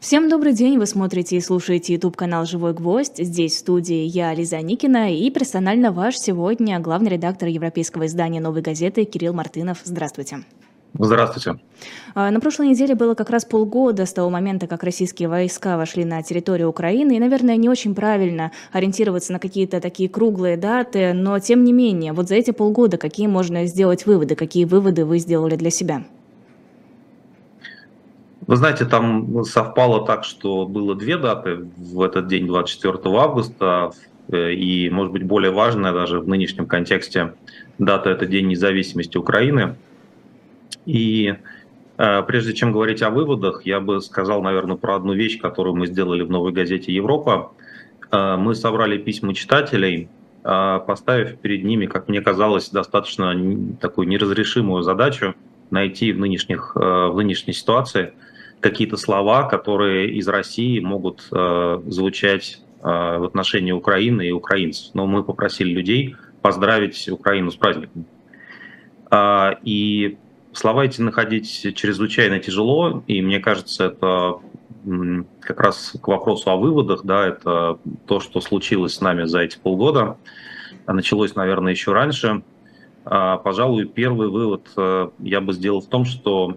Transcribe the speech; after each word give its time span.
Всем 0.00 0.30
добрый 0.30 0.54
день, 0.54 0.78
вы 0.78 0.86
смотрите 0.86 1.36
и 1.36 1.40
слушаете 1.42 1.92
YouTube-канал 1.92 2.46
«Живой 2.46 2.72
гвоздь». 2.72 3.18
Здесь 3.18 3.54
в 3.54 3.58
студии 3.58 4.06
я, 4.06 4.32
Лиза 4.32 4.58
Никина, 4.62 5.14
и 5.14 5.28
персонально 5.28 5.92
ваш 5.92 6.16
сегодня 6.16 6.80
главный 6.80 7.10
редактор 7.10 7.50
европейского 7.50 8.06
издания 8.06 8.40
«Новой 8.40 8.62
газеты» 8.62 9.04
Кирилл 9.04 9.34
Мартынов. 9.34 9.82
Здравствуйте. 9.84 10.38
Здравствуйте. 10.98 11.60
А, 12.14 12.30
на 12.30 12.40
прошлой 12.40 12.68
неделе 12.68 12.94
было 12.94 13.12
как 13.12 13.28
раз 13.28 13.44
полгода 13.44 14.06
с 14.06 14.12
того 14.14 14.30
момента, 14.30 14.66
как 14.66 14.84
российские 14.84 15.28
войска 15.28 15.76
вошли 15.76 16.06
на 16.06 16.22
территорию 16.22 16.70
Украины, 16.70 17.16
и, 17.16 17.20
наверное, 17.20 17.56
не 17.56 17.68
очень 17.68 17.94
правильно 17.94 18.52
ориентироваться 18.72 19.34
на 19.34 19.38
какие-то 19.38 19.82
такие 19.82 20.08
круглые 20.08 20.56
даты, 20.56 21.12
но 21.12 21.38
тем 21.40 21.62
не 21.62 21.74
менее, 21.74 22.14
вот 22.14 22.26
за 22.26 22.36
эти 22.36 22.52
полгода 22.52 22.96
какие 22.96 23.26
можно 23.26 23.66
сделать 23.66 24.06
выводы, 24.06 24.34
какие 24.34 24.64
выводы 24.64 25.04
вы 25.04 25.18
сделали 25.18 25.56
для 25.56 25.68
себя? 25.68 26.04
Вы 28.50 28.56
знаете, 28.56 28.84
там 28.84 29.44
совпало 29.44 30.04
так, 30.04 30.24
что 30.24 30.66
было 30.66 30.96
две 30.96 31.16
даты 31.16 31.68
в 31.76 32.02
этот 32.02 32.26
день, 32.26 32.48
24 32.48 32.98
августа, 33.16 33.92
э, 34.26 34.54
и, 34.54 34.90
может 34.90 35.12
быть, 35.12 35.22
более 35.22 35.52
важная 35.52 35.92
даже 35.92 36.18
в 36.18 36.26
нынешнем 36.26 36.66
контексте 36.66 37.34
дата– 37.78 38.10
это 38.10 38.26
День 38.26 38.48
независимости 38.48 39.16
Украины. 39.16 39.76
И 40.84 41.36
э, 41.96 42.22
прежде 42.24 42.52
чем 42.52 42.72
говорить 42.72 43.02
о 43.02 43.10
выводах, 43.10 43.64
я 43.66 43.78
бы 43.78 44.00
сказал, 44.00 44.42
наверное, 44.42 44.74
про 44.74 44.96
одну 44.96 45.12
вещь, 45.12 45.40
которую 45.40 45.76
мы 45.76 45.86
сделали 45.86 46.24
в 46.24 46.30
новой 46.32 46.50
газете 46.50 46.92
«Европа». 46.92 47.52
Э, 48.10 48.34
мы 48.34 48.56
собрали 48.56 48.98
письма 48.98 49.32
читателей, 49.32 50.08
поставив 50.42 51.38
перед 51.38 51.62
ними, 51.62 51.86
как 51.86 52.08
мне 52.08 52.20
казалось, 52.20 52.70
достаточно 52.70 53.32
такую 53.80 54.08
неразрешимую 54.08 54.82
задачу 54.82 55.36
найти 55.70 56.12
в, 56.12 56.18
нынешних, 56.18 56.74
в 56.74 57.14
нынешней 57.14 57.52
ситуации– 57.52 58.12
какие-то 58.60 58.96
слова, 58.96 59.44
которые 59.44 60.12
из 60.14 60.28
России 60.28 60.80
могут 60.80 61.26
э, 61.32 61.82
звучать 61.86 62.60
э, 62.82 62.86
в 62.86 63.24
отношении 63.24 63.72
Украины 63.72 64.28
и 64.28 64.32
украинцев. 64.32 64.94
Но 64.94 65.06
мы 65.06 65.24
попросили 65.24 65.70
людей 65.70 66.14
поздравить 66.42 67.08
Украину 67.08 67.50
с 67.50 67.56
праздником. 67.56 68.04
Э, 69.10 69.52
и 69.62 70.18
слова 70.52 70.84
эти 70.84 71.00
находить 71.00 71.74
чрезвычайно 71.74 72.38
тяжело, 72.38 73.02
и 73.06 73.22
мне 73.22 73.40
кажется, 73.40 73.86
это 73.86 74.40
как 75.40 75.60
раз 75.60 75.94
к 76.00 76.08
вопросу 76.08 76.50
о 76.50 76.56
выводах, 76.56 77.04
да, 77.04 77.26
это 77.26 77.78
то, 78.06 78.18
что 78.18 78.40
случилось 78.40 78.94
с 78.94 79.00
нами 79.02 79.24
за 79.24 79.40
эти 79.40 79.58
полгода. 79.58 80.16
Началось, 80.86 81.34
наверное, 81.34 81.72
еще 81.72 81.92
раньше. 81.92 82.42
Пожалуй, 83.04 83.84
первый 83.86 84.28
вывод 84.28 84.68
э, 84.76 85.10
я 85.18 85.40
бы 85.40 85.52
сделал 85.54 85.80
в 85.80 85.86
том, 85.86 86.04
что 86.04 86.56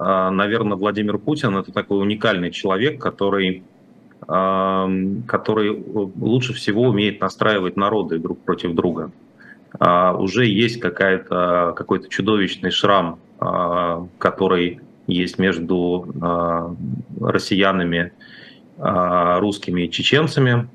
наверное, 0.00 0.76
Владимир 0.76 1.18
Путин 1.18 1.56
это 1.56 1.72
такой 1.72 2.00
уникальный 2.00 2.50
человек, 2.50 3.00
который, 3.00 3.62
который 4.26 5.84
лучше 6.18 6.54
всего 6.54 6.84
умеет 6.84 7.20
настраивать 7.20 7.76
народы 7.76 8.18
друг 8.18 8.40
против 8.40 8.74
друга. 8.74 9.12
А, 9.78 10.14
уже 10.14 10.46
есть 10.46 10.80
какая-то, 10.80 11.74
какой-то 11.76 12.08
чудовищный 12.08 12.70
шрам, 12.70 13.18
а, 13.38 14.06
который 14.18 14.80
есть 15.06 15.38
между 15.38 16.06
россиянами, 17.20 18.12
русскими 18.78 19.82
и 19.82 19.90
чеченцами. 19.90 20.68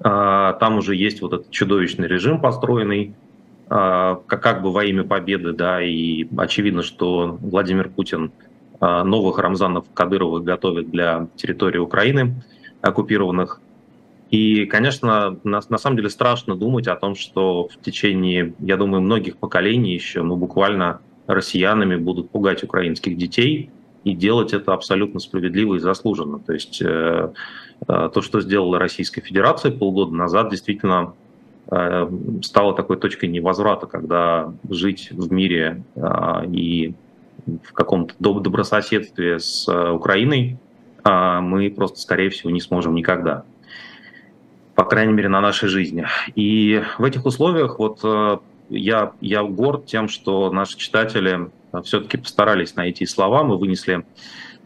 Там 0.00 0.78
уже 0.78 0.96
есть 0.96 1.22
вот 1.22 1.34
этот 1.34 1.50
чудовищный 1.52 2.08
режим 2.08 2.40
построенный, 2.40 3.14
а, 3.70 4.16
как 4.26 4.62
бы 4.62 4.72
во 4.72 4.84
имя 4.84 5.04
победы, 5.04 5.52
да, 5.52 5.82
и 5.82 6.26
очевидно, 6.36 6.82
что 6.82 7.38
Владимир 7.40 7.90
Путин 7.90 8.32
а, 8.80 9.04
новых 9.04 9.38
Рамзанов 9.38 9.86
Кадыровых 9.92 10.44
готовит 10.44 10.90
для 10.90 11.28
территории 11.36 11.78
Украины 11.78 12.42
оккупированных. 12.80 13.60
И, 14.30 14.66
конечно, 14.66 15.38
на, 15.44 15.60
на 15.68 15.78
самом 15.78 15.96
деле 15.96 16.10
страшно 16.10 16.54
думать 16.54 16.86
о 16.86 16.96
том, 16.96 17.14
что 17.14 17.68
в 17.68 17.80
течение, 17.82 18.54
я 18.58 18.76
думаю, 18.76 19.02
многих 19.02 19.36
поколений 19.38 19.94
еще, 19.94 20.22
ну, 20.22 20.36
буквально 20.36 21.00
россиянами 21.26 21.96
будут 21.96 22.30
пугать 22.30 22.62
украинских 22.62 23.16
детей 23.16 23.70
и 24.04 24.14
делать 24.14 24.52
это 24.52 24.72
абсолютно 24.72 25.20
справедливо 25.20 25.74
и 25.74 25.78
заслуженно. 25.78 26.38
То 26.38 26.52
есть 26.52 26.80
э, 26.80 27.32
э, 27.86 28.10
то, 28.12 28.22
что 28.22 28.40
сделала 28.40 28.78
Российская 28.78 29.20
Федерация 29.20 29.72
полгода 29.72 30.14
назад, 30.14 30.50
действительно 30.50 31.14
стало 32.42 32.74
такой 32.74 32.96
точкой 32.96 33.26
невозврата, 33.26 33.86
когда 33.86 34.54
жить 34.70 35.10
в 35.10 35.30
мире 35.30 35.82
э, 35.96 36.46
и 36.50 36.94
в 37.62 37.72
каком-то 37.72 38.14
добрососедстве 38.18 39.38
с 39.38 39.68
э, 39.68 39.90
Украиной 39.90 40.58
мы 41.04 41.70
просто, 41.70 41.98
скорее 42.00 42.28
всего, 42.28 42.50
не 42.50 42.60
сможем 42.60 42.94
никогда. 42.94 43.44
По 44.74 44.84
крайней 44.84 45.14
мере, 45.14 45.28
на 45.28 45.40
нашей 45.40 45.68
жизни. 45.68 46.06
И 46.34 46.82
в 46.98 47.04
этих 47.04 47.24
условиях 47.24 47.78
вот 47.78 48.02
я, 48.68 49.12
я 49.22 49.42
горд 49.42 49.86
тем, 49.86 50.08
что 50.08 50.50
наши 50.50 50.76
читатели 50.76 51.48
все-таки 51.82 52.18
постарались 52.18 52.76
найти 52.76 53.06
слова. 53.06 53.42
Мы 53.42 53.56
вынесли 53.56 54.04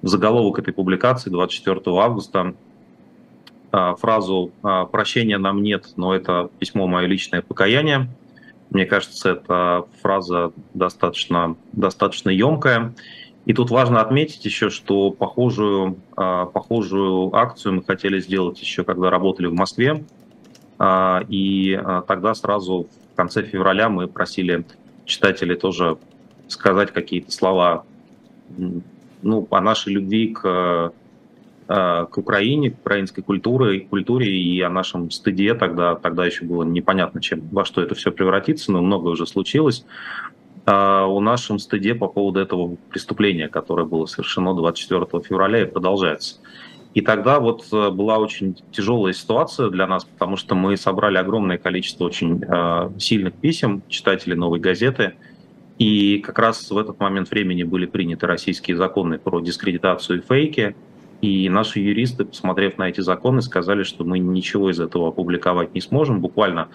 заголовок 0.02 0.58
этой 0.58 0.72
публикации 0.74 1.30
24 1.30 1.80
августа 1.86 2.54
фразу 3.72 4.52
а, 4.62 4.84
«прощения 4.84 5.38
нам 5.38 5.62
нет, 5.62 5.94
но 5.96 6.14
это 6.14 6.50
письмо 6.58 6.86
мое 6.86 7.06
личное 7.06 7.42
покаяние». 7.42 8.08
Мне 8.70 8.86
кажется, 8.86 9.30
эта 9.30 9.84
фраза 10.00 10.52
достаточно, 10.74 11.56
достаточно 11.72 12.30
емкая. 12.30 12.94
И 13.44 13.52
тут 13.54 13.70
важно 13.70 14.00
отметить 14.00 14.44
еще, 14.44 14.70
что 14.70 15.10
похожую, 15.10 15.96
а, 16.16 16.46
похожую 16.46 17.34
акцию 17.34 17.74
мы 17.74 17.82
хотели 17.82 18.20
сделать 18.20 18.60
еще, 18.60 18.84
когда 18.84 19.10
работали 19.10 19.46
в 19.46 19.54
Москве. 19.54 20.04
И 21.28 21.80
тогда 22.08 22.34
сразу 22.34 22.88
в 23.12 23.16
конце 23.16 23.44
февраля 23.44 23.88
мы 23.88 24.08
просили 24.08 24.64
читателей 25.04 25.54
тоже 25.54 25.96
сказать 26.48 26.90
какие-то 26.90 27.30
слова 27.30 27.84
ну, 29.22 29.46
о 29.48 29.60
нашей 29.60 29.92
любви 29.92 30.34
к 30.34 30.42
Э, 30.44 30.90
к 31.72 32.18
Украине, 32.18 32.70
к 32.70 32.80
украинской 32.80 33.22
культуре, 33.22 33.80
культуре 33.80 34.30
и 34.30 34.60
о 34.60 34.68
нашем 34.68 35.10
стыде. 35.10 35.54
Тогда, 35.54 35.94
тогда 35.94 36.26
еще 36.26 36.44
было 36.44 36.64
непонятно, 36.64 37.22
чем, 37.22 37.48
во 37.50 37.64
что 37.64 37.80
это 37.80 37.94
все 37.94 38.12
превратится, 38.12 38.72
но 38.72 38.82
многое 38.82 39.12
уже 39.12 39.26
случилось. 39.26 39.86
А 40.66 41.06
о 41.06 41.20
нашем 41.20 41.58
стыде 41.58 41.94
по 41.94 42.08
поводу 42.08 42.40
этого 42.40 42.76
преступления, 42.90 43.48
которое 43.48 43.86
было 43.86 44.06
совершено 44.06 44.54
24 44.54 45.06
февраля 45.22 45.62
и 45.62 45.64
продолжается. 45.64 46.40
И 46.94 47.00
тогда 47.00 47.40
вот 47.40 47.64
э, 47.72 47.90
была 47.90 48.18
очень 48.18 48.54
тяжелая 48.70 49.14
ситуация 49.14 49.70
для 49.70 49.86
нас, 49.86 50.04
потому 50.04 50.36
что 50.36 50.54
мы 50.54 50.76
собрали 50.76 51.16
огромное 51.16 51.56
количество 51.56 52.04
очень 52.04 52.42
э, 52.46 52.90
сильных 52.98 53.32
писем 53.32 53.82
читателей 53.88 54.36
«Новой 54.36 54.60
газеты», 54.60 55.14
и 55.78 56.18
как 56.18 56.38
раз 56.38 56.70
в 56.70 56.76
этот 56.76 57.00
момент 57.00 57.30
времени 57.30 57.62
были 57.62 57.86
приняты 57.86 58.26
российские 58.26 58.76
законы 58.76 59.18
про 59.18 59.40
дискредитацию 59.40 60.18
и 60.18 60.22
фейки– 60.22 60.76
и 61.22 61.48
наши 61.48 61.78
юристы, 61.78 62.24
посмотрев 62.24 62.78
на 62.78 62.88
эти 62.88 63.00
законы, 63.00 63.42
сказали, 63.42 63.84
что 63.84 64.04
мы 64.04 64.18
ничего 64.18 64.70
из 64.70 64.80
этого 64.80 65.08
опубликовать 65.08 65.72
не 65.72 65.80
сможем. 65.80 66.20
Буквально, 66.20 66.68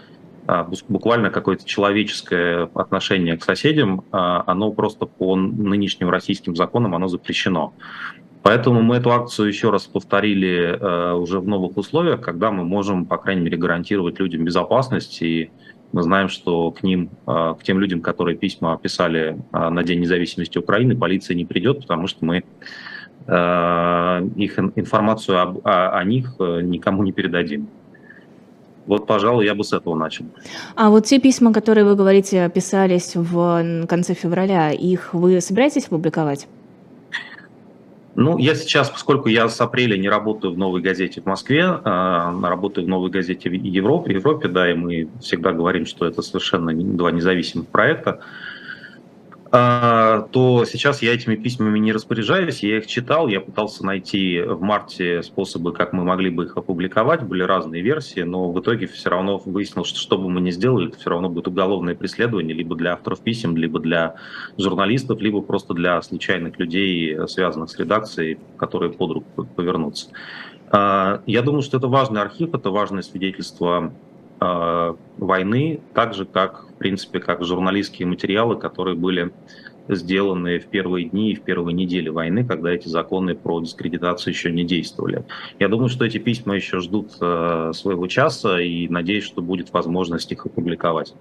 а, 0.48 0.66
буквально 0.88 1.30
какое-то 1.30 1.66
человеческое 1.66 2.70
отношение 2.74 3.38
к 3.38 3.44
соседям, 3.44 4.06
а, 4.14 4.46
оно 4.48 4.72
просто 4.72 5.06
по 5.06 5.36
нынешним 5.36 6.10
российским 6.10 6.56
законам 6.56 6.96
оно 6.96 7.10
запрещено. 7.10 7.74
Поэтому 8.42 8.82
мы 8.82 8.96
эту 8.96 9.12
акцию 9.12 9.50
еще 9.50 9.70
раз 9.70 9.86
повторили 9.86 10.78
а, 10.80 11.16
уже 11.16 11.42
в 11.42 11.48
новых 11.48 11.76
условиях, 11.76 12.22
когда 12.22 12.50
мы 12.50 12.64
можем, 12.64 13.06
по 13.06 13.18
крайней 13.18 13.42
мере, 13.42 13.58
гарантировать 13.58 14.18
людям 14.18 14.46
безопасность. 14.46 15.22
И 15.22 15.52
мы 15.92 16.04
знаем, 16.04 16.30
что 16.30 16.72
к 16.72 16.84
ним, 16.84 17.10
к 17.26 17.60
тем 17.64 17.80
людям, 17.80 18.02
которые 18.02 18.38
письма 18.38 18.78
писали 18.78 19.38
на 19.54 19.84
День 19.84 20.02
независимости 20.02 20.58
Украины, 20.58 20.98
полиция 20.98 21.36
не 21.36 21.46
придет, 21.46 21.80
потому 21.80 22.08
что 22.08 22.26
мы 22.26 22.44
их 23.28 24.58
информацию 24.58 25.42
об, 25.42 25.58
о, 25.66 25.98
о 25.98 26.04
них 26.06 26.36
э, 26.40 26.62
никому 26.62 27.04
не 27.04 27.12
передадим. 27.12 27.68
Вот, 28.86 29.06
пожалуй, 29.06 29.46
я 29.46 29.54
бы 29.54 29.66
с 29.66 29.74
этого 29.74 29.96
начал. 29.96 30.26
А 30.76 30.90
вот 30.90 31.06
те 31.06 31.20
письма, 31.20 31.52
которые 31.52 31.84
вы 31.84 31.96
говорите, 31.96 32.50
писались 32.50 33.16
в 33.16 33.86
конце 33.86 34.14
февраля, 34.14 34.72
их 34.72 35.14
вы 35.14 35.42
собираетесь 35.42 35.88
опубликовать? 35.88 36.48
Ну, 38.16 38.40
я 38.40 38.56
сейчас, 38.56 38.90
поскольку 38.90 39.30
я 39.30 39.48
с 39.48 39.62
апреля 39.62 39.96
не 39.96 40.10
работаю 40.10 40.52
в 40.54 40.58
«Новой 40.58 40.82
газете» 40.82 41.22
в 41.22 41.28
Москве, 41.28 41.64
а 41.66 42.34
работаю 42.42 42.88
в 42.88 42.90
«Новой 42.90 43.12
газете» 43.12 43.48
в 43.48 43.54
Европе, 43.54 44.14
Европе, 44.14 44.48
да, 44.48 44.72
и 44.72 44.74
мы 44.74 45.08
всегда 45.22 45.52
говорим, 45.52 45.86
что 45.86 46.06
это 46.06 46.24
совершенно 46.24 46.74
два 46.74 47.12
независимых 47.12 47.68
проекта, 47.68 48.22
то 49.50 50.66
сейчас 50.66 51.02
я 51.02 51.14
этими 51.14 51.36
письмами 51.36 51.80
не 51.80 51.94
распоряжаюсь, 51.94 52.64
я 52.64 52.78
их 52.78 52.88
читал, 52.88 53.28
я 53.28 53.40
пытался 53.40 53.86
найти 53.86 54.42
в 54.42 54.62
марте 54.62 55.24
способы, 55.24 55.74
как 55.74 55.94
мы 55.94 56.04
могли 56.04 56.30
бы 56.30 56.46
их 56.46 56.58
опубликовать, 56.58 57.24
были 57.24 57.44
разные 57.44 57.82
версии, 57.82 58.22
но 58.22 58.52
в 58.52 58.60
итоге 58.60 58.88
все 58.88 59.10
равно 59.10 59.38
выяснилось, 59.38 59.90
что 59.90 60.00
что 60.00 60.18
бы 60.18 60.30
мы 60.30 60.42
ни 60.42 60.52
сделали, 60.52 60.90
это 60.90 60.98
все 60.98 61.10
равно 61.10 61.30
будет 61.30 61.48
уголовное 61.48 61.96
преследование 61.96 62.56
либо 62.56 62.76
для 62.76 62.94
авторов 62.94 63.22
писем, 63.22 63.56
либо 63.56 63.80
для 63.80 64.16
журналистов, 64.58 65.22
либо 65.22 65.42
просто 65.42 65.74
для 65.74 66.02
случайных 66.02 66.60
людей, 66.60 67.18
связанных 67.28 67.70
с 67.70 67.78
редакцией, 67.80 68.40
которые 68.58 68.92
под 68.92 69.12
руку 69.12 69.46
повернутся. 69.46 70.10
А, 70.70 71.22
я 71.26 71.42
думаю, 71.42 71.62
что 71.62 71.78
это 71.78 71.88
важный 71.88 72.22
архив, 72.22 72.54
это 72.54 72.70
важное 72.70 73.02
свидетельство 73.02 73.78
а, 73.78 73.94
войны, 74.40 75.80
так 75.94 76.14
же 76.14 76.26
как, 76.26 76.66
в 76.70 76.74
принципе, 76.76 77.20
как 77.20 77.44
журналистские 77.44 78.08
материалы, 78.08 78.56
которые 78.56 78.96
были 78.96 79.32
сделаны 79.90 80.60
в 80.60 80.66
первые 80.66 81.10
дни 81.10 81.32
и 81.32 81.36
в 81.36 81.42
первые 81.42 81.74
недели 81.74 82.10
войны, 82.10 82.46
когда 82.46 82.72
эти 82.72 82.88
законы 82.88 83.36
про 83.36 83.60
дискредитацию 83.62 84.34
еще 84.34 84.52
не 84.52 84.64
действовали. 84.64 85.24
Я 85.60 85.68
думаю, 85.68 85.90
что 85.90 86.06
эти 86.06 86.18
письма 86.18 86.56
еще 86.56 86.80
ждут 86.80 87.12
э, 87.22 87.72
своего 87.74 88.08
часа 88.08 88.60
и 88.60 88.88
надеюсь, 88.88 89.24
что 89.24 89.42
будет 89.42 89.72
возможность 89.72 90.32
их 90.32 90.46
опубликовать. 90.46 91.14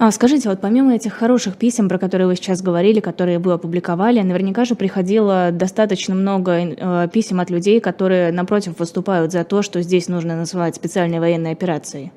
А 0.00 0.12
скажите, 0.12 0.48
вот 0.48 0.60
помимо 0.60 0.94
этих 0.94 1.12
хороших 1.12 1.56
писем, 1.56 1.88
про 1.88 1.98
которые 1.98 2.28
вы 2.28 2.36
сейчас 2.36 2.62
говорили, 2.62 3.00
которые 3.00 3.40
вы 3.40 3.52
опубликовали, 3.52 4.20
наверняка 4.20 4.64
же 4.64 4.76
приходило 4.76 5.50
достаточно 5.50 6.14
много 6.14 6.52
э, 6.52 7.08
писем 7.12 7.40
от 7.40 7.50
людей, 7.50 7.80
которые, 7.80 8.30
напротив, 8.30 8.78
выступают 8.78 9.32
за 9.32 9.42
то, 9.42 9.62
что 9.62 9.82
здесь 9.82 10.06
нужно 10.08 10.36
называть 10.36 10.76
специальной 10.76 11.18
военной 11.18 11.50
операцией. 11.50 12.12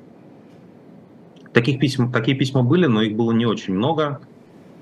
Таких 1.52 1.78
писем, 1.78 2.10
такие 2.10 2.36
письма 2.36 2.62
были, 2.62 2.86
но 2.86 3.02
их 3.02 3.14
было 3.14 3.32
не 3.32 3.46
очень 3.46 3.74
много. 3.74 4.20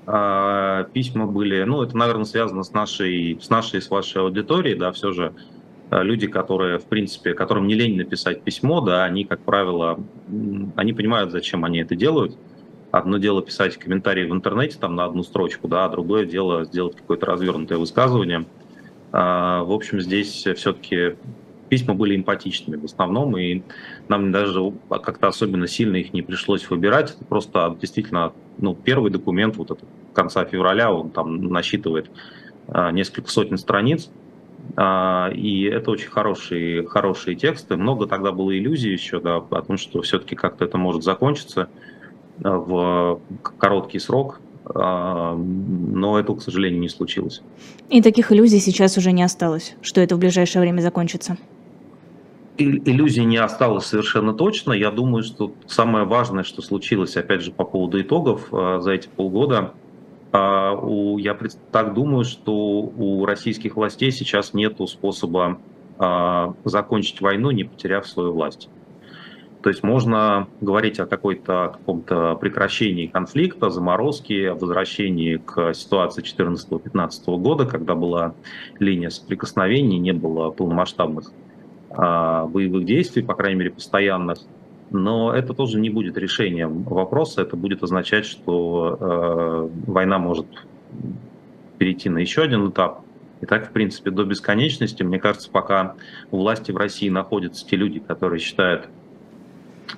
А, 0.07 0.83
письма 0.93 1.27
были, 1.27 1.63
ну, 1.63 1.83
это, 1.83 1.95
наверное, 1.95 2.25
связано 2.25 2.63
с 2.63 2.71
нашей, 2.73 3.37
с 3.41 3.49
нашей, 3.49 3.81
с 3.81 3.89
вашей 3.89 4.21
аудиторией, 4.21 4.77
да, 4.77 4.91
все 4.91 5.11
же 5.11 5.33
а, 5.89 6.01
люди, 6.01 6.27
которые, 6.27 6.79
в 6.79 6.85
принципе, 6.85 7.33
которым 7.33 7.67
не 7.67 7.75
лень 7.75 7.97
написать 7.97 8.41
письмо, 8.41 8.81
да, 8.81 9.03
они, 9.03 9.25
как 9.25 9.41
правило, 9.41 9.99
они 10.75 10.93
понимают, 10.93 11.31
зачем 11.31 11.65
они 11.65 11.79
это 11.79 11.95
делают. 11.95 12.37
Одно 12.91 13.19
дело 13.19 13.41
писать 13.41 13.77
комментарии 13.77 14.25
в 14.25 14.33
интернете 14.33 14.77
там 14.79 14.95
на 14.95 15.05
одну 15.05 15.23
строчку, 15.23 15.67
да, 15.67 15.85
а 15.85 15.89
другое 15.89 16.25
дело 16.25 16.65
сделать 16.65 16.95
какое-то 16.95 17.25
развернутое 17.25 17.77
высказывание. 17.77 18.45
А, 19.11 19.63
в 19.63 19.71
общем, 19.71 20.01
здесь 20.01 20.45
все-таки 20.55 21.15
письма 21.71 21.93
были 21.93 22.17
эмпатичными 22.17 22.75
в 22.75 22.83
основном, 22.83 23.37
и 23.37 23.61
нам 24.09 24.33
даже 24.33 24.73
как-то 24.89 25.29
особенно 25.29 25.67
сильно 25.67 25.95
их 25.95 26.11
не 26.11 26.21
пришлось 26.21 26.69
выбирать. 26.69 27.11
Это 27.11 27.23
просто 27.23 27.77
действительно 27.79 28.33
ну, 28.57 28.75
первый 28.75 29.09
документ 29.09 29.55
вот 29.55 29.71
это 29.71 29.85
конца 30.13 30.43
февраля, 30.43 30.93
он 30.93 31.11
там 31.11 31.47
насчитывает 31.47 32.11
а, 32.67 32.91
несколько 32.91 33.31
сотен 33.31 33.57
страниц, 33.57 34.11
а, 34.75 35.29
и 35.33 35.63
это 35.63 35.91
очень 35.91 36.09
хорошие, 36.09 36.85
хорошие 36.85 37.37
тексты. 37.37 37.77
Много 37.77 38.05
тогда 38.05 38.33
было 38.33 38.51
иллюзий 38.51 38.91
еще 38.91 39.21
да, 39.21 39.37
о 39.37 39.61
том, 39.61 39.77
что 39.77 40.01
все-таки 40.01 40.35
как-то 40.35 40.65
это 40.65 40.77
может 40.77 41.03
закончиться 41.03 41.69
а, 42.43 42.57
в 42.57 43.21
короткий 43.57 43.99
срок, 43.99 44.41
а, 44.65 45.37
но 45.37 46.19
это, 46.19 46.33
к 46.33 46.41
сожалению, 46.41 46.81
не 46.81 46.89
случилось. 46.89 47.41
И 47.89 48.01
таких 48.01 48.33
иллюзий 48.33 48.59
сейчас 48.59 48.97
уже 48.97 49.13
не 49.13 49.23
осталось, 49.23 49.77
что 49.81 50.01
это 50.01 50.17
в 50.17 50.19
ближайшее 50.19 50.61
время 50.61 50.81
закончится 50.81 51.37
иллюзий 52.57 53.25
не 53.25 53.37
осталось 53.37 53.85
совершенно 53.85 54.33
точно. 54.33 54.73
Я 54.73 54.91
думаю, 54.91 55.23
что 55.23 55.53
самое 55.67 56.05
важное, 56.05 56.43
что 56.43 56.61
случилось, 56.61 57.17
опять 57.17 57.41
же, 57.41 57.51
по 57.51 57.63
поводу 57.63 58.01
итогов 58.01 58.49
э, 58.51 58.79
за 58.81 58.91
эти 58.91 59.07
полгода, 59.07 59.73
э, 60.31 60.37
я 61.17 61.37
так 61.71 61.93
думаю, 61.93 62.25
что 62.25 62.53
у 62.53 63.25
российских 63.25 63.75
властей 63.75 64.11
сейчас 64.11 64.53
нет 64.53 64.77
способа 64.87 65.59
э, 65.99 66.53
закончить 66.65 67.21
войну, 67.21 67.51
не 67.51 67.63
потеряв 67.63 68.07
свою 68.07 68.33
власть. 68.33 68.69
То 69.61 69.69
есть 69.69 69.83
можно 69.83 70.47
говорить 70.59 70.99
о 70.99 71.05
какой-то 71.05 71.75
каком-то 71.77 72.35
прекращении 72.35 73.05
конфликта, 73.05 73.69
заморозке, 73.69 74.53
возвращении 74.53 75.37
к 75.37 75.73
ситуации 75.73 76.23
2014-2015 76.23 77.37
года, 77.37 77.65
когда 77.67 77.93
была 77.93 78.33
линия 78.79 79.09
соприкосновений, 79.09 79.99
не 79.99 80.13
было 80.13 80.49
полномасштабных 80.49 81.31
боевых 81.95 82.85
действий, 82.85 83.21
по 83.21 83.33
крайней 83.35 83.59
мере, 83.59 83.71
постоянных. 83.71 84.39
Но 84.91 85.33
это 85.33 85.53
тоже 85.53 85.79
не 85.79 85.89
будет 85.89 86.17
решением 86.17 86.83
вопроса. 86.83 87.41
Это 87.41 87.55
будет 87.55 87.81
означать, 87.81 88.25
что 88.25 88.97
э, 88.99 89.69
война 89.89 90.19
может 90.19 90.47
перейти 91.77 92.09
на 92.09 92.17
еще 92.17 92.41
один 92.41 92.69
этап. 92.69 93.01
И 93.39 93.45
так, 93.45 93.69
в 93.69 93.71
принципе, 93.71 94.11
до 94.11 94.25
бесконечности. 94.25 95.01
Мне 95.01 95.17
кажется, 95.17 95.49
пока 95.49 95.95
у 96.29 96.37
власти 96.37 96.71
в 96.71 96.77
России 96.77 97.09
находятся 97.09 97.65
те 97.65 97.77
люди, 97.77 97.99
которые 97.99 98.39
считают 98.39 98.89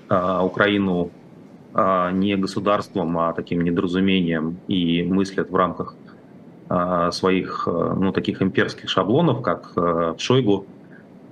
э, 0.10 0.40
Украину 0.44 1.10
э, 1.74 2.12
не 2.14 2.36
государством, 2.36 3.18
а 3.18 3.34
таким 3.34 3.62
недоразумением 3.62 4.58
и 4.68 5.02
мыслят 5.02 5.50
в 5.50 5.56
рамках 5.56 5.96
э, 6.70 7.10
своих, 7.12 7.68
э, 7.68 7.96
ну, 8.00 8.12
таких 8.12 8.44
имперских 8.44 8.90
шаблонов, 8.90 9.42
как 9.42 9.72
э, 9.76 10.14
Шойгу, 10.20 10.68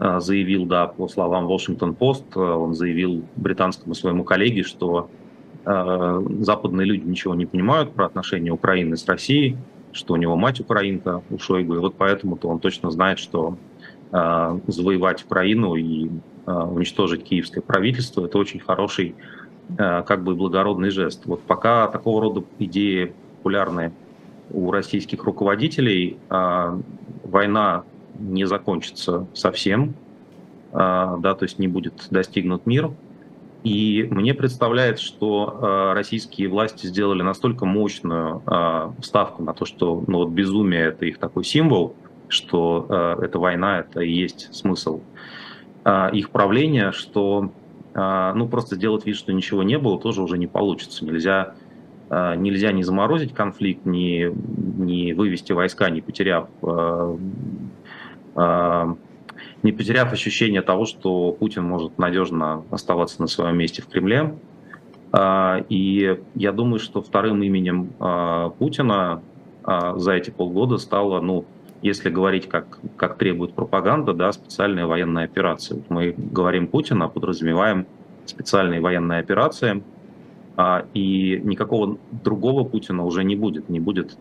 заявил, 0.02 0.66
да, 0.66 0.88
по 0.88 1.08
словам 1.08 1.48
Washington-Post, 1.48 2.24
э, 2.36 2.40
он 2.40 2.74
заявил 2.74 3.24
британскому 3.36 3.94
своему 3.94 4.24
коллеге, 4.24 4.64
что 4.64 5.10
э, 5.64 6.22
западные 6.40 6.88
люди 6.88 7.06
ничего 7.06 7.36
не 7.36 7.46
понимают 7.46 7.94
про 7.94 8.08
отношения 8.08 8.52
Украины 8.52 8.98
с 8.98 9.06
Россией, 9.06 9.58
что 9.92 10.16
у 10.16 10.18
него 10.18 10.36
мать 10.36 10.60
украинка 10.60 11.22
у 11.30 11.38
Шойгу, 11.38 11.76
и 11.76 11.78
вот 11.78 11.96
поэтому-то 11.96 12.48
он 12.48 12.60
точно 12.60 12.90
знает, 12.90 13.20
что 13.20 13.58
э, 14.12 14.60
завоевать 14.68 15.24
Украину 15.24 15.76
и 15.76 16.10
э, 16.48 16.52
уничтожить 16.52 17.24
киевское 17.24 17.62
правительство– 17.62 18.26
это 18.28 18.40
очень 18.40 18.60
хороший, 18.60 19.14
э, 19.78 20.02
как 20.02 20.24
бы 20.24 20.36
благородный 20.36 20.90
жест. 20.90 21.26
Вот 21.26 21.44
пока 21.44 21.88
такого 21.88 22.22
рода 22.22 22.44
идеи 22.58 23.14
популярны 23.38 23.92
у 24.50 24.72
российских 24.72 25.26
руководителей, 25.26 26.18
э, 26.30 26.82
война 27.24 27.84
не 28.20 28.46
закончится 28.46 29.28
совсем, 29.34 29.96
а, 30.74 31.18
да, 31.18 31.36
то 31.36 31.44
есть 31.44 31.60
не 31.60 31.68
будет 31.68 32.08
достигнут 32.10 32.66
мир. 32.66 32.92
И 33.64 34.08
мне 34.10 34.34
представляется, 34.34 35.04
что 35.04 35.60
а, 35.62 35.94
российские 35.94 36.48
власти 36.48 36.88
сделали 36.88 37.22
настолько 37.22 37.66
мощную 37.66 38.42
а, 38.46 38.94
ставку 39.02 39.44
на 39.44 39.54
то, 39.54 39.66
что 39.66 40.04
ну, 40.08 40.20
вот 40.20 40.30
безумие 40.30 40.88
это 40.88 41.06
их 41.06 41.18
такой 41.18 41.44
символ, 41.44 41.96
что 42.28 43.18
эта 43.22 43.40
война 43.40 43.80
это 43.80 44.00
и 44.00 44.10
есть 44.10 44.56
смысл 44.56 45.02
их 46.14 46.30
правления, 46.30 46.94
что 46.94 47.52
ну 47.94 48.48
просто 48.48 48.78
сделать 48.78 49.06
вид, 49.06 49.18
что 49.18 49.34
ничего 49.34 49.64
не 49.64 49.78
было, 49.78 50.00
тоже 50.00 50.22
уже 50.22 50.38
не 50.38 50.48
получится. 50.48 51.04
Нельзя 51.04 51.56
нельзя 52.10 52.72
не 52.72 52.84
заморозить 52.84 53.34
конфликт, 53.34 53.86
не, 53.86 54.32
не 54.32 55.12
вывести 55.12 55.52
войска, 55.52 55.90
не 55.90 56.00
потеряв 56.00 56.48
не 58.36 59.72
потеряв 59.72 60.12
ощущение 60.12 60.62
того, 60.62 60.86
что 60.86 61.32
Путин 61.32 61.64
может 61.64 61.98
надежно 61.98 62.64
оставаться 62.72 63.22
на 63.22 63.28
своем 63.28 63.58
месте 63.58 63.82
в 63.82 63.88
Кремле. 63.88 64.36
А, 65.12 65.64
и 65.70 66.20
я 66.36 66.52
думаю, 66.52 66.80
что 66.80 67.02
вторым 67.02 67.44
именем 67.44 67.92
а, 68.00 68.50
Путина 68.50 69.22
за 69.64 70.14
эти 70.14 70.32
полгода 70.32 70.78
стало, 70.80 71.22
ну, 71.22 71.46
если 71.84 72.10
говорить, 72.10 72.50
как, 72.50 72.80
как 72.98 73.20
требует 73.20 73.54
пропаганда, 73.54 74.14
да, 74.14 74.32
специальная 74.32 74.88
военная 74.88 75.26
операция. 75.26 75.84
Мы 75.88 76.16
говорим 76.18 76.66
Путина, 76.66 77.08
подразумеваем 77.08 77.86
специальные 78.26 78.82
военные 78.82 79.20
операции, 79.20 79.84
и 80.96 81.42
никакого 81.44 82.00
другого 82.24 82.64
Путина 82.64 83.06
уже 83.06 83.24
не 83.24 83.36
будет. 83.36 83.70
Не 83.70 83.80
будет 83.80 84.18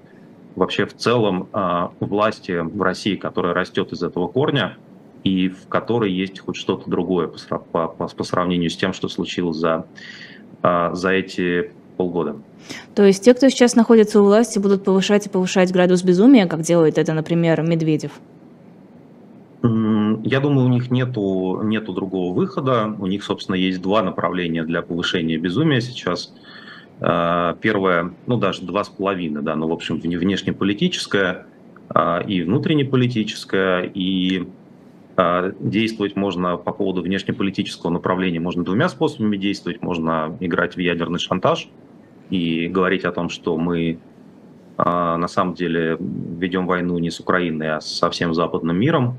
вообще 0.56 0.86
в 0.86 0.94
целом 0.94 1.48
а, 1.52 1.92
власти 2.00 2.52
в 2.52 2.82
России, 2.82 3.16
которая 3.16 3.54
растет 3.54 3.92
из 3.92 4.02
этого 4.02 4.28
корня, 4.28 4.76
и 5.24 5.48
в 5.48 5.68
которой 5.68 6.12
есть 6.12 6.40
хоть 6.40 6.56
что-то 6.56 6.88
другое 6.88 7.28
по, 7.28 7.58
по, 7.58 8.08
по 8.08 8.24
сравнению 8.24 8.70
с 8.70 8.76
тем, 8.76 8.92
что 8.92 9.08
случилось 9.08 9.56
за, 9.56 9.86
а, 10.62 10.94
за 10.94 11.10
эти 11.10 11.72
полгода. 11.96 12.36
То 12.94 13.04
есть 13.04 13.24
те, 13.24 13.34
кто 13.34 13.48
сейчас 13.48 13.74
находится 13.74 14.20
у 14.20 14.24
власти, 14.24 14.58
будут 14.58 14.84
повышать 14.84 15.26
и 15.26 15.28
повышать 15.28 15.72
градус 15.72 16.02
безумия, 16.02 16.46
как 16.46 16.62
делает 16.62 16.98
это, 16.98 17.12
например, 17.12 17.62
Медведев? 17.62 18.12
Я 19.62 20.40
думаю, 20.40 20.66
у 20.66 20.70
них 20.70 20.90
нету, 20.90 21.60
нету 21.62 21.92
другого 21.92 22.34
выхода. 22.34 22.94
У 22.98 23.06
них, 23.06 23.22
собственно, 23.22 23.56
есть 23.56 23.82
два 23.82 24.02
направления 24.02 24.64
для 24.64 24.80
повышения 24.80 25.36
безумия 25.36 25.80
сейчас– 25.82 26.32
Э, 26.44 26.59
первое, 27.00 28.12
ну 28.26 28.36
даже 28.36 28.62
два 28.62 28.84
с 28.84 28.90
половиной, 28.90 29.42
да, 29.42 29.56
ну 29.56 29.68
в 29.68 29.72
общем 29.72 29.98
внешнеполитическое 29.98 31.46
а, 31.92 32.20
и 32.20 32.42
внутреннеполитическое, 32.42 33.90
и 33.92 34.46
а, 35.16 35.52
действовать 35.58 36.14
можно 36.14 36.56
по 36.56 36.72
поводу 36.72 37.02
внешнеполитического 37.02 37.90
направления, 37.90 38.38
можно 38.38 38.64
двумя 38.64 38.88
способами 38.88 39.36
действовать, 39.36 39.82
можно 39.82 40.36
играть 40.40 40.76
в 40.76 40.78
ядерный 40.78 41.18
шантаж 41.18 41.68
и 42.30 42.68
говорить 42.68 43.04
о 43.04 43.12
том, 43.12 43.28
что 43.28 43.56
мы 43.56 43.98
на 44.76 45.28
самом 45.28 45.52
деле 45.52 45.98
ведем 45.98 46.66
войну 46.66 46.96
не 46.96 47.10
с 47.10 47.20
Украиной, 47.20 47.76
а 47.76 47.80
со 47.82 48.08
всем 48.08 48.32
западным 48.32 48.78
миром. 48.78 49.18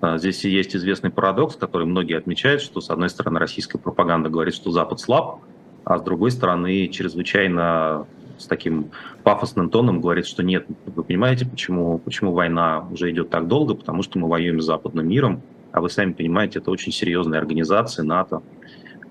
Здесь 0.00 0.44
есть 0.44 0.76
известный 0.76 1.10
парадокс, 1.10 1.56
который 1.56 1.84
многие 1.84 2.16
отмечают, 2.16 2.62
что, 2.62 2.80
с 2.80 2.90
одной 2.90 3.08
стороны, 3.08 3.40
российская 3.40 3.78
пропаганда 3.78 4.28
говорит, 4.28 4.54
что 4.54 4.70
Запад 4.70 5.00
слаб, 5.00 5.40
а 5.84 5.98
с 5.98 6.02
другой 6.02 6.30
стороны, 6.30 6.88
чрезвычайно 6.88 8.06
с 8.38 8.46
таким 8.46 8.90
пафосным 9.22 9.70
тоном 9.70 10.00
говорит, 10.00 10.26
что 10.26 10.42
нет, 10.42 10.66
вы 10.86 11.04
понимаете, 11.04 11.46
почему, 11.46 11.98
почему 11.98 12.32
война 12.32 12.86
уже 12.90 13.10
идет 13.10 13.30
так 13.30 13.46
долго, 13.48 13.74
потому 13.74 14.02
что 14.02 14.18
мы 14.18 14.28
воюем 14.28 14.60
с 14.60 14.64
западным 14.64 15.08
миром, 15.08 15.42
а 15.72 15.80
вы 15.80 15.90
сами 15.90 16.12
понимаете, 16.12 16.58
это 16.58 16.70
очень 16.70 16.92
серьезная 16.92 17.38
организация, 17.38 18.02
НАТО 18.02 18.42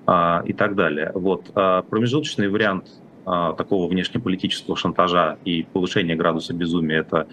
а, 0.06 0.42
и 0.46 0.54
так 0.54 0.76
далее. 0.76 1.12
Вот. 1.14 1.52
А, 1.56 1.84
промежуточный 1.84 2.50
вариант 2.50 2.90
а, 3.26 3.54
такого 3.54 3.88
внешнеполитического 3.88 4.76
шантажа 4.76 5.38
и 5.46 5.64
повышения 5.72 6.16
градуса 6.16 6.54
безумия– 6.54 6.98
это 7.00 7.28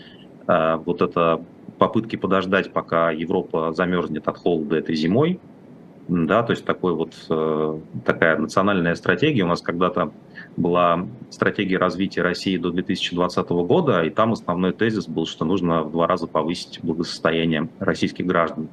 а, 0.47 0.77
вот 0.77 1.01
это 1.01 1.43
попытки 1.79 2.17
подождать, 2.17 2.73
пока 2.73 3.11
Европа 3.11 3.73
замерзнет 3.73 4.29
от 4.29 4.39
холода 4.39 4.77
этой 4.77 4.95
зимой, 4.95 5.41
да, 6.09 6.45
то 6.45 6.53
есть 6.53 6.65
такой 6.65 6.95
вот, 6.95 7.15
э, 7.29 7.81
такая 8.05 8.39
национальная 8.39 8.95
стратегия. 8.95 9.43
У 9.43 9.49
нас 9.49 9.61
когда-то 9.61 10.13
была 10.57 11.07
стратегия 11.31 11.79
развития 11.79 12.23
России 12.23 12.57
до 12.57 12.71
2020 12.71 13.49
года, 13.67 14.03
и 14.03 14.11
там 14.11 14.33
основной 14.33 14.73
тезис 14.73 15.09
был, 15.09 15.27
что 15.27 15.45
нужно 15.45 15.83
в 15.83 15.91
два 15.91 16.07
раза 16.07 16.29
повысить 16.29 16.79
благосостояние 16.83 17.69
российских 17.81 18.25
граждан. 18.25 18.69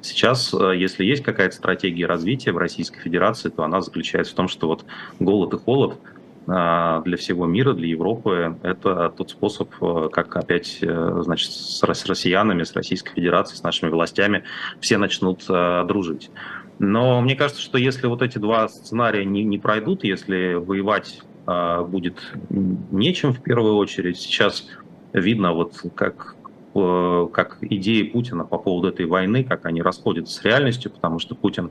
Сейчас, 0.00 0.54
э, 0.54 0.76
если 0.76 1.04
есть 1.04 1.24
какая-то 1.24 1.56
стратегия 1.56 2.06
развития 2.06 2.52
в 2.52 2.58
Российской 2.58 3.00
Федерации, 3.00 3.48
то 3.48 3.64
она 3.64 3.80
заключается 3.80 4.32
в 4.32 4.36
том, 4.36 4.46
что 4.46 4.68
вот 4.68 4.84
голод 5.18 5.54
и 5.54 5.56
холод 5.56 5.98
э, 6.46 7.02
для 7.04 7.16
всего 7.16 7.46
мира, 7.46 7.72
для 7.72 7.88
Европы, 7.88 8.56
это 8.62 9.12
тот 9.16 9.30
способ, 9.30 9.70
как 10.12 10.36
опять, 10.36 10.78
значит, 10.80 11.50
с 11.50 11.82
россиянами, 11.82 12.62
с 12.62 12.74
Российской 12.74 13.12
Федерацией, 13.14 13.58
с 13.58 13.64
нашими 13.64 13.90
властями 13.90 14.44
все 14.80 14.98
начнут 14.98 15.44
дружить. 15.48 16.30
Но 16.78 17.20
мне 17.20 17.36
кажется, 17.36 17.62
что 17.62 17.78
если 17.78 18.06
вот 18.06 18.22
эти 18.22 18.38
два 18.38 18.68
сценария 18.68 19.24
не, 19.24 19.44
не 19.44 19.58
пройдут, 19.58 20.04
если 20.04 20.54
воевать 20.54 21.20
э, 21.46 21.82
будет 21.82 22.18
нечем 22.50 23.32
в 23.32 23.42
первую 23.42 23.76
очередь, 23.76 24.18
сейчас 24.18 24.66
видно 25.12 25.52
вот 25.52 25.72
как, 25.94 26.36
э, 26.74 27.28
как 27.32 27.58
идеи 27.62 28.02
Путина 28.02 28.44
по 28.44 28.58
поводу 28.58 28.88
этой 28.88 29.06
войны, 29.06 29.42
как 29.42 29.64
они 29.64 29.80
расходятся 29.80 30.34
с 30.34 30.44
реальностью, 30.44 30.90
потому 30.90 31.18
что 31.18 31.34
Путин, 31.34 31.70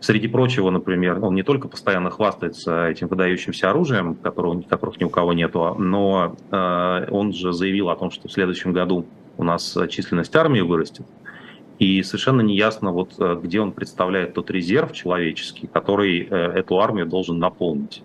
среди 0.00 0.28
прочего, 0.28 0.68
например, 0.68 1.24
он 1.24 1.34
не 1.34 1.42
только 1.42 1.68
постоянно 1.68 2.10
хвастается 2.10 2.88
этим 2.88 3.08
выдающимся 3.08 3.70
оружием, 3.70 4.14
которого, 4.14 4.60
которых 4.60 5.00
ни 5.00 5.04
у 5.04 5.10
кого 5.10 5.32
нету, 5.32 5.74
но 5.78 6.36
э, 6.50 7.06
он 7.10 7.32
же 7.32 7.54
заявил 7.54 7.88
о 7.88 7.96
том, 7.96 8.10
что 8.10 8.28
в 8.28 8.32
следующем 8.32 8.74
году 8.74 9.06
у 9.38 9.42
нас 9.42 9.76
численность 9.88 10.36
армии 10.36 10.60
вырастет. 10.60 11.06
И 11.78 12.02
совершенно 12.02 12.40
неясно, 12.40 12.92
вот, 12.92 13.14
э, 13.18 13.38
где 13.42 13.60
он 13.60 13.72
представляет 13.72 14.34
тот 14.34 14.50
резерв 14.50 14.92
человеческий, 14.92 15.66
который 15.66 16.26
э, 16.28 16.34
эту 16.54 16.78
армию 16.80 17.06
должен 17.06 17.38
наполнить. 17.38 18.02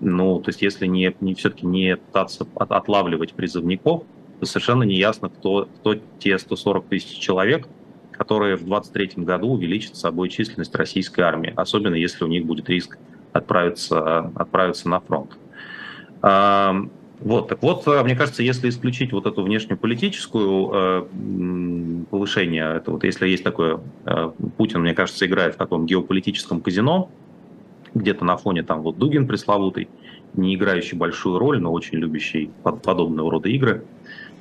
Ну, 0.00 0.38
то 0.40 0.50
есть 0.50 0.62
если 0.62 0.86
не, 0.86 1.12
не 1.20 1.34
все-таки 1.34 1.66
не 1.66 1.96
пытаться 1.96 2.46
от, 2.54 2.70
отлавливать 2.70 3.34
призывников, 3.34 4.04
то 4.38 4.46
совершенно 4.46 4.84
неясно, 4.84 5.28
кто, 5.30 5.68
кто 5.80 5.96
те 6.20 6.38
140 6.38 6.86
тысяч 6.86 7.18
человек, 7.18 7.66
которые 8.12 8.54
в 8.56 8.64
2023 8.64 9.24
году 9.24 9.48
увеличат 9.48 9.96
собой 9.96 10.28
численность 10.28 10.74
российской 10.76 11.22
армии, 11.22 11.52
особенно 11.56 11.94
если 11.94 12.24
у 12.24 12.28
них 12.28 12.46
будет 12.46 12.68
риск 12.68 12.98
отправиться, 13.32 14.30
отправиться 14.36 14.88
на 14.88 15.00
фронт. 15.00 15.36
Вот, 17.20 17.48
так 17.48 17.62
вот, 17.62 17.86
э, 17.86 18.02
мне 18.04 18.14
кажется, 18.14 18.42
если 18.42 18.68
исключить 18.68 19.12
вот 19.12 19.26
эту 19.26 19.42
внешнеполитическую 19.42 20.70
э, 20.72 22.04
повышение, 22.10 22.76
это 22.76 22.92
вот 22.92 23.04
если 23.04 23.26
есть 23.26 23.42
такое, 23.42 23.80
э, 24.04 24.30
Путин, 24.56 24.82
мне 24.82 24.94
кажется, 24.94 25.26
играет 25.26 25.54
в 25.54 25.58
таком 25.58 25.86
геополитическом 25.86 26.60
казино, 26.60 27.10
где-то 27.94 28.24
на 28.24 28.36
фоне 28.36 28.62
там 28.62 28.82
вот 28.82 28.98
Дугин 28.98 29.26
пресловутый, 29.26 29.88
не 30.34 30.54
играющий 30.54 30.96
большую 30.96 31.38
роль, 31.38 31.60
но 31.60 31.72
очень 31.72 31.98
любящий 31.98 32.50
под, 32.62 32.82
подобного 32.82 33.30
рода 33.32 33.48
игры. 33.48 33.84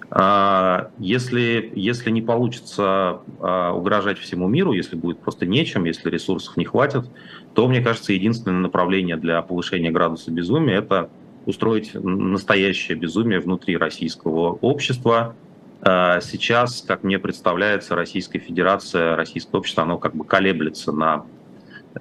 А, 0.09 0.91
если, 0.99 1.71
если 1.75 2.11
не 2.11 2.21
получится 2.21 3.21
а, 3.39 3.73
угрожать 3.73 4.19
всему 4.19 4.47
миру, 4.47 4.71
если 4.71 4.95
будет 4.95 5.19
просто 5.19 5.45
нечем, 5.45 5.85
если 5.85 6.09
ресурсов 6.09 6.55
не 6.57 6.65
хватит, 6.65 7.05
то, 7.55 7.67
мне 7.67 7.81
кажется, 7.81 8.13
единственное 8.13 8.59
направление 8.59 9.17
для 9.17 9.41
повышения 9.41 9.89
градуса 9.89 10.31
безумия– 10.31 10.75
это 10.77 11.09
устроить 11.47 11.93
настоящее 11.95 12.97
безумие 12.97 13.39
внутри 13.39 13.77
российского 13.77 14.51
общества. 14.61 15.33
А, 15.81 16.19
сейчас, 16.19 16.83
как 16.85 17.03
мне 17.03 17.19
представляется, 17.19 17.95
Российская 17.95 18.39
Федерация, 18.39 19.15
российское 19.15 19.57
общество, 19.57 19.83
оно 19.83 19.97
как 19.97 20.13
бы 20.13 20.25
колеблется 20.25 20.91
на, 20.91 21.25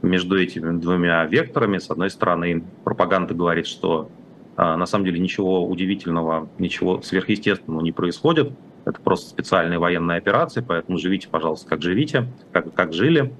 между 0.02 0.38
этими 0.38 0.78
двумя 0.78 1.24
векторами. 1.26 1.78
С 1.78 1.88
одной 1.90 2.10
стороны, 2.10 2.64
пропаганда 2.82 3.34
говорит, 3.34 3.68
что 3.68 4.10
а, 4.56 4.76
на 4.76 4.84
самом 4.84 5.04
деле 5.04 5.20
ничего 5.20 5.64
удивительного, 5.64 6.48
ничего 6.58 7.00
сверхъестественного 7.02 7.82
не 7.82 7.92
происходит. 7.92 8.50
Это 8.84 9.00
просто 9.00 9.30
специальные 9.30 9.78
военные 9.78 10.18
операции, 10.18 10.64
поэтому 10.66 10.98
живите, 10.98 11.28
пожалуйста, 11.28 11.68
как 11.68 11.82
живите, 11.82 12.26
как, 12.50 12.74
как 12.74 12.92
жили. 12.92 13.32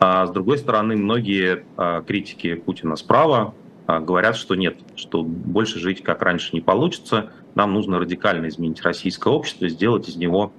А 0.00 0.26
с 0.26 0.30
другой 0.30 0.56
стороны, 0.56 0.96
многие 0.96 1.66
а, 1.76 2.00
критики 2.00 2.54
Путина 2.54 2.96
справа 2.96 3.54
говорят, 4.00 4.36
что 4.36 4.54
нет, 4.54 4.76
что 4.96 5.22
больше 5.22 5.78
жить 5.78 6.02
как 6.02 6.22
раньше 6.22 6.50
не 6.52 6.60
получится, 6.60 7.30
нам 7.54 7.72
нужно 7.72 7.98
радикально 7.98 8.48
изменить 8.48 8.82
российское 8.82 9.32
общество, 9.32 9.68
сделать 9.68 10.08
из 10.08 10.16
него 10.16 10.52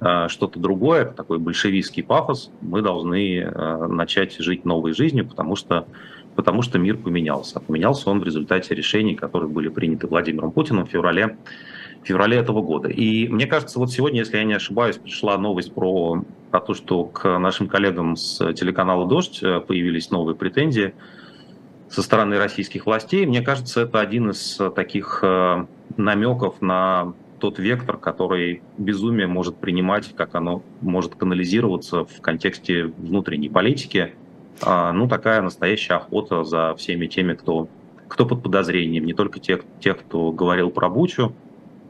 а, 0.00 0.28
что-то 0.28 0.60
другое, 0.60 1.04
такой 1.06 1.38
большевистский 1.38 2.02
пафос, 2.02 2.50
мы 2.60 2.82
должны 2.82 3.42
а, 3.42 3.88
начать 3.88 4.36
жить 4.38 4.64
новой 4.64 4.92
жизнью, 4.92 5.26
потому 5.26 5.56
что, 5.56 5.86
потому 6.36 6.62
что 6.62 6.78
мир 6.78 6.96
поменялся. 6.96 7.60
поменялся 7.60 8.08
он 8.10 8.20
в 8.20 8.24
результате 8.24 8.74
решений, 8.74 9.14
которые 9.14 9.50
были 9.50 9.68
приняты 9.68 10.06
Владимиром 10.06 10.52
Путиным 10.52 10.86
в 10.86 10.90
феврале, 10.90 11.36
в 12.02 12.06
феврале 12.06 12.36
этого 12.36 12.62
года. 12.62 12.88
И 12.88 13.28
мне 13.28 13.46
кажется, 13.46 13.78
вот 13.80 13.90
сегодня, 13.90 14.20
если 14.20 14.36
я 14.36 14.44
не 14.44 14.54
ошибаюсь, 14.54 14.98
пришла 14.98 15.36
новость 15.36 15.74
про, 15.74 16.22
про 16.50 16.60
то, 16.60 16.74
что 16.74 17.04
к 17.04 17.38
нашим 17.38 17.66
коллегам 17.66 18.16
с 18.16 18.52
телеканала 18.52 19.06
«Дождь» 19.06 19.40
появились 19.40 20.10
новые 20.10 20.36
претензии– 20.36 20.94
со 21.90 22.02
стороны 22.02 22.38
российских 22.38 22.86
властей. 22.86 23.26
Мне 23.26 23.42
кажется, 23.42 23.82
это 23.82 24.00
один 24.00 24.30
из 24.30 24.60
э, 24.60 24.70
таких 24.70 25.20
э, 25.22 25.66
намеков 25.96 26.60
на 26.60 27.14
тот 27.38 27.58
вектор, 27.58 27.96
который 27.96 28.62
безумие 28.76 29.26
может 29.26 29.56
принимать, 29.56 30.14
как 30.14 30.34
оно 30.34 30.62
может 30.80 31.14
канализироваться 31.14 32.04
в 32.04 32.20
контексте 32.20 32.84
внутренней 32.84 33.48
политики. 33.48 34.14
А, 34.60 34.92
ну, 34.92 35.08
такая 35.08 35.40
настоящая 35.40 35.94
охота 35.94 36.44
за 36.44 36.74
всеми 36.76 37.06
теми, 37.06 37.34
кто, 37.34 37.68
кто 38.08 38.26
под 38.26 38.42
подозрением. 38.42 39.06
Не 39.06 39.14
только 39.14 39.38
тех, 39.38 39.60
тех, 39.80 39.98
кто 39.98 40.32
говорил 40.32 40.70
про 40.70 40.88
Бучу, 40.88 41.32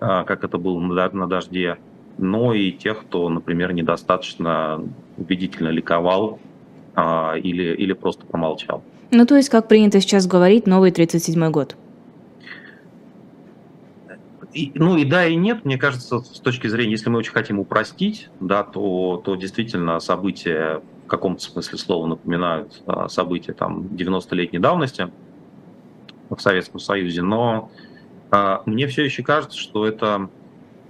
а, 0.00 0.24
как 0.24 0.44
это 0.44 0.58
было 0.58 0.78
на 0.78 1.26
дожде, 1.26 1.78
но 2.18 2.52
и 2.52 2.72
тех, 2.72 3.00
кто, 3.00 3.28
например, 3.28 3.72
недостаточно 3.72 4.84
убедительно 5.16 5.68
ликовал 5.68 6.38
а, 6.94 7.34
или, 7.36 7.74
или 7.74 7.92
просто 7.92 8.26
промолчал. 8.26 8.82
Ну, 9.10 9.26
то 9.26 9.36
есть, 9.36 9.48
как 9.48 9.68
принято 9.68 10.00
сейчас 10.00 10.26
говорить, 10.26 10.66
новый 10.66 10.90
37-й 10.90 11.50
год. 11.50 11.76
И, 14.52 14.72
ну 14.74 14.96
и 14.96 15.04
да, 15.04 15.26
и 15.26 15.36
нет. 15.36 15.64
Мне 15.64 15.78
кажется, 15.78 16.20
с 16.20 16.40
точки 16.40 16.66
зрения, 16.66 16.92
если 16.92 17.10
мы 17.10 17.18
очень 17.18 17.32
хотим 17.32 17.58
упростить, 17.58 18.28
да, 18.40 18.64
то, 18.64 19.20
то 19.24 19.34
действительно 19.34 20.00
события 20.00 20.82
в 21.04 21.08
каком-то 21.08 21.42
смысле 21.42 21.78
слова 21.78 22.06
напоминают 22.06 22.82
а, 22.86 23.08
события 23.08 23.52
там 23.52 23.82
90-летней 23.82 24.58
давности 24.58 25.10
в 26.28 26.38
Советском 26.40 26.80
Союзе. 26.80 27.22
Но 27.22 27.70
а, 28.30 28.62
мне 28.66 28.86
все 28.88 29.04
еще 29.04 29.22
кажется, 29.22 29.58
что 29.58 29.86
это 29.86 30.28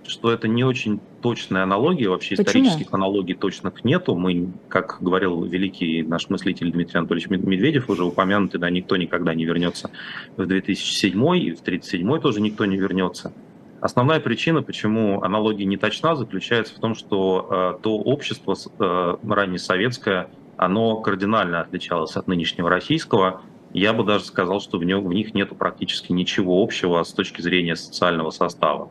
что 0.07 0.33
это 0.33 0.49
не 0.49 0.65
очень 0.65 1.01
точная 1.21 1.63
аналогия, 1.63 2.09
вообще 2.09 2.37
Почему? 2.37 2.65
исторических 2.65 2.95
аналогий 2.95 3.35
точных 3.35 3.85
нету. 3.85 4.15
Мы, 4.15 4.51
как 4.69 4.99
говорил 5.01 5.45
великий 5.45 6.03
наш 6.03 6.29
мыслитель 6.29 6.73
Дмитрий 6.73 6.99
Анатольевич 6.99 7.29
Медведев, 7.31 7.91
уже 7.91 8.05
упомянутый, 8.05 8.61
да, 8.61 8.71
никто 8.71 8.97
никогда 8.97 9.35
не 9.35 9.45
вернется 9.45 9.91
в 10.37 10.47
2007 10.47 11.13
и 11.37 11.53
в 11.53 11.61
1937 11.61 12.21
тоже 12.21 12.41
никто 12.41 12.65
не 12.65 12.77
вернется. 12.77 13.33
Основная 13.81 14.19
причина, 14.19 14.63
почему 14.63 15.23
аналогия 15.23 15.65
не 15.65 15.77
точна, 15.77 16.17
заключается 16.17 16.75
в 16.75 16.79
том, 16.79 16.95
что 16.95 17.77
э, 17.79 17.83
то 17.83 17.97
общество 17.97 18.57
э, 18.79 19.17
ранее 19.29 19.59
советское, 19.59 20.29
оно 20.57 20.97
кардинально 20.97 21.61
отличалось 21.61 22.17
от 22.17 22.27
нынешнего 22.27 22.69
российского, 22.69 23.43
я 23.73 23.93
бы 23.93 24.05
даже 24.05 24.25
сказал, 24.25 24.61
что 24.61 24.79
в, 24.79 24.85
нем, 24.85 25.05
в 25.07 25.13
них 25.13 25.35
нет 25.35 25.57
практически 25.57 26.13
ничего 26.13 26.63
общего 26.63 27.03
с 27.03 27.13
точки 27.13 27.41
зрения 27.41 27.77
социального 27.77 28.31
состава. 28.31 28.89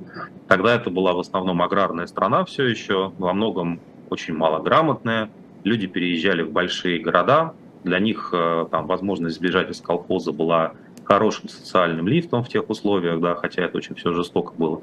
Тогда 0.48 0.76
это 0.76 0.90
была 0.90 1.14
в 1.14 1.20
основном 1.20 1.62
аграрная 1.62 2.08
страна 2.08 2.46
все 2.46 2.66
еще, 2.66 3.12
во 3.18 3.34
многом 3.34 3.80
очень 4.10 4.36
малограмотная. 4.36 5.30
Люди 5.64 5.88
переезжали 5.88 6.44
в 6.44 6.52
большие 6.52 7.00
города, 7.00 7.54
для 7.84 8.00
них 8.00 8.30
э, 8.34 8.68
там, 8.70 8.88
возможность 8.88 9.38
сбежать 9.38 9.70
из 9.72 9.82
колхоза 9.82 10.32
была 10.32 10.74
хорошим 11.04 11.48
социальным 11.50 12.08
лифтом 12.08 12.44
в 12.44 12.50
тех 12.50 12.70
условиях, 12.70 13.20
да, 13.22 13.36
хотя 13.36 13.64
это 13.64 13.78
очень 13.78 13.96
все 13.96 14.14
жестоко 14.14 14.54
было. 14.58 14.82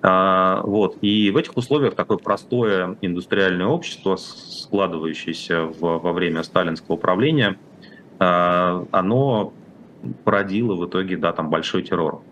А, 0.00 0.62
вот. 0.64 0.96
И 1.02 1.30
в 1.30 1.36
этих 1.36 1.56
условиях 1.56 1.94
такое 1.94 2.18
простое 2.18 2.96
индустриальное 3.02 3.66
общество, 3.66 4.16
складывающееся 4.16 5.64
в, 5.64 5.80
во 5.80 6.12
время 6.12 6.42
сталинского 6.42 6.96
правления, 6.96 7.56
а, 7.56 7.91
оно 8.22 9.52
породило 10.24 10.74
в 10.74 10.86
итоге 10.86 11.16
да, 11.16 11.32
там 11.32 11.50
большой 11.50 11.82
террор. 11.82 12.22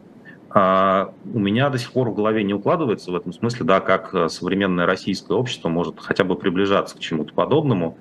А 0.52 1.12
у 1.32 1.38
меня 1.38 1.70
до 1.70 1.78
сих 1.78 1.92
пор 1.92 2.10
в 2.10 2.14
голове 2.14 2.42
не 2.42 2.54
укладывается 2.54 3.12
в 3.12 3.14
этом 3.14 3.32
смысле, 3.32 3.64
да, 3.64 3.80
как 3.80 4.30
современное 4.30 4.86
российское 4.86 5.34
общество 5.34 5.68
может 5.68 6.00
хотя 6.00 6.24
бы 6.24 6.34
приближаться 6.34 6.96
к 6.96 7.00
чему-то 7.00 7.32
подобному, 7.34 7.96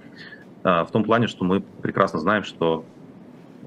в 0.63 0.87
том 0.91 1.03
плане, 1.03 1.27
что 1.27 1.45
мы 1.45 1.61
прекрасно 1.61 2.19
знаем, 2.19 2.43
что 2.43 2.83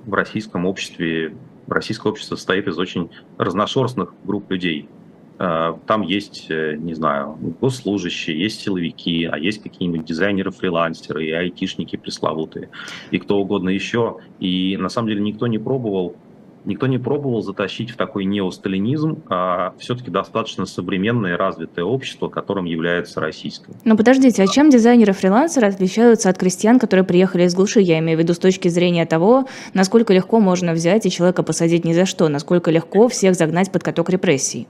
в 0.05 0.13
российском 0.13 0.67
обществе, 0.67 1.37
российское 1.69 2.09
общество 2.09 2.35
состоит 2.35 2.67
из 2.67 2.77
очень 2.77 3.11
разношерстных 3.39 4.15
групп 4.25 4.51
людей– 4.51 4.89
Э, 5.02 5.02
там 5.39 6.03
есть, 6.03 6.47
э, 6.51 6.77
не 6.77 6.95
знаю, 6.95 7.37
госслужащие, 7.61 8.39
есть 8.41 8.61
силовики, 8.61 9.25
а 9.25 9.39
есть 9.39 9.63
какие-нибудь 9.63 10.05
дизайнеры, 10.05 10.51
фрилансеры, 10.51 11.27
и 11.27 11.31
айтишники 11.31 11.97
пресловутые, 11.97 12.71
и 13.11 13.19
кто 13.19 13.39
угодно 13.39 13.71
еще. 13.71 14.19
И 14.41 14.77
на 14.77 14.89
самом 14.89 15.09
деле 15.09 15.21
никто 15.21 15.47
не 15.47 15.59
пробовал 15.59 16.17
Никто 16.65 16.87
не 16.87 16.99
пробовал 16.99 17.43
затащить 17.43 17.91
в 17.91 17.97
такой 17.97 18.25
неосталинизм, 18.25 19.23
а 19.29 19.75
все-таки 19.79 20.11
достаточно 20.11 20.65
современное 20.65 21.37
развитое 21.37 21.85
общество, 21.85 22.29
которым 22.29 22.67
является 22.67 23.21
российское. 23.21 23.75
Но 23.85 23.97
подождите, 23.97 24.45
а 24.45 24.47
чем 24.47 24.71
дизайнеры-фрилансеры 24.71 25.67
отличаются 25.67 26.29
от 26.29 26.39
крестьян, 26.39 26.79
которые 26.79 27.05
приехали 27.05 27.45
из 27.45 27.55
глуши? 27.55 27.81
Я 27.81 27.99
имею 27.99 28.17
в 28.17 28.23
виду 28.23 28.35
с 28.35 28.39
точки 28.39 28.69
зрения 28.69 29.07
того, 29.07 29.49
насколько 29.75 30.13
легко 30.13 30.39
можно 30.39 30.73
взять 30.73 31.05
и 31.05 31.11
человека 31.11 31.43
посадить 31.43 31.85
ни 31.85 31.95
за 31.95 32.07
что, 32.07 32.29
насколько 32.29 32.71
легко 32.71 33.09
всех 33.09 33.35
загнать 33.35 33.73
под 33.73 33.83
каток 33.83 34.11
репрессий. 34.11 34.69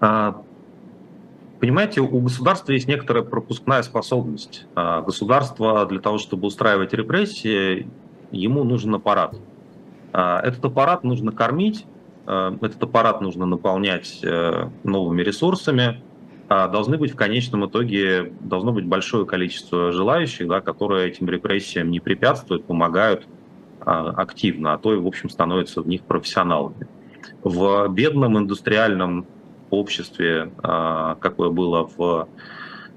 А, 0.00 0.42
понимаете, 1.60 2.00
у 2.00 2.20
государства 2.20 2.72
есть 2.72 2.88
некоторая 2.88 3.22
пропускная 3.22 3.82
способность. 3.82 4.66
А, 4.74 5.02
государство 5.02 5.86
для 5.86 6.00
того, 6.00 6.18
чтобы 6.18 6.48
устраивать 6.48 6.92
репрессии, 6.94 7.86
ему 8.30 8.64
нужен 8.64 8.94
аппарат. 8.94 9.36
А, 10.12 10.40
этот 10.40 10.64
аппарат 10.64 11.04
нужно 11.04 11.32
кормить, 11.32 11.86
этот 12.26 12.80
аппарат 12.82 13.22
нужно 13.22 13.44
наполнять 13.44 14.20
э, 14.22 14.68
новыми 14.84 15.22
ресурсами. 15.22 16.00
Должны 16.48 16.96
быть 16.96 17.12
в 17.12 17.16
конечном 17.16 17.66
итоге, 17.66 18.32
должно 18.40 18.72
быть 18.72 18.86
большое 18.86 19.26
количество 19.26 19.90
желающих, 19.90 20.46
да, 20.46 20.60
которые 20.60 21.08
этим 21.08 21.28
репрессиям 21.28 21.90
не 21.90 21.98
препятствуют, 21.98 22.66
помогают 22.66 23.26
активно, 23.80 24.74
а 24.74 24.78
то 24.78 24.92
и, 24.92 24.96
в 24.96 25.06
общем, 25.08 25.28
становятся 25.28 25.80
в 25.82 25.88
них 25.88 26.02
профессионалами. 26.02 26.86
В 27.42 27.88
бедном 27.88 28.38
индустриальном 28.38 29.26
обществе, 29.74 30.50
а, 30.62 31.16
какое 31.16 31.50
было 31.50 31.88
в, 31.96 32.28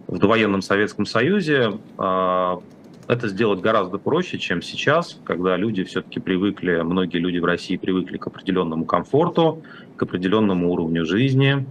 в 0.07 0.17
довоенном 0.17 0.61
Советском 0.61 1.05
Союзе, 1.05 1.79
а, 1.97 2.59
это 3.07 3.27
сделать 3.27 3.59
гораздо 3.59 3.97
проще, 3.97 4.37
чем 4.37 4.61
сейчас, 4.61 5.19
когда 5.25 5.57
люди 5.57 5.83
все-таки 5.83 6.19
привыкли, 6.19 6.81
многие 6.81 7.17
люди 7.17 7.37
в 7.37 7.45
России 7.45 7.75
привыкли 7.75 8.17
к 8.17 8.27
определенному 8.27 8.85
комфорту, 8.85 9.61
к 9.97 10.03
определенному 10.03 10.71
уровню 10.71 11.05
жизни, 11.05 11.65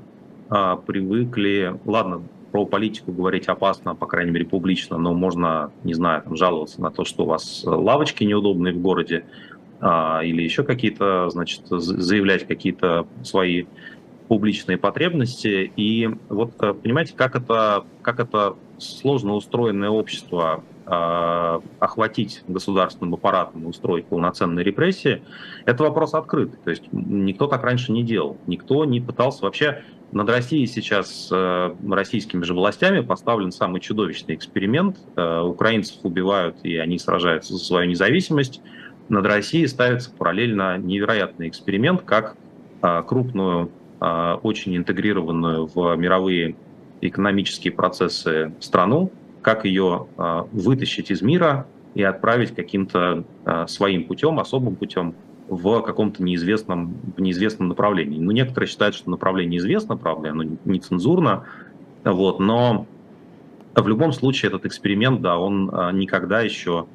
а, 0.51 0.77
привыкли, 0.77 1.75
ладно, 1.85 2.23
про 2.51 2.67
политику 2.67 3.13
говорить 3.13 3.49
опасно, 3.49 3.95
по 3.95 4.07
крайней 4.07 4.31
мере, 4.31 4.45
публично, 4.45 4.99
но 4.99 5.15
можно, 5.15 5.73
не 5.85 5.95
знаю, 5.95 6.23
там, 6.23 6.37
жаловаться 6.37 6.83
на 6.83 6.91
то, 6.91 7.07
что 7.07 7.25
у 7.25 7.27
вас 7.27 7.63
лавочки 7.65 8.25
неудобные 8.25 8.75
в 8.75 8.79
городе, 8.79 9.25
или 9.81 10.43
еще 10.43 10.63
какие-то, 10.63 11.29
значит, 11.31 11.63
заявлять 11.67 12.47
какие-то 12.47 13.07
свои 13.25 13.65
публичные 14.33 14.79
потребности. 14.79 15.71
И 15.77 16.09
вот 16.31 16.55
э, 16.63 16.73
понимаете, 16.73 17.13
как 17.15 17.37
это, 17.37 17.85
как 18.01 18.19
это 18.19 18.57
сложно 18.79 19.35
устроенное 19.35 19.91
общество 19.91 20.65
э, 20.87 21.61
охватить 21.79 22.43
государственным 22.49 23.13
аппаратом 23.13 23.65
и 23.65 23.67
устроить 23.67 24.07
полноценные 24.07 24.65
репрессии, 24.65 25.23
это 25.67 25.83
вопрос 25.83 26.15
открытый. 26.15 26.59
То 26.65 26.71
есть 26.71 26.85
никто 26.93 27.47
так 27.47 27.63
раньше 27.63 27.93
не 27.93 28.05
делал. 28.05 28.39
Никто 28.47 28.87
не 28.87 29.03
пытался 29.03 29.45
вообще... 29.45 29.85
Над 30.13 30.31
Россией 30.31 30.67
сейчас 30.67 31.29
э, 31.31 31.75
российскими 31.91 32.43
же 32.43 32.55
властями 32.55 33.01
поставлен 33.01 33.53
самый 33.53 33.83
чудовищный 33.83 34.35
эксперимент. 34.35 34.97
Украинцев 35.15 35.99
убивают, 36.05 36.57
и 36.63 36.77
они 36.77 36.99
сражаются 36.99 37.53
за 37.53 37.59
свою 37.59 37.91
независимость. 37.91 38.63
Над 39.11 39.27
Россией 39.27 39.67
ставится 39.67 40.11
параллельно 40.11 40.79
невероятный 40.79 41.49
эксперимент, 41.49 42.01
как 42.03 42.37
крупную 43.07 43.71
очень 44.43 44.77
интегрированную 44.77 45.67
в 45.67 45.95
мировые 45.97 46.57
экономические 47.03 47.73
процессы 47.73 48.53
страну, 48.61 49.11
как 49.43 49.65
ее 49.65 50.07
а, 50.17 50.47
вытащить 50.53 51.11
из 51.11 51.21
мира 51.21 51.67
и 51.95 52.03
отправить 52.03 52.55
каким-то 52.55 53.25
а, 53.45 53.67
своим 53.67 54.05
путем, 54.05 54.39
особым 54.39 54.77
путем 54.77 55.15
в 55.49 55.83
каком-то 55.83 56.23
неизвестном, 56.23 56.95
в 57.17 57.21
неизвестном 57.21 57.69
направлении. 57.69 58.19
Ну, 58.19 58.31
некоторые 58.31 58.69
считают, 58.69 58.95
что 58.95 59.11
направление 59.11 59.59
известно, 59.59 59.97
правда, 59.97 60.31
оно 60.31 60.45
не 60.65 60.79
цензурно, 60.79 61.45
вот, 62.05 62.39
но 62.39 62.87
в 63.75 63.89
любом 63.89 64.13
случае 64.13 64.49
этот 64.49 64.65
эксперимент, 64.65 65.21
да, 65.21 65.37
он 65.39 65.67
никогда 65.95 66.41
еще 66.41 66.87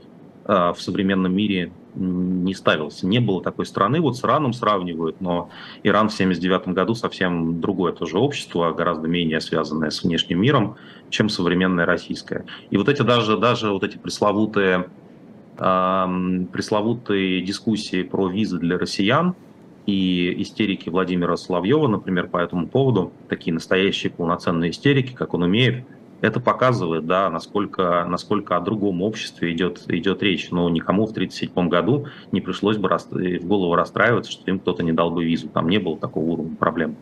в 0.46 0.76
современном 0.78 1.36
мире 1.36 1.72
не 1.99 2.53
ставился. 2.53 3.07
Не 3.07 3.19
было 3.19 3.41
такой 3.41 3.65
страны, 3.65 3.99
вот 3.99 4.15
с 4.17 4.23
Ираном 4.23 4.53
сравнивают, 4.53 5.19
но 5.19 5.49
Иран 5.83 6.10
в 6.10 6.13
1979 6.13 6.75
году 6.75 6.95
совсем 6.95 7.60
другое 7.60 7.91
тоже 7.91 8.17
общество, 8.19 8.71
гораздо 8.71 9.07
менее 9.07 9.41
связанное 9.41 9.89
с 9.89 10.03
внешним 10.03 10.41
миром, 10.41 10.75
чем 11.10 11.29
современное 11.29 11.86
российское. 11.86 12.45
И 12.69 12.77
вот 12.77 12.88
эти 12.89 13.01
даже, 13.01 13.38
даже 13.38 13.71
вот 13.71 13.83
эти 13.83 13.97
пресловутые, 13.97 14.89
пресловутые 15.57 17.41
дискуссии 17.41 18.03
про 18.03 18.29
визы 18.29 18.60
для 18.60 18.77
россиян, 18.77 19.36
и 19.88 20.41
истерики 20.41 20.89
Владимира 20.89 21.38
Соловьева, 21.38 21.88
например, 21.88 22.27
по 22.27 22.38
этому 22.38 22.67
поводу, 22.67 23.13
такие 23.29 23.53
настоящие 23.53 24.12
полноценные 24.12 24.71
истерики, 24.71 25.13
как 25.13 25.33
он 25.33 25.43
умеет, 25.43 25.86
это 26.21 26.39
показывает, 26.39 27.06
да, 27.06 27.30
насколько, 27.30 28.06
насколько 28.08 28.58
о 28.58 28.62
другом 28.62 29.01
обществе 29.01 29.53
идет, 29.53 29.84
идет 29.88 30.23
речь. 30.23 30.49
Но 30.51 30.69
никому 30.69 31.06
в 31.06 31.12
1937 31.12 31.69
году 31.69 32.08
не 32.32 32.41
пришлось 32.41 32.77
бы 32.77 32.89
в 32.89 33.45
голову 33.45 33.75
расстраиваться, 33.75 34.32
что 34.32 34.49
им 34.49 34.60
кто-то 34.60 34.84
не 34.84 34.91
дал 34.91 35.12
бы 35.12 35.23
визу. 35.23 35.49
Там 35.49 35.69
не 35.69 35.77
было 35.77 35.97
такого 35.97 36.25
уровня 36.25 36.56
проблем. 36.56 36.95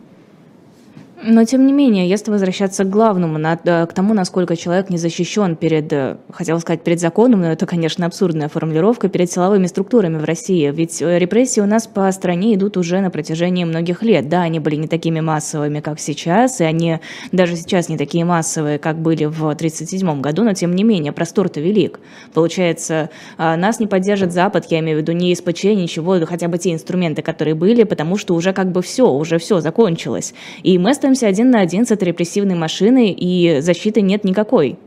Но 1.22 1.44
тем 1.44 1.66
не 1.66 1.72
менее, 1.72 2.08
если 2.08 2.30
возвращаться 2.30 2.84
к 2.84 2.90
главному, 2.90 3.38
э, 3.38 3.86
к 3.86 3.92
тому, 3.94 4.12
насколько 4.12 4.54
человек 4.54 4.90
не 4.90 4.98
защищен 4.98 5.56
перед, 5.56 5.90
э, 5.92 6.18
хотел 6.30 6.60
сказать, 6.60 6.82
перед 6.82 7.00
законом, 7.00 7.40
но 7.40 7.52
это, 7.52 7.64
конечно, 7.64 8.04
абсурдная 8.04 8.48
формулировка, 8.48 9.08
перед 9.08 9.30
силовыми 9.32 9.66
структурами 9.66 10.18
в 10.18 10.24
России. 10.24 10.70
Ведь 10.70 11.00
э, 11.00 11.18
репрессии 11.18 11.60
у 11.60 11.66
нас 11.66 11.86
по 11.86 12.12
стране 12.12 12.54
идут 12.54 12.76
уже 12.76 13.00
на 13.00 13.10
протяжении 13.10 13.64
многих 13.64 14.02
лет. 14.02 14.28
Да, 14.28 14.42
они 14.42 14.60
были 14.60 14.76
не 14.76 14.88
такими 14.88 15.20
массовыми, 15.20 15.80
как 15.80 16.00
сейчас, 16.00 16.60
и 16.60 16.64
они 16.64 16.98
даже 17.32 17.56
сейчас 17.56 17.88
не 17.88 17.96
такие 17.96 18.26
массовые, 18.26 18.78
как 18.78 18.98
были 18.98 19.24
в 19.24 19.38
1937 19.38 20.20
году, 20.20 20.44
но 20.44 20.52
тем 20.52 20.74
не 20.74 20.84
менее, 20.84 21.12
простор-то 21.12 21.60
велик. 21.60 21.98
Получается, 22.34 23.08
нас 23.38 23.80
не 23.80 23.86
поддержит 23.86 24.32
Запад, 24.32 24.66
я 24.70 24.80
имею 24.80 24.98
в 24.98 25.00
виду 25.00 25.12
не 25.12 25.34
СПЧ, 25.34 25.64
ничего, 25.64 26.18
хотя 26.26 26.48
бы 26.48 26.58
те 26.58 26.72
инструменты, 26.72 27.22
которые 27.22 27.54
были, 27.54 27.84
потому 27.84 28.18
что 28.18 28.34
уже 28.34 28.52
как 28.52 28.70
бы 28.70 28.82
все, 28.82 29.10
уже 29.10 29.38
все 29.38 29.60
закончилось. 29.60 30.34
И 30.62 30.78
мы 30.78 30.90
остаемся 30.90 31.15
один 31.22 31.50
на 31.50 31.60
один 31.60 31.86
с 31.86 31.90
этой 31.90 32.04
репрессивной 32.04 32.54
машиной, 32.54 33.10
и 33.10 33.60
защиты 33.60 34.00
нет 34.00 34.24
никакой. 34.24 34.78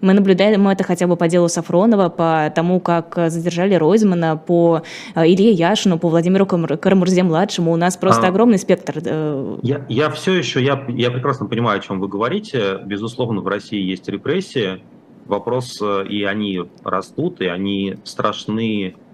Мы 0.00 0.12
наблюдаем 0.12 0.68
это 0.68 0.84
хотя 0.84 1.06
бы 1.06 1.16
по 1.16 1.28
делу 1.28 1.48
Сафронова, 1.48 2.08
по 2.08 2.52
тому, 2.54 2.78
как 2.78 3.18
задержали 3.28 3.74
Ройзмана, 3.74 4.36
по 4.36 4.82
э, 5.14 5.26
Илье 5.26 5.50
Яшину, 5.50 5.98
по 5.98 6.08
Владимиру 6.08 6.46
Карамурзе-младшему. 6.46 7.72
У 7.72 7.76
нас 7.76 7.96
просто 7.96 8.26
а, 8.26 8.28
огромный 8.28 8.58
спектр. 8.58 9.02
Э, 9.04 9.58
я, 9.62 9.84
я 9.88 10.10
все 10.10 10.34
еще, 10.34 10.62
я, 10.62 10.84
я 10.88 11.10
прекрасно 11.10 11.46
понимаю, 11.46 11.80
о 11.80 11.82
чем 11.82 12.00
вы 12.00 12.06
говорите. 12.06 12.78
Безусловно, 12.84 13.40
в 13.40 13.48
России 13.48 13.80
есть 13.80 14.08
репрессии. 14.08 14.82
Вопрос, 15.26 15.78
э, 15.82 16.06
и 16.08 16.22
они 16.22 16.62
растут, 16.84 17.40
и 17.40 17.46
они 17.46 17.96
страшны 18.04 18.94
а, 18.94 19.07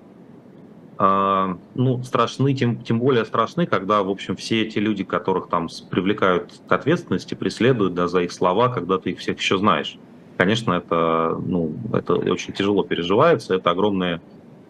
ну, 1.74 2.02
страшны, 2.04 2.54
тем, 2.54 2.82
тем 2.82 3.00
более 3.00 3.24
страшны, 3.24 3.66
когда, 3.66 4.02
в 4.02 4.10
общем, 4.10 4.36
все 4.36 4.62
эти 4.62 4.78
люди, 4.78 5.02
которых 5.02 5.48
там 5.48 5.68
привлекают 5.90 6.52
к 6.68 6.72
ответственности, 6.72 7.34
преследуют 7.34 7.94
да, 7.94 8.06
за 8.06 8.22
их 8.22 8.32
слова, 8.32 8.68
когда 8.68 8.98
ты 8.98 9.10
их 9.10 9.18
всех 9.18 9.38
еще 9.38 9.58
знаешь. 9.58 9.98
Конечно, 10.36 10.72
это, 10.72 11.40
ну, 11.44 11.72
это 11.92 12.14
очень 12.14 12.52
тяжело 12.52 12.82
переживается, 12.82 13.54
это 13.54 13.70
огромная 13.70 14.20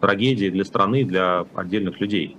трагедия 0.00 0.50
для 0.50 0.64
страны, 0.64 1.04
для 1.04 1.46
отдельных 1.54 2.00
людей. 2.00 2.36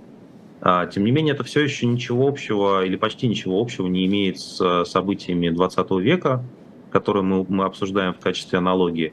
А, 0.60 0.86
тем 0.86 1.04
не 1.04 1.10
менее, 1.10 1.34
это 1.34 1.44
все 1.44 1.60
еще 1.60 1.86
ничего 1.86 2.26
общего 2.28 2.84
или 2.84 2.96
почти 2.96 3.28
ничего 3.28 3.60
общего 3.60 3.86
не 3.86 4.06
имеет 4.06 4.38
с 4.38 4.84
событиями 4.84 5.48
20 5.48 5.90
века, 5.92 6.44
которые 6.90 7.22
мы, 7.22 7.44
мы 7.48 7.64
обсуждаем 7.64 8.14
в 8.14 8.18
качестве 8.18 8.58
аналогии. 8.58 9.12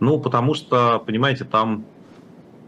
Ну, 0.00 0.18
потому 0.18 0.54
что, 0.54 1.02
понимаете, 1.04 1.44
там 1.44 1.84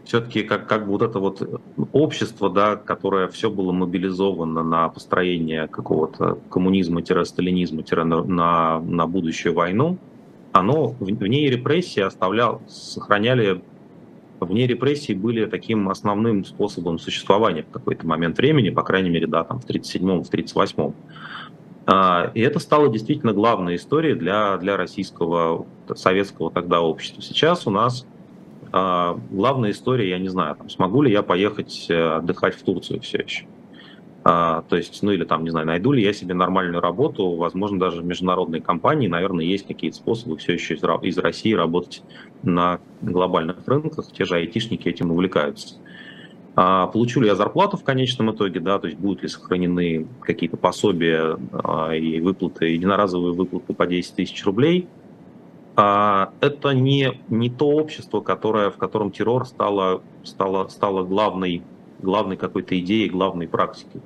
все-таки 0.05 0.43
как, 0.43 0.67
как 0.67 0.85
бы 0.85 0.91
вот 0.91 1.01
это 1.01 1.19
вот 1.19 1.61
общество, 1.91 2.49
да, 2.49 2.75
которое 2.75 3.27
все 3.27 3.49
было 3.49 3.71
мобилизовано 3.71 4.63
на 4.63 4.87
построение 4.89 5.67
какого-то 5.67 6.37
коммунизма-сталинизма 6.49 7.83
на, 8.25 8.79
на, 8.79 9.07
будущую 9.07 9.55
войну, 9.55 9.97
оно 10.51 10.95
вне 10.99 11.49
репрессии 11.49 12.01
оставлял, 12.01 12.61
сохраняли, 12.67 13.61
вне 14.39 14.67
репрессии 14.67 15.13
были 15.13 15.45
таким 15.47 15.89
основным 15.89 16.45
способом 16.45 16.99
существования 16.99 17.63
в 17.63 17.71
какой-то 17.71 18.05
момент 18.05 18.37
времени, 18.37 18.69
по 18.69 18.83
крайней 18.83 19.09
мере, 19.09 19.25
да, 19.25 19.43
там 19.43 19.59
в 19.59 19.65
37-м, 19.65 20.23
в 20.23 20.29
38-м. 20.31 20.93
А, 21.87 22.31
и 22.33 22.41
это 22.41 22.59
стало 22.59 22.89
действительно 22.89 23.33
главной 23.33 23.75
историей 23.75 24.15
для, 24.15 24.57
для 24.57 24.77
российского, 24.77 25.65
советского 25.95 26.51
тогда 26.51 26.81
общества. 26.81 27.21
Сейчас 27.21 27.67
у 27.67 27.71
нас 27.71 28.07
главная 28.71 29.71
история, 29.71 30.09
я 30.09 30.19
не 30.19 30.29
знаю, 30.29 30.55
там, 30.55 30.69
смогу 30.69 31.01
ли 31.01 31.11
я 31.11 31.23
поехать 31.23 31.87
э, 31.89 32.15
отдыхать 32.17 32.55
в 32.55 32.63
Турцию 32.63 33.01
все 33.01 33.19
еще. 33.19 33.45
А, 34.27 34.63
то 34.63 34.75
есть, 34.75 35.03
ну 35.03 35.11
или 35.11 35.23
там, 35.23 35.43
не 35.43 35.51
знаю, 35.51 35.67
найду 35.67 35.91
ли 35.91 36.01
я 36.01 36.11
себе 36.11 36.33
нормальную 36.33 36.81
работу, 36.81 37.35
возможно, 37.35 37.79
даже 37.79 38.01
в 38.01 38.05
международной 38.05 38.59
компании, 38.59 39.07
наверное, 39.07 39.45
есть 39.45 39.67
какие-то 39.67 39.97
способы 39.97 40.37
все 40.37 40.53
еще 40.53 40.73
из, 40.73 41.17
России 41.19 41.53
работать 41.53 42.01
на 42.41 42.79
глобальных 43.03 43.57
рынках, 43.67 44.11
те 44.11 44.25
же 44.25 44.35
айтишники 44.35 44.89
этим 44.89 45.11
увлекаются. 45.11 45.75
А, 46.55 46.87
получу 46.87 47.21
ли 47.21 47.27
я 47.27 47.35
зарплату 47.35 47.77
в 47.77 47.83
конечном 47.83 48.31
итоге, 48.31 48.59
да, 48.59 48.79
то 48.79 48.87
есть 48.87 48.99
будут 48.99 49.21
ли 49.21 49.29
сохранены 49.29 50.07
какие-то 50.21 50.57
пособия 50.57 51.37
а, 51.51 51.91
и 51.91 52.19
выплаты, 52.19 52.69
единоразовые 52.69 53.33
выплаты 53.33 53.75
по 53.75 53.85
10 53.85 54.15
тысяч 54.15 54.43
рублей, 54.43 54.87
а, 54.87 55.04
это 55.75 56.71
не, 56.71 57.21
не 57.27 57.49
то 57.49 57.67
общество, 57.67 58.21
которое, 58.21 58.69
в 58.69 58.77
котором 58.77 59.11
террор 59.11 59.45
стало, 59.45 60.01
стало, 60.23 60.67
стало 60.69 61.03
главной, 61.03 61.63
главной 61.99 62.37
какой-то 62.37 62.79
идеей, 62.79 63.09
главной 63.09 63.47
практикой. 63.47 64.01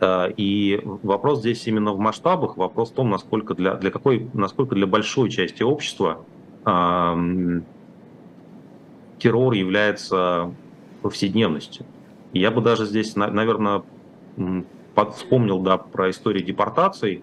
А, 0.00 0.26
и 0.26 0.80
вопрос 0.84 1.40
здесь 1.40 1.66
именно 1.66 1.92
в 1.92 1.98
масштабах, 1.98 2.56
вопрос 2.56 2.90
в 2.90 2.94
том, 2.94 3.10
насколько 3.10 3.54
для, 3.54 3.74
для, 3.74 3.90
какой, 3.90 4.28
насколько 4.34 4.74
для 4.74 4.86
большой 4.86 5.30
части 5.30 5.62
общества 5.62 6.24
а, 6.64 7.18
террор 9.18 9.54
является 9.54 10.54
повседневностью. 11.02 11.86
Я 12.32 12.50
бы 12.50 12.60
даже 12.60 12.84
здесь, 12.84 13.16
наверное, 13.16 13.82
вспомнил 15.12 15.60
да, 15.60 15.78
про 15.78 16.10
историю 16.10 16.44
депортаций. 16.44 17.22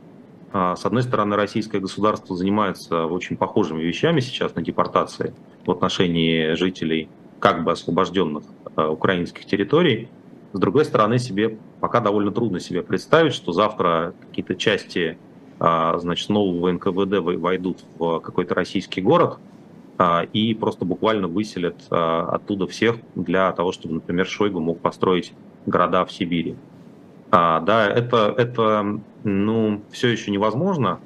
А, 0.58 0.78
с 0.78 0.86
одной 0.86 1.04
стороны, 1.04 1.36
российское 1.36 1.82
государство 1.82 2.34
занимается 2.34 3.08
очень 3.08 3.36
похожими 3.36 3.84
вещами 3.84 4.22
сейчас 4.22 4.56
на 4.56 4.62
депортации 4.62 5.34
в 5.66 5.72
отношении 5.72 6.54
жителей 6.54 7.10
как 7.40 7.66
бы 7.66 7.74
освобожденных 7.74 8.46
а, 8.78 8.90
украинских 8.90 9.46
территорий. 9.46 10.08
С 10.54 10.60
другой 10.60 10.86
стороны, 10.86 11.20
себе 11.20 11.58
пока 11.82 12.00
довольно 12.00 12.32
трудно 12.32 12.62
себе 12.62 12.84
представить, 12.84 13.34
что 13.34 13.52
завтра 13.52 14.14
какие-то 14.22 14.56
части 14.56 15.18
а, 15.60 15.98
значит, 16.00 16.30
нового 16.30 16.72
НКВД 16.72 17.20
войдут 17.20 17.80
в 18.00 18.20
какой-то 18.20 18.56
российский 18.56 19.02
город– 19.02 19.38
и 20.34 20.54
просто 20.54 20.84
буквально 20.84 21.30
выселят 21.30 21.78
оттуда 21.90 22.68
всех 22.68 22.98
для 23.16 23.50
того, 23.54 23.72
чтобы, 23.72 23.94
например, 23.94 24.26
Шойгу 24.28 24.60
мог 24.60 24.82
построить 24.82 25.32
города 25.66 26.04
в 26.04 26.12
Сибири. 26.12 26.58
А, 27.32 27.60
да, 27.62 27.88
это, 27.88 28.34
это 28.38 29.00
ну, 29.24 29.82
все 29.92 30.10
еще 30.10 30.32
невозможно. 30.32 31.00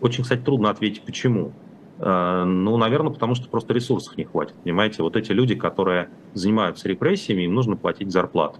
Очень, 0.00 0.22
кстати, 0.22 0.40
трудно 0.40 0.70
ответить, 0.70 1.02
почему. 1.02 1.52
А, 1.98 2.44
ну, 2.44 2.76
наверное, 2.76 3.12
потому 3.12 3.34
что 3.34 3.48
просто 3.48 3.74
ресурсов 3.74 4.16
не 4.16 4.24
хватит. 4.24 4.54
Понимаете, 4.62 5.02
вот 5.02 5.16
эти 5.16 5.32
люди, 5.32 5.54
которые 5.54 6.08
занимаются 6.34 6.88
репрессиями, 6.88 7.42
им 7.42 7.54
нужно 7.54 7.76
платить 7.76 8.12
зарплату. 8.12 8.58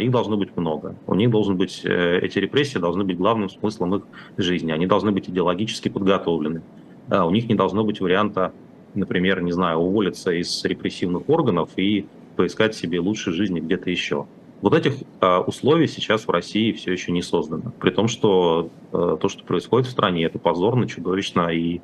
Их 0.00 0.10
должно 0.10 0.38
быть 0.38 0.56
много. 0.56 0.96
У 1.06 1.14
них 1.14 1.30
должен 1.30 1.58
быть, 1.58 1.82
э, 1.84 2.20
эти 2.20 2.38
репрессии 2.38 2.78
должны 2.78 3.04
быть 3.04 3.18
главным 3.18 3.50
смыслом 3.50 3.96
их 3.96 4.02
жизни. 4.38 4.72
Они 4.72 4.86
должны 4.86 5.12
быть 5.12 5.28
идеологически 5.28 5.90
подготовлены. 5.90 6.62
У 7.10 7.30
них 7.30 7.46
не 7.46 7.54
должно 7.54 7.84
быть 7.84 8.00
варианта 8.00 8.52
например, 8.96 9.42
не 9.42 9.52
знаю, 9.52 9.78
уволиться 9.78 10.32
из 10.32 10.64
репрессивных 10.64 11.28
органов 11.28 11.70
и 11.76 12.06
поискать 12.34 12.74
себе 12.74 12.98
лучшей 13.00 13.32
жизни 13.32 13.60
где-то 13.60 13.90
еще. 13.90 14.26
Вот 14.62 14.74
этих 14.74 14.94
э, 15.20 15.36
условий 15.38 15.86
сейчас 15.86 16.26
в 16.26 16.30
России 16.30 16.72
все 16.72 16.92
еще 16.92 17.12
не 17.12 17.22
создано. 17.22 17.72
При 17.78 17.90
том, 17.90 18.08
что 18.08 18.70
э, 18.92 19.16
то, 19.20 19.28
что 19.28 19.44
происходит 19.44 19.86
в 19.86 19.90
стране, 19.90 20.24
это 20.24 20.38
позорно, 20.38 20.88
чудовищно. 20.88 21.48
И 21.48 21.80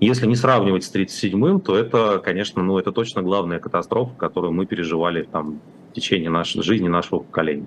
если 0.00 0.26
не 0.26 0.34
сравнивать 0.34 0.82
с 0.82 0.92
1937-м, 0.92 1.60
то 1.60 1.76
это, 1.76 2.18
конечно, 2.18 2.62
ну, 2.62 2.78
это 2.78 2.90
точно 2.90 3.22
главная 3.22 3.60
катастрофа, 3.60 4.12
которую 4.16 4.52
мы 4.52 4.66
переживали 4.66 5.22
там, 5.22 5.60
в 5.90 5.94
течение 5.94 6.30
нашей 6.30 6.62
жизни 6.62 6.88
нашего 6.88 7.20
поколения. 7.20 7.66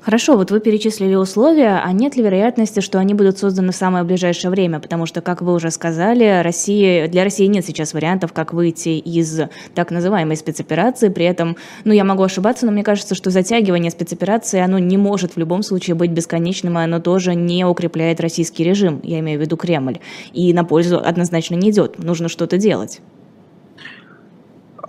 Хорошо, 0.00 0.36
вот 0.36 0.50
вы 0.50 0.60
перечислили 0.60 1.14
условия, 1.14 1.82
а 1.84 1.92
нет 1.92 2.16
ли 2.16 2.22
вероятности, 2.22 2.80
что 2.80 2.98
они 2.98 3.12
будут 3.12 3.38
созданы 3.38 3.72
в 3.72 3.76
самое 3.76 4.04
ближайшее 4.04 4.50
время? 4.50 4.80
Потому 4.80 5.04
что, 5.04 5.20
как 5.20 5.42
вы 5.42 5.52
уже 5.52 5.70
сказали, 5.70 6.40
России, 6.42 7.08
для 7.08 7.24
России 7.24 7.44
нет 7.44 7.66
сейчас 7.66 7.92
вариантов, 7.92 8.32
как 8.32 8.54
выйти 8.54 8.90
из 8.90 9.40
так 9.74 9.90
называемой 9.90 10.36
спецоперации. 10.36 11.10
При 11.10 11.26
этом, 11.26 11.56
ну, 11.84 11.92
я 11.92 12.04
могу 12.04 12.22
ошибаться, 12.22 12.64
но 12.64 12.72
мне 12.72 12.84
кажется, 12.84 13.14
что 13.14 13.28
затягивание 13.30 13.90
спецоперации, 13.90 14.60
оно 14.60 14.78
не 14.78 14.96
может 14.96 15.34
в 15.34 15.38
любом 15.38 15.62
случае 15.62 15.94
быть 15.94 16.12
бесконечным, 16.12 16.78
и 16.78 16.82
оно 16.82 17.00
тоже 17.00 17.34
не 17.34 17.66
укрепляет 17.66 18.20
российский 18.20 18.64
режим, 18.64 19.00
я 19.02 19.18
имею 19.18 19.38
в 19.38 19.42
виду 19.42 19.58
Кремль, 19.58 19.98
и 20.32 20.54
на 20.54 20.64
пользу 20.64 20.98
однозначно 21.04 21.56
не 21.56 21.70
идет. 21.70 21.98
Нужно 21.98 22.28
что-то 22.28 22.56
делать. 22.56 23.00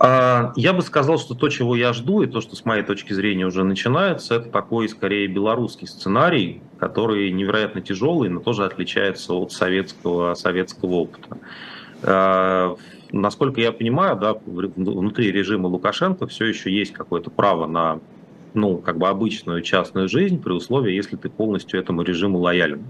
А, 0.02 0.54
я 0.56 0.72
бы 0.72 0.80
сказал, 0.80 1.18
что 1.18 1.34
то, 1.34 1.50
чего 1.50 1.76
я 1.76 1.92
жду, 1.92 2.22
и 2.22 2.26
то, 2.26 2.40
что 2.40 2.56
с 2.56 2.64
моей 2.64 2.82
точки 2.82 3.12
зрения 3.12 3.44
уже 3.44 3.64
начинается, 3.64 4.36
это 4.36 4.48
такой 4.48 4.88
скорее 4.88 5.26
белорусский 5.26 5.86
сценарий, 5.86 6.62
который 6.78 7.30
невероятно 7.30 7.82
тяжелый, 7.82 8.30
но 8.30 8.40
тоже 8.40 8.64
отличается 8.64 9.34
от 9.34 9.52
советского, 9.52 10.32
советского 10.32 10.94
опыта. 10.94 11.36
А, 12.02 12.76
насколько 13.12 13.60
я 13.60 13.72
понимаю, 13.72 14.16
да, 14.16 14.36
внутри 14.46 15.30
режима 15.32 15.66
Лукашенко 15.66 16.26
все 16.26 16.46
еще 16.46 16.72
есть 16.72 16.94
какое-то 16.94 17.30
право 17.30 17.66
на 17.66 18.00
ну, 18.54 18.78
как 18.78 18.96
бы 18.96 19.06
обычную 19.06 19.60
частную 19.60 20.08
жизнь 20.08 20.42
при 20.42 20.52
условии, 20.52 20.94
если 20.94 21.16
ты 21.16 21.28
полностью 21.28 21.78
этому 21.78 22.02
режиму 22.02 22.38
лоялен. 22.38 22.84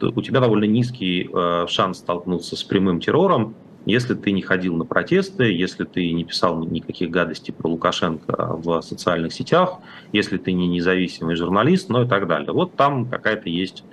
У 0.00 0.22
тебя 0.22 0.40
довольно 0.40 0.64
низкий 0.64 1.30
э, 1.32 1.66
шанс 1.68 1.98
столкнуться 1.98 2.56
с 2.56 2.64
прямым 2.64 3.00
террором, 3.00 3.54
если 3.86 4.14
ты 4.14 4.32
не 4.32 4.42
ходил 4.42 4.76
на 4.76 4.84
протесты, 4.84 5.44
если 5.44 5.84
ты 5.84 6.12
не 6.12 6.24
писал 6.24 6.62
никаких 6.64 7.08
гадостей 7.08 7.54
про 7.54 7.68
Лукашенко 7.68 8.56
в 8.56 8.82
социальных 8.82 9.32
сетях, 9.32 9.78
если 10.12 10.36
ты 10.36 10.52
не 10.52 10.66
независимый 10.66 11.36
журналист, 11.36 11.88
ну 11.88 12.02
и 12.04 12.08
так 12.08 12.26
далее. 12.26 12.52
Вот 12.52 12.74
там 12.74 13.06
какая-то 13.06 13.48
есть, 13.48 13.84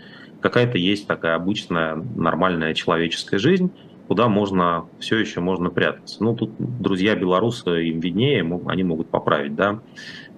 какая-то 0.42 0.78
есть 0.78 1.08
такая 1.08 1.36
обычная 1.36 1.96
нормальная 1.96 2.74
человеческая 2.74 3.38
жизнь, 3.38 3.72
куда 4.08 4.28
можно, 4.28 4.86
все 5.00 5.18
еще 5.18 5.40
можно 5.40 5.70
прятаться. 5.70 6.24
Ну, 6.24 6.36
тут 6.36 6.52
друзья 6.58 7.16
белорусы, 7.16 7.86
им 7.86 8.00
виднее, 8.00 8.46
они 8.66 8.84
могут 8.84 9.10
поправить, 9.10 9.56
да. 9.56 9.80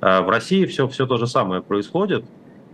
А 0.01 0.21
в 0.21 0.29
России 0.29 0.65
все, 0.65 0.87
все 0.87 1.07
то 1.07 1.17
же 1.17 1.27
самое 1.27 1.61
происходит. 1.61 2.25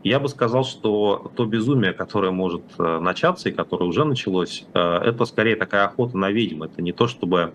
Я 0.03 0.19
бы 0.19 0.27
сказал, 0.29 0.63
что 0.63 1.31
то 1.35 1.45
безумие, 1.45 1.93
которое 1.93 2.31
может 2.31 2.63
э, 2.79 2.99
начаться 2.99 3.49
и 3.49 3.51
которое 3.51 3.85
уже 3.85 4.03
началось, 4.03 4.65
э, 4.73 4.79
это 4.79 5.25
скорее 5.25 5.55
такая 5.55 5.85
охота 5.85 6.17
на 6.17 6.31
ведьм. 6.31 6.63
Это 6.63 6.81
не 6.81 6.91
то, 6.91 7.07
чтобы 7.07 7.53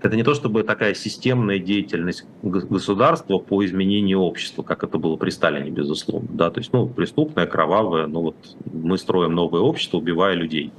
это 0.00 0.14
не 0.14 0.22
то, 0.22 0.34
чтобы 0.34 0.62
такая 0.62 0.94
системная 0.94 1.58
деятельность 1.58 2.24
государства 2.42 3.38
по 3.38 3.64
изменению 3.64 4.20
общества, 4.20 4.62
как 4.62 4.84
это 4.84 4.98
было 4.98 5.16
при 5.16 5.30
Сталине, 5.30 5.70
безусловно. 5.70 6.28
Да? 6.32 6.50
То 6.50 6.60
есть, 6.60 6.72
ну, 6.72 6.86
преступное, 6.86 7.46
кровавое, 7.46 8.06
ну 8.06 8.20
вот 8.20 8.36
мы 8.72 8.98
строим 8.98 9.34
новое 9.34 9.62
общество, 9.62 9.96
убивая 9.98 10.34
людей. 10.34 10.70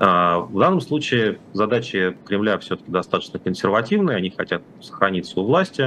А 0.00 0.40
в 0.40 0.58
данном 0.58 0.80
случае 0.80 1.38
задачи 1.52 2.16
Кремля 2.24 2.58
все-таки 2.58 2.90
достаточно 2.90 3.38
консервативные, 3.38 4.16
они 4.16 4.30
хотят 4.30 4.62
сохранить 4.80 5.26
свою 5.26 5.46
власть, 5.46 5.78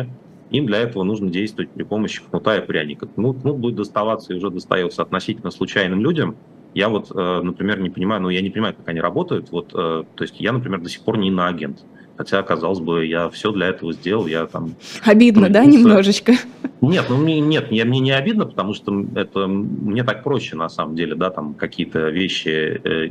им 0.53 0.67
для 0.67 0.79
этого 0.79 1.03
нужно 1.03 1.29
действовать 1.29 1.71
при 1.71 1.83
помощи 1.83 2.21
кнута 2.21 2.57
и 2.57 2.65
пряника. 2.65 3.07
Ну, 3.17 3.33
кнут 3.33 3.57
будет 3.57 3.75
доставаться 3.75 4.31
и 4.31 4.37
уже 4.37 4.51
достается 4.51 5.01
относительно 5.01 5.51
случайным 5.51 5.99
людям. 5.99 6.37
Я 6.75 6.89
вот, 6.89 7.11
э, 7.13 7.41
например, 7.43 7.79
не 7.79 7.89
понимаю, 7.89 8.21
ну, 8.21 8.29
я 8.29 8.41
не 8.41 8.51
понимаю, 8.51 8.75
как 8.75 8.87
они 8.87 9.01
работают. 9.01 9.51
Вот, 9.51 9.71
э, 9.73 10.03
то 10.15 10.23
есть 10.23 10.39
я, 10.39 10.53
например, 10.53 10.79
до 10.79 10.89
сих 10.89 11.01
пор 11.01 11.17
не 11.17 11.29
иноагент. 11.29 11.79
Хотя, 12.15 12.43
казалось 12.43 12.79
бы, 12.79 13.07
я 13.07 13.29
все 13.29 13.51
для 13.51 13.69
этого 13.69 13.93
сделал, 13.93 14.27
я 14.27 14.45
там... 14.45 14.75
Обидно, 15.03 15.49
да, 15.49 15.65
немножечко? 15.65 16.33
Нет, 16.81 17.05
ну 17.09 17.17
мне, 17.17 17.39
нет, 17.39 17.71
я, 17.71 17.85
мне 17.85 17.99
не 17.99 18.11
обидно, 18.11 18.45
потому 18.45 18.75
что 18.75 19.05
это 19.15 19.47
мне 19.47 20.03
так 20.03 20.23
проще, 20.23 20.55
на 20.55 20.69
самом 20.69 20.95
деле, 20.95 21.15
да, 21.15 21.31
там 21.31 21.55
какие-то 21.55 22.09
вещи, 22.09 22.79
э, 22.83 23.09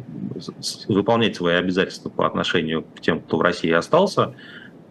выполнять 0.87 1.35
свои 1.35 1.57
обязательства 1.57 2.09
по 2.09 2.25
отношению 2.25 2.83
к 2.83 3.01
тем, 3.01 3.19
кто 3.19 3.39
в 3.39 3.41
России 3.41 3.73
остался, 3.73 4.35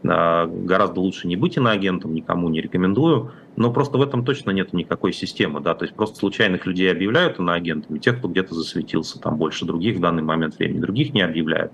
гораздо 0.03 0.99
лучше 0.99 1.27
не 1.27 1.35
быть 1.35 1.57
иноагентом, 1.57 2.13
никому 2.13 2.49
не 2.49 2.61
рекомендую, 2.61 3.31
но 3.55 3.71
просто 3.71 3.97
в 3.97 4.01
этом 4.01 4.25
точно 4.25 4.51
нет 4.51 4.73
никакой 4.73 5.13
системы, 5.13 5.59
да, 5.59 5.75
то 5.75 5.85
есть 5.85 5.95
просто 5.95 6.17
случайных 6.17 6.65
людей 6.65 6.91
объявляют 6.91 7.39
иноагентами, 7.39 7.99
тех, 7.99 8.17
кто 8.17 8.27
где-то 8.27 8.55
засветился, 8.55 9.19
там 9.19 9.37
больше 9.37 9.65
других 9.65 9.97
в 9.97 10.01
данный 10.01 10.23
момент 10.23 10.57
времени, 10.57 10.79
других 10.79 11.13
не 11.13 11.21
объявляют. 11.21 11.71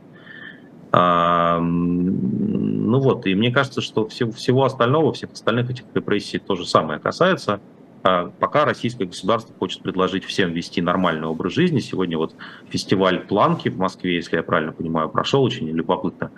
А, 0.91 1.59
ну 1.59 2.99
вот, 2.99 3.25
и 3.27 3.35
мне 3.35 3.51
кажется, 3.51 3.81
что 3.81 4.07
всего, 4.07 4.31
всего 4.31 4.63
остального, 4.63 5.13
всех 5.13 5.31
остальных 5.31 5.69
этих 5.69 5.85
репрессий 5.93 6.39
то 6.39 6.55
же 6.55 6.65
самое 6.65 6.99
касается. 6.99 7.61
А 8.07 8.31
пока 8.39 8.63
российское 8.63 9.05
государство 9.05 9.53
хочет 9.59 9.81
предложить 9.81 10.23
всем 10.23 10.53
вести 10.53 10.81
нормальный 10.81 11.27
образ 11.27 11.51
жизни. 11.51 11.79
Сегодня 11.79 12.17
вот 12.17 12.33
фестиваль 12.69 13.19
Планки 13.19 13.67
в 13.67 13.77
Москве, 13.77 14.15
если 14.15 14.37
я 14.37 14.43
правильно 14.43 14.71
понимаю, 14.71 15.09
прошел 15.09 15.43
очень 15.43 15.67
любопытно. 15.69 16.31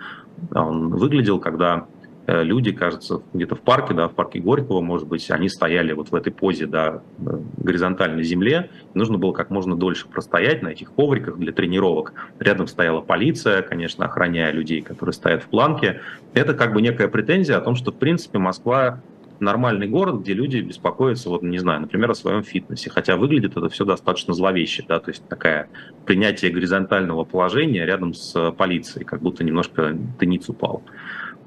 Он 0.52 0.88
выглядел, 0.88 1.38
когда 1.38 1.86
Э, 2.30 2.44
люди, 2.44 2.70
кажется, 2.70 3.22
где-то 3.32 3.56
в 3.56 3.60
парке, 3.60 3.92
да, 3.92 4.06
в 4.06 4.12
парке 4.12 4.38
Горького, 4.38 4.80
может 4.80 5.08
быть, 5.08 5.28
они 5.32 5.48
стояли 5.48 5.92
вот 5.92 6.12
в 6.12 6.14
этой 6.14 6.32
позе, 6.32 6.66
да, 6.66 7.02
э, 7.18 7.38
горизонтальной 7.56 8.22
земле. 8.22 8.70
Нужно 8.94 9.18
было 9.18 9.32
как 9.32 9.50
можно 9.50 9.74
дольше 9.74 10.06
простоять 10.06 10.62
на 10.62 10.68
этих 10.68 10.92
ковриках 10.92 11.38
для 11.38 11.52
тренировок. 11.52 12.12
Рядом 12.38 12.68
стояла 12.68 13.00
полиция, 13.00 13.62
конечно, 13.62 14.04
охраняя 14.04 14.52
людей, 14.52 14.80
которые 14.80 15.12
стоят 15.12 15.42
в 15.42 15.46
планке. 15.46 16.02
Это 16.32 16.54
как 16.54 16.72
бы 16.72 16.82
некая 16.82 17.08
претензия 17.08 17.56
о 17.56 17.60
том, 17.60 17.74
что, 17.74 17.90
в 17.90 17.96
принципе, 17.96 18.38
Москва 18.38 19.00
нормальный 19.40 19.88
город, 19.88 20.20
где 20.20 20.32
люди 20.32 20.58
беспокоятся, 20.58 21.28
вот, 21.28 21.42
не 21.42 21.58
знаю, 21.58 21.80
например, 21.80 22.10
о 22.10 22.14
своем 22.14 22.42
фитнесе. 22.42 22.90
Хотя 22.90 23.16
выглядит 23.16 23.56
это 23.56 23.68
все 23.68 23.84
достаточно 23.84 24.34
зловеще, 24.34 24.84
да, 24.86 25.00
то 25.00 25.10
есть 25.10 25.26
такая 25.28 25.68
принятие 26.06 26.50
горизонтального 26.50 27.24
положения 27.24 27.84
рядом 27.84 28.14
с 28.14 28.52
полицией, 28.52 29.04
как 29.04 29.22
будто 29.22 29.44
немножко 29.44 29.96
ты 30.18 30.26
ниц 30.26 30.48
упал. 30.48 30.82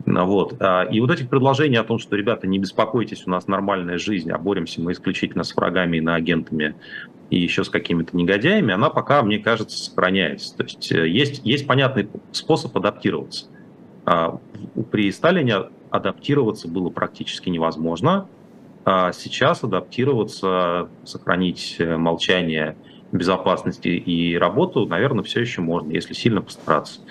Вот. 0.05 0.55
А, 0.59 0.83
и 0.83 0.99
вот 0.99 1.11
этих 1.11 1.29
предложений 1.29 1.77
о 1.77 1.83
том, 1.83 1.99
что, 1.99 2.15
ребята, 2.15 2.47
не 2.47 2.59
беспокойтесь, 2.59 3.23
у 3.25 3.29
нас 3.29 3.47
нормальная 3.47 3.97
жизнь, 3.97 4.31
а 4.31 4.37
боремся 4.37 4.81
мы 4.81 4.91
исключительно 4.91 5.43
с 5.43 5.55
врагами, 5.55 5.97
иноагентами 5.97 6.75
и 7.29 7.39
еще 7.39 7.63
с 7.63 7.69
какими-то 7.69 8.15
негодяями, 8.15 8.73
она 8.73 8.89
пока, 8.89 9.23
мне 9.23 9.39
кажется, 9.39 9.77
сохраняется. 9.77 10.57
То 10.57 10.63
есть 10.63 10.91
э, 10.91 11.07
есть, 11.07 11.41
есть 11.45 11.67
понятный 11.67 12.09
способ 12.31 12.75
адаптироваться. 12.75 13.47
А, 14.05 14.39
при 14.91 15.11
Сталине 15.11 15.69
адаптироваться 15.93 16.67
было 16.67 16.89
практически 16.89 17.49
невозможно. 17.49 18.27
А 18.83 19.13
сейчас 19.13 19.63
адаптироваться, 19.63 20.89
сохранить 21.05 21.75
э, 21.77 21.97
молчание, 21.97 22.75
безопасности 23.11 23.89
и 23.89 24.35
работу, 24.35 24.87
наверное, 24.87 25.23
все 25.23 25.41
еще 25.41 25.61
можно, 25.61 25.91
если 25.91 26.13
сильно 26.13 26.41
постараться. 26.41 27.01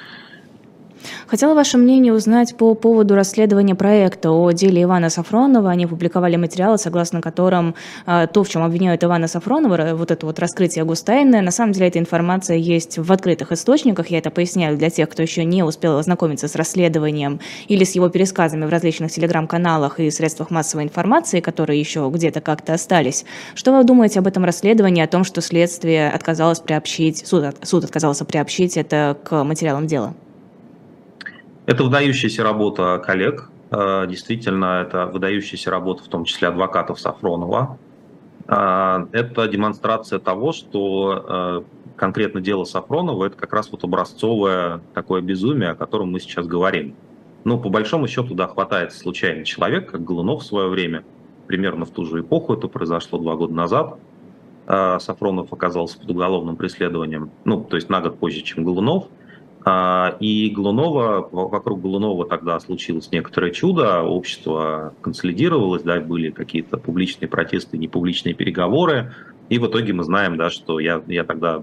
Хотела 1.26 1.54
ваше 1.54 1.78
мнение 1.78 2.12
узнать 2.12 2.56
по 2.56 2.74
поводу 2.74 3.14
расследования 3.14 3.74
проекта 3.74 4.30
о 4.30 4.52
деле 4.52 4.82
Ивана 4.82 5.10
Сафронова. 5.10 5.70
Они 5.70 5.86
публиковали 5.86 6.36
материалы, 6.36 6.78
согласно 6.78 7.20
которым 7.20 7.74
э, 8.06 8.26
то, 8.32 8.44
в 8.44 8.48
чем 8.48 8.62
обвиняют 8.62 9.02
Ивана 9.04 9.28
Сафронова, 9.28 9.94
вот 9.94 10.10
это 10.10 10.26
вот 10.26 10.38
раскрытие 10.38 10.84
густайное, 10.84 11.42
на 11.42 11.50
самом 11.50 11.72
деле 11.72 11.88
эта 11.88 11.98
информация 11.98 12.56
есть 12.56 12.98
в 12.98 13.10
открытых 13.12 13.52
источниках. 13.52 14.08
Я 14.08 14.18
это 14.18 14.30
поясняю 14.30 14.76
для 14.76 14.90
тех, 14.90 15.08
кто 15.08 15.22
еще 15.22 15.44
не 15.44 15.62
успел 15.62 15.98
ознакомиться 15.98 16.48
с 16.48 16.54
расследованием 16.54 17.40
или 17.68 17.84
с 17.84 17.94
его 17.94 18.08
пересказами 18.08 18.64
в 18.64 18.70
различных 18.70 19.10
телеграм-каналах 19.10 20.00
и 20.00 20.10
средствах 20.10 20.50
массовой 20.50 20.84
информации, 20.84 21.40
которые 21.40 21.78
еще 21.78 22.10
где-то 22.12 22.40
как-то 22.40 22.74
остались. 22.74 23.24
Что 23.54 23.72
вы 23.72 23.84
думаете 23.84 24.18
об 24.18 24.26
этом 24.26 24.44
расследовании, 24.44 25.02
о 25.02 25.08
том, 25.08 25.24
что 25.24 25.40
следствие 25.40 26.10
отказалось 26.10 26.60
приобщить, 26.60 27.26
суд, 27.26 27.44
суд 27.62 27.84
отказался 27.84 28.24
приобщить 28.24 28.76
это 28.76 29.16
к 29.24 29.44
материалам 29.44 29.86
дела? 29.86 30.14
Это 31.64 31.84
выдающаяся 31.84 32.42
работа 32.42 33.00
коллег, 33.04 33.48
э, 33.70 34.06
действительно, 34.08 34.82
это 34.82 35.06
выдающаяся 35.06 35.70
работа 35.70 36.02
в 36.02 36.08
том 36.08 36.24
числе 36.24 36.48
адвокатов 36.48 36.98
Сафронова. 36.98 37.78
Э, 38.48 39.06
это 39.12 39.46
демонстрация 39.46 40.18
того, 40.18 40.52
что 40.52 41.24
э, 41.28 41.62
конкретно 41.96 42.40
дело 42.40 42.64
Сафронова– 42.64 43.24
это 43.26 43.36
как 43.36 43.52
раз 43.52 43.70
вот 43.70 43.84
образцовое 43.84 44.80
такое 44.92 45.22
безумие, 45.22 45.70
о 45.70 45.74
котором 45.76 46.10
мы 46.10 46.18
сейчас 46.18 46.48
говорим. 46.48 46.96
Ну, 47.44 47.60
по 47.60 47.68
большому 47.68 48.08
счету, 48.08 48.34
да, 48.34 48.48
хватает 48.48 48.92
случайный 48.92 49.44
человек, 49.44 49.92
как 49.92 50.02
Голунов 50.02 50.42
в 50.42 50.46
свое 50.46 50.68
время, 50.68 51.04
примерно 51.46 51.84
в 51.84 51.90
ту 51.90 52.04
же 52.04 52.22
эпоху, 52.22 52.54
это 52.54 52.66
произошло 52.66 53.20
два 53.20 53.36
года 53.36 53.54
назад. 53.54 53.98
Сафронов 54.64 55.52
оказался 55.52 55.98
под 55.98 56.10
уголовным 56.10 56.54
преследованием, 56.54 57.30
ну, 57.44 57.64
то 57.64 57.74
есть 57.74 57.88
на 57.88 58.00
год 58.00 58.18
позже, 58.18 58.42
чем 58.42 58.64
Голунов– 58.64 59.06
и 59.64 60.52
Голунова, 60.54 61.28
вокруг 61.30 61.82
Голунова 61.82 62.26
тогда 62.26 62.58
случилось 62.58 63.12
некоторое 63.12 63.52
чудо, 63.52 64.02
общество 64.02 64.92
консолидировалось, 65.02 65.82
да, 65.82 66.00
были 66.00 66.30
какие-то 66.30 66.78
публичные 66.78 67.28
протесты, 67.28 67.78
непубличные 67.78 68.34
переговоры, 68.34 69.12
и 69.48 69.58
в 69.58 69.66
итоге 69.66 69.92
мы 69.92 70.02
знаем, 70.02 70.36
да, 70.36 70.50
что 70.50 70.80
я, 70.80 71.02
я 71.06 71.24
тогда 71.24 71.62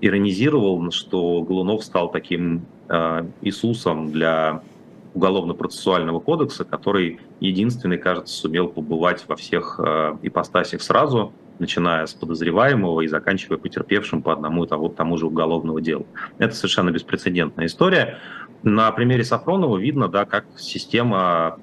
иронизировал, 0.00 0.90
что 0.92 1.42
Голунов 1.42 1.84
стал 1.84 2.10
таким 2.10 2.66
э, 2.88 3.26
Иисусом 3.42 4.10
для 4.10 4.62
уголовно-процессуального 5.14 6.20
кодекса, 6.20 6.64
который 6.64 7.20
единственный, 7.40 7.98
кажется, 7.98 8.34
сумел 8.34 8.68
побывать 8.68 9.24
во 9.28 9.36
всех 9.36 9.80
э, 9.82 10.16
ипостасях 10.22 10.82
сразу, 10.82 11.32
начиная 11.58 12.06
с 12.06 12.14
подозреваемого 12.14 13.02
и 13.02 13.08
заканчивая 13.08 13.58
потерпевшим 13.58 14.22
по 14.22 14.32
одному 14.32 14.64
и 14.64 14.68
того, 14.68 14.88
тому 14.88 15.16
же 15.16 15.26
уголовного 15.26 15.80
дела. 15.80 16.04
Это 16.38 16.54
совершенно 16.54 16.90
беспрецедентная 16.90 17.66
история. 17.66 18.18
На 18.62 18.90
примере 18.92 19.24
Сафронова 19.24 19.76
видно, 19.76 20.08
да, 20.08 20.24
как 20.24 20.46
система 20.56 21.58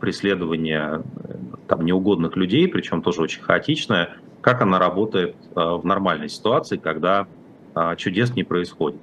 преследования 0.00 1.02
э, 1.24 1.34
там, 1.66 1.84
неугодных 1.84 2.36
людей, 2.36 2.66
причем 2.68 3.02
тоже 3.02 3.20
очень 3.20 3.42
хаотичная, 3.42 4.16
как 4.40 4.62
она 4.62 4.78
работает 4.78 5.36
э, 5.54 5.60
в 5.60 5.84
нормальной 5.84 6.30
ситуации, 6.30 6.78
когда 6.78 7.26
э, 7.74 7.96
чудес 7.96 8.34
не 8.34 8.44
происходит. 8.44 9.00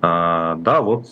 Да, 0.00 0.82
вот 0.82 1.06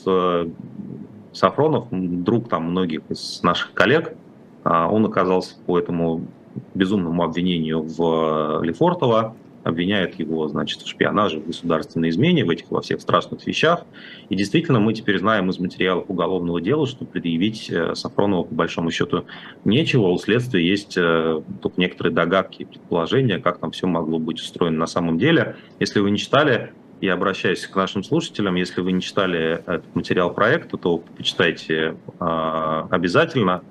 Сафронов, 1.33 1.87
друг 1.90 2.48
там 2.48 2.64
многих 2.70 3.00
из 3.09 3.42
наших 3.42 3.72
коллег, 3.72 4.14
он 4.62 5.07
оказался 5.07 5.57
по 5.66 5.79
этому 5.79 6.27
безумному 6.75 7.23
обвинению 7.23 7.83
в 7.83 8.61
э, 8.61 8.67
Лефортово, 8.67 9.37
обвиняет 9.64 10.19
его, 10.19 10.47
значит, 10.47 10.83
в 10.83 10.88
шпионаже, 10.88 11.40
в 11.40 11.47
государственной 11.47 12.11
измене, 12.11 12.45
в 12.45 12.51
этих 12.51 12.71
во 12.71 12.83
всех 12.83 13.01
страшных 13.01 13.45
вещах. 13.47 13.85
И 14.29 14.37
действительно, 14.37 14.79
мы 14.79 14.93
теперь 14.93 15.19
знаем 15.19 15.51
из 15.51 15.59
материалов 15.59 16.05
уголовного 16.09 16.61
дела, 16.61 16.87
что 16.87 17.07
предъявить 17.07 17.71
э, 17.71 17.95
Сафронову, 17.95 18.45
по 18.45 18.55
большому 18.55 18.90
счету, 18.90 19.25
нечего. 19.64 20.09
У 20.09 20.19
следствия 20.19 20.64
есть 20.64 20.97
э, 20.99 21.40
тут 21.62 21.79
некоторые 21.79 22.12
догадки 22.12 22.62
и 22.62 22.64
предположения, 22.67 23.38
как 23.38 23.59
там 23.59 23.71
все 23.71 23.87
могло 23.87 24.19
быть 24.19 24.38
устроено 24.38 24.77
на 24.77 24.87
самом 24.87 25.19
деле. 25.19 25.57
Если 25.81 25.99
вы 26.01 26.11
не 26.11 26.19
читали, 26.19 26.73
я 27.01 27.14
обращаюсь 27.14 27.67
к 27.67 27.75
нашим 27.75 28.05
слушателям, 28.05 28.55
если 28.57 28.83
вы 28.83 28.93
не 28.93 29.01
читали 29.01 29.62
этот 29.67 29.95
материал 29.95 30.33
проекта, 30.33 30.77
то 30.77 30.99
почитайте 30.99 31.97
обязательно. 32.19 33.62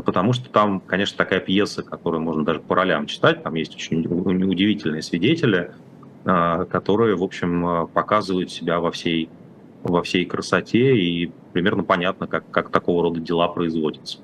Потому 0.00 0.32
что 0.32 0.48
там, 0.50 0.80
конечно, 0.80 1.16
такая 1.16 1.40
пьеса, 1.40 1.82
которую 1.82 2.22
можно 2.22 2.44
даже 2.44 2.60
по 2.60 2.74
ролям 2.74 3.06
читать, 3.06 3.42
там 3.42 3.54
есть 3.54 3.74
очень 3.74 4.06
удивительные 4.06 5.02
свидетели, 5.02 5.72
а, 6.24 6.64
которые, 6.66 7.16
в 7.16 7.22
общем, 7.22 7.66
а, 7.66 7.86
показывают 7.86 8.50
себя 8.50 8.80
во 8.80 8.90
всей, 8.90 9.28
во 9.82 10.02
всей 10.02 10.24
красоте, 10.24 10.96
и 10.96 11.32
примерно 11.52 11.84
понятно, 11.84 12.26
как, 12.26 12.48
как 12.50 12.70
такого 12.70 13.02
рода 13.02 13.20
дела 13.20 13.48
производятся. 13.48 14.18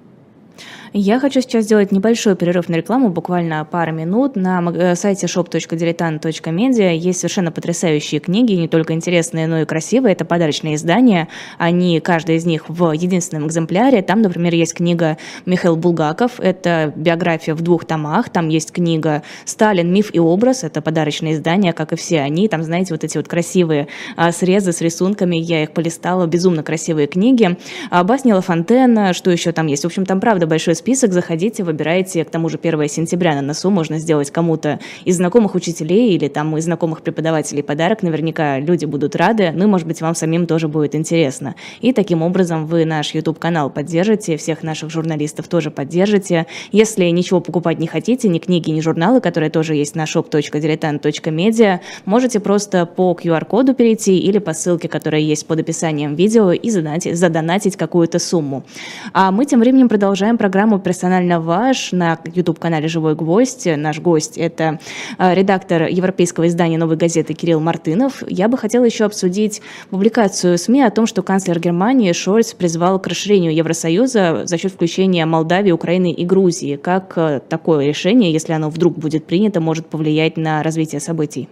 Я 0.93 1.21
хочу 1.21 1.43
сейчас 1.43 1.65
сделать 1.65 1.93
небольшой 1.93 2.35
перерыв 2.35 2.69
на 2.69 2.77
рекламу, 2.77 3.11
буквально 3.11 3.65
пару 3.65 3.93
минут. 3.93 4.37
На 4.37 4.63
э, 4.75 4.95
сайте 4.95 5.27
shop.diletant.media 5.27 6.97
есть 6.97 7.21
совершенно 7.21 7.53
потрясающие 7.53 8.21
книги, 8.21 8.53
не 8.53 8.69
только 8.69 8.95
интересные, 8.95 9.47
но 9.47 9.61
и 9.61 9.65
красивые. 9.67 10.13
Это 10.13 10.25
подарочные 10.25 10.77
издания. 10.77 11.29
Они, 11.59 12.01
каждый 12.01 12.37
из 12.37 12.47
них 12.47 12.69
в 12.69 12.93
единственном 12.93 13.49
экземпляре. 13.49 14.01
Там, 14.01 14.23
например, 14.23 14.55
есть 14.55 14.75
книга 14.75 15.19
Михаил 15.45 15.77
Булгаков. 15.77 16.41
Это 16.41 16.93
биография 16.97 17.55
в 17.55 17.61
двух 17.61 17.85
томах. 17.85 18.31
Там 18.31 18.49
есть 18.49 18.73
книга 18.73 19.23
«Сталин. 19.45 19.93
Миф 19.93 20.11
и 20.15 20.19
образ». 20.19 20.65
Это 20.65 20.81
подарочные 20.81 21.35
издания, 21.35 21.75
как 21.75 21.93
и 21.93 21.97
все 21.97 22.21
они. 22.21 22.49
Там, 22.49 22.63
знаете, 22.63 22.95
вот 22.95 23.05
эти 23.05 23.19
вот 23.19 23.29
красивые 23.29 23.89
а, 24.17 24.33
срезы 24.33 24.73
с 24.73 24.81
рисунками. 24.81 25.37
Я 25.37 25.65
их 25.65 25.73
полистала. 25.73 26.27
Безумно 26.27 26.63
красивые 26.63 27.09
книги. 27.09 27.59
А, 27.91 28.05
Басни 28.05 28.33
Лафонтена. 28.33 29.13
Что 29.13 29.31
еще 29.31 29.53
там 29.53 29.67
есть? 29.67 29.83
В 29.83 29.87
общем, 29.87 30.07
там, 30.07 30.21
правда, 30.21 30.47
большой 30.47 30.78
список, 30.79 31.13
заходите, 31.13 31.65
выбирайте, 31.65 32.25
к 32.25 32.31
тому 32.31 32.49
же 32.49 32.59
1 32.61 32.89
сентября 32.89 33.35
на 33.35 33.43
носу 33.43 33.71
можно 33.71 33.99
сделать 33.99 34.31
кому-то 34.31 34.81
из 35.05 35.17
знакомых 35.17 35.55
учителей 35.55 36.15
или 36.15 36.29
там 36.29 36.57
из 36.57 36.65
знакомых 36.65 37.03
преподавателей 37.03 37.63
подарок, 37.63 38.03
наверняка 38.03 38.59
люди 38.59 38.85
будут 38.85 39.17
рады, 39.17 39.53
ну 39.55 39.65
и, 39.65 39.67
может 39.67 39.87
быть, 39.87 40.01
вам 40.01 40.15
самим 40.15 40.47
тоже 40.47 40.69
будет 40.69 40.95
интересно. 40.95 41.55
И 41.81 41.93
таким 41.93 42.23
образом 42.23 42.67
вы 42.67 42.85
наш 42.85 43.15
YouTube-канал 43.15 43.71
поддержите, 43.71 44.37
всех 44.37 44.63
наших 44.63 44.91
журналистов 44.91 45.49
тоже 45.49 45.71
поддержите. 45.71 46.47
Если 46.73 47.05
ничего 47.07 47.41
покупать 47.41 47.79
не 47.79 47.87
хотите, 47.87 48.29
ни 48.29 48.39
книги, 48.39 48.71
ни 48.71 48.81
журналы, 48.81 49.21
которые 49.21 49.51
тоже 49.51 49.75
есть 49.75 49.95
на 49.95 50.05
shop.diletant.media, 50.05 51.81
можете 52.05 52.41
просто 52.41 52.87
по 52.87 53.17
QR-коду 53.21 53.75
перейти 53.75 54.19
или 54.19 54.39
по 54.39 54.53
ссылке, 54.53 54.89
которая 54.89 55.21
есть 55.21 55.47
под 55.47 55.61
описанием 55.61 56.15
видео 56.15 56.53
и 56.53 56.71
задонатить, 56.71 57.17
задонатить 57.17 57.77
какую-то 57.77 58.19
сумму. 58.19 58.65
А 59.13 59.31
мы 59.31 59.45
тем 59.47 59.61
временем 59.61 59.89
продолжаем 59.89 60.37
программу 60.37 60.68
программу 60.69 60.79
«Персонально 60.79 61.41
ваш» 61.41 61.93
на 61.93 62.19
YouTube-канале 62.35 62.89
«Живой 62.89 63.15
гвоздь». 63.15 63.67
Наш 63.77 64.01
гость– 64.01 64.37
это 64.37 64.79
э, 65.19 65.35
редактор 65.35 65.85
европейского 65.85 66.47
издания 66.47 66.77
«Новой 66.77 66.97
газеты» 66.97 67.33
Кирилл 67.33 67.61
Мартынов. 67.61 68.23
Я 68.29 68.49
бы 68.49 68.59
хотела 68.59 68.85
еще 68.85 69.05
обсудить 69.05 69.63
публикацию 69.91 70.59
СМИ 70.59 70.83
о 70.83 70.91
том, 70.91 71.07
что 71.07 71.23
канцлер 71.23 71.59
Германии 71.59 72.13
Шольц 72.13 72.53
призвал 72.53 72.99
к 73.01 73.07
расширению 73.07 73.55
Евросоюза 73.55 74.43
за 74.45 74.59
счет 74.59 74.73
включения 74.73 75.25
Молдавии, 75.25 75.73
Украины 75.73 76.13
и 76.13 76.27
Грузии. 76.27 76.77
Как 76.77 77.15
э, 77.17 77.41
такое 77.49 77.87
решение, 77.87 78.31
если 78.31 78.53
оно 78.53 78.69
вдруг 78.69 78.99
будет 78.99 79.25
принято, 79.25 79.61
может 79.61 79.87
повлиять 79.87 80.37
на 80.37 80.63
развитие 80.63 81.01
событий? 81.01 81.49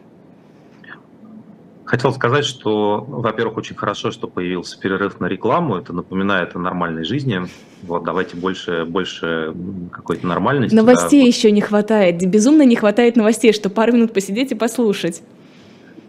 Хотел 1.87 2.13
сказать, 2.13 2.45
что, 2.45 3.05
во-первых, 3.07 3.59
очень 3.59 3.77
хорошо, 3.77 4.11
что 4.11 4.27
появился 4.27 4.77
перерыв 4.79 5.21
на 5.21 5.27
рекламу. 5.27 5.77
Это 5.77 5.93
напоминает 5.93 6.57
о 6.57 6.59
нормальной 6.59 7.05
жизни. 7.05 7.43
Вот, 7.85 8.03
давайте 8.03 8.37
больше, 8.37 8.85
больше 8.85 9.55
какой-то 9.93 10.27
нормальности. 10.27 10.75
Новостей 10.75 11.23
да. 11.23 11.29
еще 11.29 11.53
не 11.53 11.61
хватает. 11.61 12.19
Безумно 12.29 12.63
не 12.63 12.75
хватает 12.75 13.15
новостей, 13.15 13.53
что 13.53 13.71
пару 13.71 13.93
минут 13.93 14.13
посидеть 14.13 14.51
и 14.51 14.57
послушать. 14.57 15.23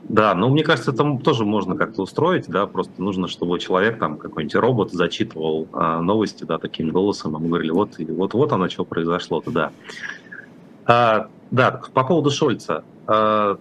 Да, 0.10 0.34
ну 0.34 0.50
мне 0.50 0.64
кажется, 0.64 0.92
это 0.92 1.20
тоже 1.24 1.46
можно 1.46 1.76
как-то 1.76 2.02
устроить, 2.02 2.48
да, 2.48 2.66
просто 2.66 2.94
нужно, 3.00 3.28
чтобы 3.28 3.60
человек, 3.60 4.00
там, 4.00 4.18
какой-нибудь 4.18 4.56
робот 4.56 4.94
зачитывал 4.94 5.68
а, 5.74 6.02
новости, 6.02 6.46
да, 6.46 6.58
таким 6.60 6.92
голосом, 6.92 7.36
а 7.36 7.40
мы 7.40 7.50
говорили, 7.50 7.72
вот, 7.72 7.98
вот, 8.00 8.34
вот 8.34 8.52
оно, 8.54 8.70
что 8.70 8.86
произошло-то, 8.86 9.52
да. 9.52 9.72
А, 10.86 11.28
да, 11.52 11.82
по 11.94 12.06
поводу 12.06 12.32
Шольца. 12.32 12.86
А, 13.06 13.58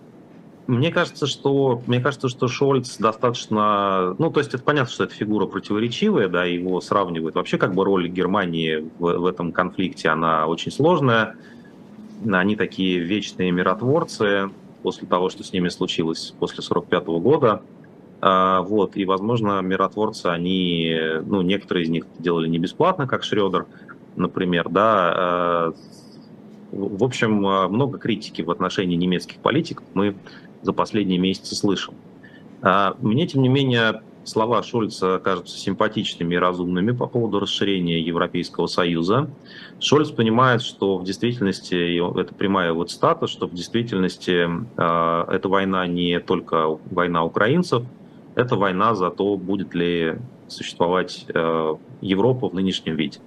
мне 0.67 0.91
кажется, 0.91 1.27
что 1.27 1.83
мне 1.87 2.01
кажется, 2.01 2.29
что 2.29 2.49
Шольц 2.49 2.97
достаточно, 2.99 4.17
ну, 4.19 4.31
то 4.31 4.41
есть 4.41 4.53
это 4.53 4.63
понятно, 4.63 4.93
что 4.93 5.05
это 5.05 5.15
фигура 5.15 5.47
противоречивая, 5.47 6.29
да, 6.29 6.45
его 6.45 6.81
сравнивают. 6.81 7.37
Вообще, 7.37 7.57
как 7.57 7.75
бы 7.75 7.85
роль 7.85 8.09
Германии 8.09 8.89
в, 8.99 9.19
в 9.19 9.27
этом 9.27 9.53
конфликте, 9.53 10.09
она 10.09 10.47
очень 10.47 10.73
сложная. 10.73 11.37
Они 12.29 12.57
такие 12.57 12.99
вечные 12.99 13.53
миротворцы 13.53 14.51
после 14.83 15.07
того, 15.07 15.29
что 15.29 15.45
с 15.45 15.53
ними 15.53 15.69
случилось 15.69 16.35
после 16.39 16.63
45 16.63 17.07
года. 17.07 17.63
А, 18.21 18.63
вот, 18.63 18.97
и, 18.97 19.05
возможно, 19.05 19.61
миротворцы, 19.61 20.27
они, 20.27 20.99
ну, 21.25 21.43
некоторые 21.43 21.85
из 21.85 21.91
них 21.91 22.07
делали 22.19 22.49
не 22.49 22.59
бесплатно, 22.59 23.07
как 23.07 23.23
Шредер, 23.23 23.67
например, 24.17 24.69
да. 24.69 25.13
А, 25.15 25.73
в 26.73 27.05
общем, 27.05 27.35
много 27.35 27.99
критики 27.99 28.43
в 28.43 28.51
отношении 28.51 28.97
немецких 28.97 29.39
политиков 29.39 29.85
мы 29.95 30.17
за 30.63 30.73
последние 30.73 31.19
месяцы 31.19 31.55
слышал. 31.55 31.95
А, 32.63 32.97
мне, 33.01 33.27
тем 33.27 33.43
не 33.43 33.49
менее, 33.49 34.03
слова 34.27 34.63
Шольца 34.63 35.21
кажутся 35.23 35.59
симпатичными 35.59 36.35
и 36.35 36.39
разумными 36.39 36.93
по 36.93 37.07
поводу 37.07 37.41
расширения 37.41 38.01
Европейского 38.01 38.67
Союза. 38.67 39.31
Шольц 39.81 40.11
понимает, 40.11 40.63
что 40.63 40.99
в 40.99 41.05
действительности, 41.05 41.99
это 42.21 42.35
прямая 42.35 42.73
вот 42.73 42.91
стата, 42.91 43.27
что 43.27 43.47
в 43.47 43.55
действительности 43.55 44.49
э, 44.77 45.33
эта 45.33 45.49
война 45.49 45.87
не 45.87 46.19
только 46.21 46.79
война 46.91 47.25
украинцев, 47.25 47.85
это 48.35 48.57
война 48.57 48.95
за 48.95 49.11
то, 49.11 49.37
будет 49.37 49.75
ли 49.75 50.19
существовать 50.49 51.27
э, 51.29 51.75
Европа 52.01 52.49
в 52.49 52.55
нынешнем 52.55 52.97
виде. 52.97 53.19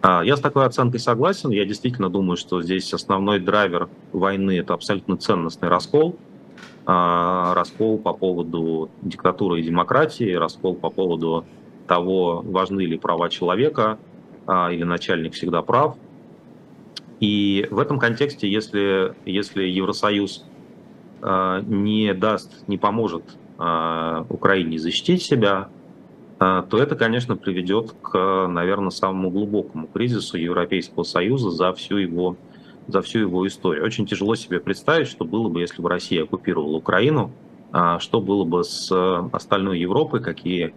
А, 0.00 0.22
я 0.22 0.36
с 0.36 0.40
такой 0.40 0.64
оценкой 0.66 1.00
согласен. 1.00 1.50
Я 1.50 1.64
действительно 1.64 2.08
думаю, 2.08 2.36
что 2.36 2.62
здесь 2.62 2.92
основной 2.92 3.40
драйвер 3.40 3.88
войны– 4.12 4.58
это 4.60 4.74
абсолютно 4.74 5.16
ценностный 5.16 5.68
раскол– 5.68 6.16
а, 6.26 6.27
раскол 6.88 7.98
по 7.98 8.14
поводу 8.14 8.88
диктатуры 9.02 9.60
и 9.60 9.62
демократии, 9.62 10.32
раскол 10.32 10.74
по 10.74 10.88
поводу 10.88 11.44
того, 11.86 12.42
важны 12.42 12.80
ли 12.82 12.96
права 12.96 13.28
человека, 13.28 13.98
а, 14.46 14.72
или 14.72 14.84
начальник 14.84 15.34
всегда 15.34 15.60
прав. 15.60 15.96
И 17.20 17.68
в 17.70 17.78
этом 17.78 17.98
контексте, 17.98 18.50
если, 18.50 19.14
если 19.26 19.64
Евросоюз 19.64 20.46
а, 21.20 21.60
не 21.60 22.14
даст, 22.14 22.66
не 22.68 22.78
поможет 22.78 23.24
Украине 24.28 24.78
защитить 24.78 25.20
себя, 25.20 25.68
то 26.38 26.68
это, 26.70 26.94
конечно, 26.94 27.34
приведет 27.34 27.92
к, 28.00 28.46
наверное, 28.46 28.90
самому 28.90 29.32
глубокому 29.32 29.88
кризису 29.88 30.38
Европейского 30.38 31.02
Союза 31.02 31.50
за 31.50 31.72
всю 31.72 31.96
его 31.96 32.36
за 32.88 33.02
всю 33.02 33.20
его 33.20 33.46
историю. 33.46 33.84
Очень 33.84 34.06
тяжело 34.06 34.34
себе 34.34 34.58
представить, 34.58 35.08
что 35.08 35.24
было 35.24 35.48
бы, 35.48 35.60
если 35.60 35.80
бы 35.80 35.88
Россия 35.88 36.24
оккупировала 36.24 36.76
Украину, 36.76 37.30
а 37.70 37.98
что 38.00 38.20
было 38.20 38.44
бы 38.44 38.64
с 38.64 38.90
остальной 39.32 39.78
Европой, 39.78 40.20
какие 40.20 40.74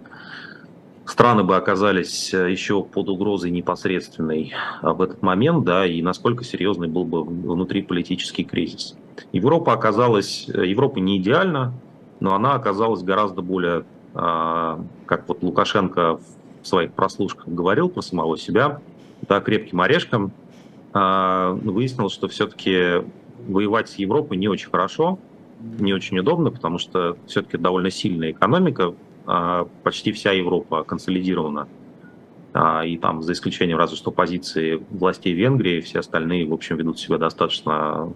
страны 1.06 1.44
бы 1.44 1.56
оказались 1.56 2.32
еще 2.34 2.84
под 2.84 3.10
угрозой 3.10 3.50
непосредственной 3.50 4.54
в 4.82 5.02
этот 5.02 5.22
момент, 5.22 5.64
да, 5.64 5.86
и 5.86 6.02
насколько 6.02 6.44
серьезный 6.44 6.88
был 6.88 7.06
бы 7.06 7.24
внутриполитический 7.24 8.44
кризис. 8.44 8.96
Европа 9.32 9.74
оказалась, 9.74 10.48
Европа 10.48 11.00
не 11.00 11.18
идеальна, 11.18 11.74
но 12.20 12.36
она 12.36 12.54
оказалась 12.54 13.04
гораздо 13.04 13.42
более, 13.42 13.84
а, 14.14 14.80
как 15.06 15.28
вот 15.28 15.42
Лукашенко 15.44 16.20
в 16.62 16.68
своих 16.68 16.94
прослушках 16.94 17.48
говорил 17.48 17.90
про 17.90 18.02
самого 18.02 18.38
себя, 18.38 18.80
да, 19.28 19.40
крепким 19.40 19.82
орешком, 19.82 20.32
а, 20.32 20.41
выяснилось, 20.94 22.14
что 22.14 22.28
все-таки 22.28 23.04
воевать 23.48 23.90
с 23.90 23.96
Европой 23.96 24.38
не 24.38 24.48
очень 24.48 24.70
хорошо, 24.70 25.20
не 25.80 25.94
очень 25.94 26.20
удобно, 26.20 26.52
потому 26.52 26.78
что 26.78 27.18
все-таки 27.28 27.58
довольно 27.58 27.90
сильная 27.90 28.32
экономика, 28.32 28.94
а, 29.26 29.68
почти 29.84 30.12
вся 30.12 30.32
Европа 30.32 30.84
консолидирована, 30.84 31.68
а, 32.54 32.86
и 32.86 32.98
там, 32.98 33.22
за 33.22 33.34
исключением 33.34 33.78
разве 33.78 33.98
что 33.98 34.12
позиции 34.12 34.84
властей 34.90 35.34
Венгрии, 35.34 35.82
все 35.82 36.00
остальные, 36.00 36.48
в 36.48 36.54
общем, 36.54 36.78
ведут 36.78 37.00
себя 37.00 37.18
достаточно 37.18 38.14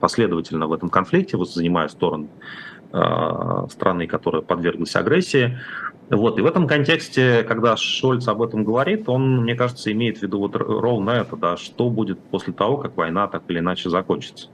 последовательно 0.00 0.66
в 0.66 0.72
этом 0.72 0.88
конфликте, 0.88 1.36
вот 1.36 1.50
занимая 1.50 1.88
сторону 1.88 2.28
страны, 2.92 4.06
которая 4.06 4.42
подверглась 4.42 4.94
агрессии. 4.96 5.58
Вот, 6.10 6.38
и 6.38 6.42
в 6.42 6.46
этом 6.46 6.66
контексте, 6.66 7.42
когда 7.42 7.74
Шольц 7.76 8.28
об 8.28 8.42
этом 8.42 8.64
говорит, 8.64 9.08
он, 9.08 9.42
мне 9.42 9.54
кажется, 9.54 9.90
имеет 9.92 10.18
в 10.18 10.22
виду 10.22 10.40
вот 10.40 10.54
ровно 10.56 11.10
это, 11.10 11.36
да, 11.36 11.56
что 11.56 11.88
будет 11.88 12.18
после 12.18 12.52
того, 12.52 12.76
как 12.76 12.96
война 12.98 13.28
так 13.28 13.44
или 13.48 13.60
иначе 13.60 13.88
закончится. 13.88 14.48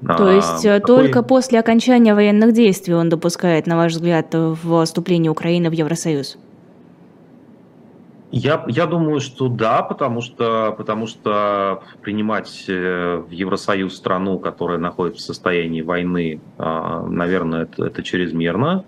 То 0.00 0.26
а, 0.26 0.32
есть 0.32 0.64
а, 0.64 0.80
только 0.80 1.22
после 1.22 1.60
окончания 1.60 2.14
военных 2.14 2.52
действий 2.52 2.94
он 2.94 3.10
допускает, 3.10 3.66
на 3.66 3.76
ваш 3.76 3.92
взгляд, 3.92 4.34
вступление 4.84 5.30
Украины 5.30 5.68
в 5.68 5.72
Евросоюз? 5.72 6.38
Я, 8.32 8.64
я 8.68 8.86
думаю, 8.86 9.20
что 9.20 9.48
да, 9.48 9.82
потому 9.82 10.20
что, 10.20 10.72
потому 10.78 11.08
что 11.08 11.82
принимать 12.00 12.64
э, 12.68 13.16
в 13.16 13.30
Евросоюз 13.30 13.96
страну, 13.96 14.38
которая 14.38 14.78
находится 14.78 15.22
в 15.22 15.26
состоянии 15.26 15.82
войны, 15.82 16.40
а, 16.56 17.04
наверное, 17.06 17.62
это, 17.62 17.86
это 17.86 18.02
чрезмерно. 18.04 18.84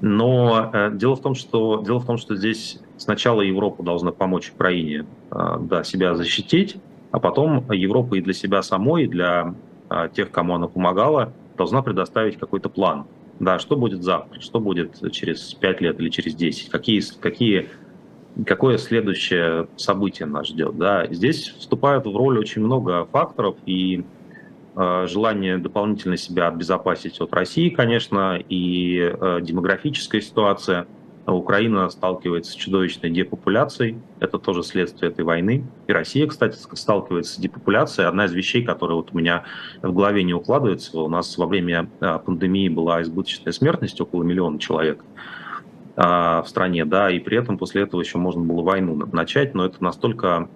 Но 0.00 0.70
э, 0.72 0.90
дело 0.94 1.14
в 1.14 1.20
том, 1.20 1.34
что 1.34 1.82
дело 1.82 1.98
в 1.98 2.06
том, 2.06 2.16
что 2.16 2.34
здесь 2.34 2.80
сначала 2.96 3.42
Европа 3.42 3.82
должна 3.82 4.12
помочь 4.12 4.50
Украине, 4.50 5.06
э, 5.30 5.58
да, 5.60 5.84
себя 5.84 6.14
защитить, 6.14 6.76
а 7.12 7.20
потом 7.20 7.70
Европа 7.70 8.16
и 8.16 8.20
для 8.20 8.32
себя 8.32 8.62
самой, 8.62 9.04
и 9.04 9.06
для 9.06 9.54
э, 9.88 10.08
тех, 10.14 10.30
кому 10.30 10.54
она 10.54 10.66
помогала, 10.66 11.32
должна 11.56 11.82
предоставить 11.82 12.38
какой-то 12.38 12.68
план. 12.68 13.04
Да, 13.38 13.58
что 13.58 13.76
будет 13.76 14.02
завтра, 14.02 14.40
что 14.40 14.60
будет 14.60 15.12
через 15.12 15.54
5 15.54 15.80
лет 15.80 16.00
или 16.00 16.08
через 16.10 16.34
10, 16.34 16.70
какие, 16.70 17.02
какие, 17.20 17.68
какое 18.46 18.78
следующее 18.78 19.68
событие 19.76 20.26
нас 20.26 20.48
ждет. 20.48 20.76
Да. 20.76 21.06
Здесь 21.10 21.48
вступают 21.48 22.06
в 22.06 22.16
роль 22.16 22.38
очень 22.38 22.62
много 22.62 23.06
факторов, 23.06 23.56
и 23.66 24.04
Э, 24.76 25.06
желание 25.08 25.58
дополнительно 25.58 26.16
себя 26.16 26.48
обезопасить 26.48 27.20
от 27.20 27.32
России, 27.34 27.70
конечно, 27.70 28.40
и 28.48 28.98
э, 28.98 29.38
демографическая 29.42 30.20
ситуация. 30.20 30.86
Украина 31.26 31.88
сталкивается 31.90 32.52
с 32.52 32.54
чудовищной 32.54 33.10
депопуляцией, 33.10 33.98
это 34.20 34.38
тоже 34.38 34.62
следствие 34.62 35.12
этой 35.12 35.24
войны. 35.24 35.64
И 35.86 35.92
Россия, 35.92 36.26
кстати, 36.26 36.56
сталкивается 36.72 37.34
с 37.34 37.36
депопуляцией. 37.36 38.08
Одна 38.08 38.24
из 38.24 38.32
вещей, 38.32 38.64
которая 38.64 38.96
вот 38.96 39.10
у 39.12 39.18
меня 39.18 39.44
в 39.82 39.92
голове 39.92 40.24
не 40.24 40.34
укладывается, 40.34 40.98
у 40.98 41.08
нас 41.08 41.36
во 41.36 41.46
время 41.46 41.88
э, 42.00 42.18
пандемии 42.24 42.68
была 42.68 43.02
избыточная 43.02 43.52
смертность, 43.52 44.00
около 44.00 44.22
миллиона 44.22 44.58
человек 44.58 45.04
в 46.00 46.44
стране, 46.46 46.86
да, 46.86 47.10
и 47.10 47.18
при 47.18 47.36
этом 47.36 47.58
после 47.58 47.82
этого 47.82 48.00
еще 48.00 48.16
можно 48.16 48.42
было 48.42 48.62
войну 48.62 48.94
начать, 49.12 49.54
но 49.54 49.66
это 49.66 49.84
настолько 49.84 50.48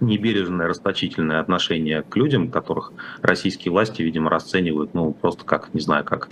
небережное, 0.00 0.68
расточительное 0.68 1.40
отношение 1.40 2.02
к 2.02 2.16
людям, 2.16 2.50
которых 2.50 2.92
российские 3.22 3.72
власти, 3.72 4.02
видимо, 4.02 4.30
расценивают, 4.30 4.94
ну, 4.94 5.12
просто 5.12 5.44
как, 5.44 5.72
не 5.72 5.80
знаю, 5.80 6.04
как 6.04 6.28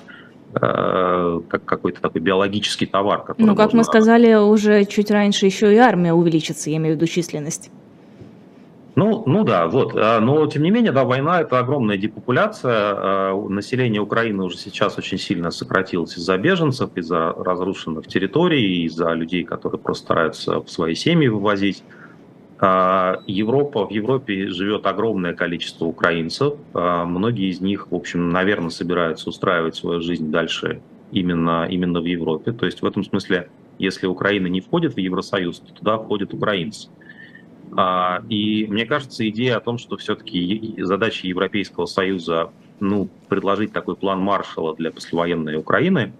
э, 0.54 1.40
как 1.48 1.64
какой-то 1.64 2.00
такой 2.00 2.20
биологический 2.20 2.86
товар. 2.86 3.24
Ну, 3.38 3.54
как 3.54 3.72
мы 3.72 3.84
сказали 3.84 4.34
уже 4.34 4.84
чуть 4.84 5.10
раньше, 5.10 5.46
еще 5.46 5.72
и 5.72 5.76
армия 5.76 6.12
увеличится, 6.12 6.70
я 6.70 6.76
имею 6.76 6.94
в 6.94 6.98
виду 6.98 7.06
численность. 7.06 7.70
Ну, 8.96 9.24
ну 9.26 9.42
да, 9.42 9.66
вот. 9.66 9.96
А, 9.96 10.20
но 10.20 10.46
тем 10.46 10.62
не 10.62 10.70
менее, 10.70 10.92
да, 10.92 11.04
война 11.04 11.40
это 11.40 11.58
огромная 11.58 11.96
депопуляция. 11.96 12.72
А, 12.72 13.48
население 13.48 14.00
Украины 14.00 14.44
уже 14.44 14.56
сейчас 14.56 14.98
очень 14.98 15.18
сильно 15.18 15.50
сократилось 15.50 16.16
из-за 16.16 16.36
беженцев, 16.38 16.90
из-за 16.96 17.32
разрушенных 17.32 18.06
территорий, 18.06 18.84
из-за 18.84 19.12
людей, 19.12 19.42
которые 19.42 19.80
просто 19.80 20.04
стараются 20.04 20.60
в 20.60 20.70
свои 20.70 20.94
семьи 20.94 21.26
вывозить. 21.26 21.82
А, 22.60 23.18
Европа, 23.26 23.86
в 23.86 23.90
Европе 23.90 24.48
живет 24.48 24.86
огромное 24.86 25.34
количество 25.34 25.86
украинцев. 25.86 26.54
Многие 26.72 27.50
из 27.50 27.60
них, 27.60 27.90
в 27.90 27.94
общем, 27.96 28.30
наверное, 28.30 28.70
собираются 28.70 29.28
устраивать 29.28 29.74
свою 29.74 30.00
жизнь 30.02 30.30
дальше 30.30 30.80
именно, 31.10 31.66
именно 31.68 32.00
в 32.00 32.04
Европе. 32.04 32.52
То 32.52 32.64
есть 32.64 32.80
в 32.80 32.86
этом 32.86 33.02
смысле, 33.02 33.48
если 33.80 34.06
Украина 34.06 34.46
не 34.46 34.60
входит 34.60 34.94
в 34.94 34.98
Евросоюз, 34.98 35.58
то 35.58 35.74
туда 35.74 35.98
входят 35.98 36.32
украинцы. 36.32 36.88
И 38.28 38.66
мне 38.68 38.86
кажется, 38.86 39.28
идея 39.28 39.56
о 39.56 39.60
том, 39.60 39.78
что 39.78 39.96
все-таки 39.96 40.74
задача 40.78 41.26
Европейского 41.26 41.86
Союза 41.86 42.50
ну, 42.80 43.08
предложить 43.28 43.72
такой 43.72 43.96
план 43.96 44.20
Маршала 44.20 44.74
для 44.74 44.90
послевоенной 44.90 45.56
Украины, 45.56 46.12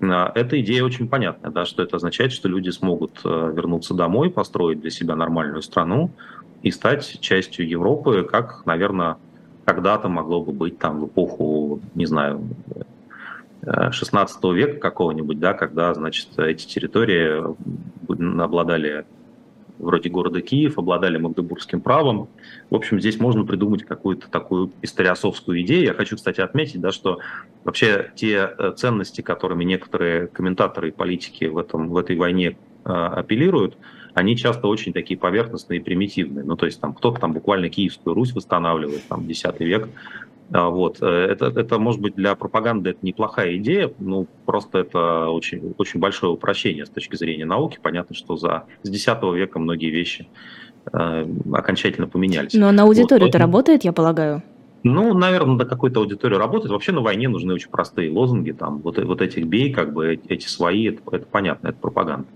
эта 0.00 0.60
идея 0.60 0.84
очень 0.84 1.08
понятная, 1.08 1.50
да, 1.50 1.64
что 1.64 1.82
это 1.82 1.96
означает, 1.96 2.32
что 2.32 2.48
люди 2.48 2.68
смогут 2.68 3.20
э, 3.24 3.52
вернуться 3.54 3.94
домой, 3.94 4.30
построить 4.30 4.80
для 4.80 4.90
себя 4.90 5.16
нормальную 5.16 5.62
страну 5.62 6.10
и 6.62 6.70
стать 6.70 7.18
частью 7.20 7.66
Европы, 7.66 8.22
как, 8.30 8.66
наверное, 8.66 9.16
когда-то 9.64 10.08
могло 10.10 10.42
бы 10.42 10.52
быть 10.52 10.78
там 10.78 11.00
в 11.00 11.06
эпоху, 11.06 11.80
не 11.94 12.04
знаю, 12.04 12.46
16 13.62 14.38
э, 14.44 14.52
века 14.52 14.78
какого-нибудь, 14.80 15.40
да, 15.40 15.54
когда, 15.54 15.94
значит, 15.94 16.38
эти 16.38 16.66
территории 16.66 17.42
обладали 18.42 19.06
вроде 19.78 20.08
города 20.08 20.40
Киев, 20.40 20.78
обладали 20.78 21.18
магдебургским 21.18 21.80
правом. 21.80 22.28
В 22.70 22.74
общем, 22.74 23.00
здесь 23.00 23.18
можно 23.18 23.44
придумать 23.44 23.84
какую-то 23.84 24.28
такую 24.30 24.72
историосовскую 24.82 25.60
идею. 25.62 25.84
Я 25.84 25.94
хочу, 25.94 26.16
кстати, 26.16 26.40
отметить, 26.40 26.80
да, 26.80 26.92
что 26.92 27.20
вообще 27.64 28.10
те 28.14 28.50
э, 28.56 28.72
ценности, 28.76 29.20
которыми 29.20 29.64
некоторые 29.64 30.26
комментаторы 30.28 30.88
и 30.88 30.92
политики 30.92 31.44
в, 31.44 31.58
этом, 31.58 31.88
в 31.88 31.96
этой 31.96 32.16
войне 32.16 32.56
э, 32.84 32.88
апеллируют, 32.90 33.76
они 34.14 34.34
часто 34.36 34.66
очень 34.66 34.94
такие 34.94 35.18
поверхностные 35.18 35.78
и 35.78 35.82
примитивные. 35.82 36.42
Ну, 36.42 36.56
то 36.56 36.64
есть 36.64 36.80
там 36.80 36.94
кто-то 36.94 37.20
там 37.20 37.34
буквально 37.34 37.68
Киевскую 37.68 38.14
Русь 38.14 38.32
восстанавливает, 38.32 39.06
там, 39.08 39.28
X 39.28 39.44
век, 39.58 39.88
вот. 40.50 40.98
Э, 41.00 41.06
это, 41.06 41.46
это, 41.46 41.78
может 41.78 42.00
быть, 42.00 42.14
для 42.14 42.34
пропаганды 42.34 42.90
это 42.90 43.00
неплохая 43.02 43.56
идея, 43.56 43.92
ну, 43.98 44.26
просто 44.44 44.78
это 44.78 45.28
очень, 45.28 45.74
очень 45.78 46.00
большое 46.00 46.32
упрощение 46.32 46.86
с 46.86 46.90
точки 46.90 47.16
зрения 47.16 47.44
науки. 47.44 47.78
Понятно, 47.82 48.14
что 48.14 48.36
за, 48.36 48.64
с 48.82 48.88
X 48.88 49.06
века 49.34 49.58
многие 49.58 49.90
вещи 49.90 50.28
э, 50.92 51.26
окончательно 51.52 52.06
поменялись. 52.06 52.54
Но 52.54 52.70
на 52.72 52.84
аудиторию 52.84 53.28
это 53.28 53.38
вот. 53.38 53.44
работает, 53.44 53.84
я 53.84 53.92
полагаю? 53.92 54.42
Ну, 54.88 55.14
наверное, 55.14 55.56
до 55.56 55.64
какой-то 55.64 55.98
аудитории 55.98 56.36
работает. 56.36 56.70
Вообще 56.70 56.92
на 56.92 57.00
войне 57.00 57.28
нужны 57.28 57.52
очень 57.54 57.70
простые 57.70 58.08
лозунги, 58.12 58.52
там, 58.52 58.78
вот, 58.82 59.02
вот 59.02 59.20
этих 59.20 59.44
бей, 59.46 59.72
как 59.72 59.92
бы, 59.92 60.20
эти 60.28 60.46
свои, 60.46 60.90
это, 60.90 61.00
это 61.10 61.26
понятно, 61.26 61.68
это 61.68 61.78
пропаганда. 61.78 62.28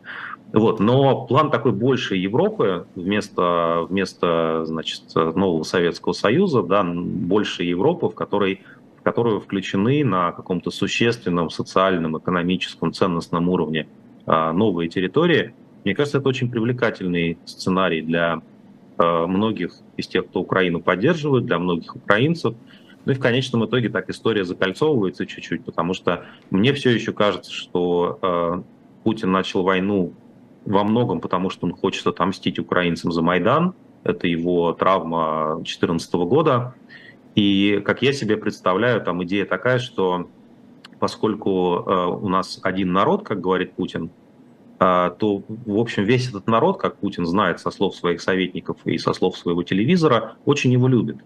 Вот, 0.52 0.80
но 0.80 1.26
план 1.26 1.50
такой 1.50 1.72
большей 1.72 2.18
Европы 2.18 2.86
вместо, 2.96 3.86
вместо 3.88 4.64
значит, 4.64 5.02
нового 5.14 5.62
Советского 5.62 6.12
Союза, 6.12 6.62
да, 6.62 6.82
больше 6.82 7.62
Европы, 7.62 8.08
в 8.08 8.14
которой 8.14 8.60
в 9.00 9.02
которую 9.02 9.40
включены 9.40 10.04
на 10.04 10.30
каком-то 10.32 10.70
существенном 10.70 11.48
социальном, 11.48 12.18
экономическом, 12.18 12.92
ценностном 12.92 13.48
уровне 13.48 13.88
а, 14.26 14.52
новые 14.52 14.90
территории. 14.90 15.54
Мне 15.84 15.94
кажется, 15.94 16.18
это 16.18 16.28
очень 16.28 16.50
привлекательный 16.50 17.38
сценарий 17.46 18.02
для 18.02 18.42
а, 18.98 19.26
многих 19.26 19.72
из 19.96 20.06
тех, 20.06 20.26
кто 20.26 20.40
Украину 20.40 20.82
поддерживает, 20.82 21.46
для 21.46 21.58
многих 21.58 21.96
украинцев. 21.96 22.54
Ну 23.06 23.12
и 23.12 23.14
в 23.14 23.20
конечном 23.20 23.64
итоге 23.64 23.88
так 23.88 24.10
история 24.10 24.44
закольцовывается 24.44 25.24
чуть-чуть, 25.24 25.64
потому 25.64 25.94
что 25.94 26.26
мне 26.50 26.74
все 26.74 26.90
еще 26.90 27.14
кажется, 27.14 27.50
что 27.50 28.18
э, 28.20 28.62
Путин 29.04 29.32
начал 29.32 29.62
войну 29.62 30.12
во 30.70 30.84
многом 30.84 31.20
потому, 31.20 31.50
что 31.50 31.66
он 31.66 31.72
хочет 31.74 32.06
отомстить 32.06 32.58
украинцам 32.58 33.12
за 33.12 33.22
Майдан. 33.22 33.74
Это 34.04 34.26
его 34.26 34.72
травма 34.72 35.56
2014 35.56 36.14
года. 36.14 36.74
И, 37.34 37.82
как 37.84 38.02
я 38.02 38.12
себе 38.12 38.36
представляю, 38.36 39.02
там 39.02 39.22
идея 39.24 39.44
такая, 39.44 39.78
что 39.78 40.28
поскольку 40.98 41.84
э, 41.86 42.06
у 42.06 42.28
нас 42.28 42.60
один 42.62 42.92
народ, 42.92 43.24
как 43.24 43.40
говорит 43.40 43.72
Путин, 43.72 44.10
э, 44.78 45.10
то, 45.18 45.42
в 45.48 45.78
общем, 45.78 46.04
весь 46.04 46.28
этот 46.28 46.46
народ, 46.46 46.78
как 46.78 46.96
Путин 46.96 47.26
знает 47.26 47.60
со 47.60 47.70
слов 47.70 47.94
своих 47.94 48.20
советников 48.20 48.78
и 48.84 48.98
со 48.98 49.12
слов 49.12 49.36
своего 49.36 49.62
телевизора, 49.62 50.36
очень 50.44 50.72
его 50.72 50.88
любит. 50.88 51.16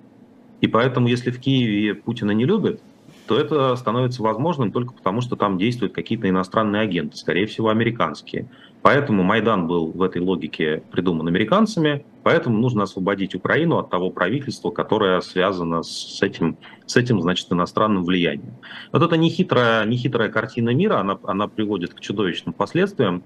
И 0.61 0.67
поэтому, 0.67 1.09
если 1.09 1.31
в 1.31 1.41
Киеве 1.41 1.95
Путина 1.95 2.33
не 2.33 2.45
любят, 2.45 2.81
то 3.27 3.39
это 3.39 3.75
становится 3.77 4.23
возможным 4.23 4.71
только 4.71 4.93
потому, 4.93 5.21
что 5.21 5.37
там 5.37 5.59
действуют 5.59 5.95
какие-то 5.95 6.29
иностранные 6.29 6.83
агенты, 6.83 7.17
скорее 7.17 7.47
всего, 7.47 7.71
американские. 7.71 8.49
Поэтому 8.85 9.23
Майдан 9.23 9.67
был 9.67 9.93
в 9.93 10.03
этой 10.03 10.21
логике 10.21 10.83
придуман 10.91 11.27
американцами, 11.27 12.05
поэтому 12.23 12.59
нужно 12.59 12.83
освободить 12.83 13.35
Украину 13.35 13.79
от 13.79 13.89
того 13.89 14.11
правительства, 14.11 14.71
которое 14.71 15.23
связано 15.23 15.83
с 15.83 16.21
этим, 16.21 16.59
с 16.85 16.95
этим 16.95 17.23
значит, 17.23 17.51
иностранным 17.51 18.05
влиянием. 18.05 18.57
Вот 18.93 19.01
это 19.01 19.17
нехитрая, 19.17 19.87
нехитрая 19.87 20.29
картина 20.29 20.75
мира, 20.75 20.99
она, 20.99 21.19
она 21.23 21.49
приводит 21.49 21.95
к 21.95 22.01
чудовищным 22.01 22.53
последствиям, 22.53 23.23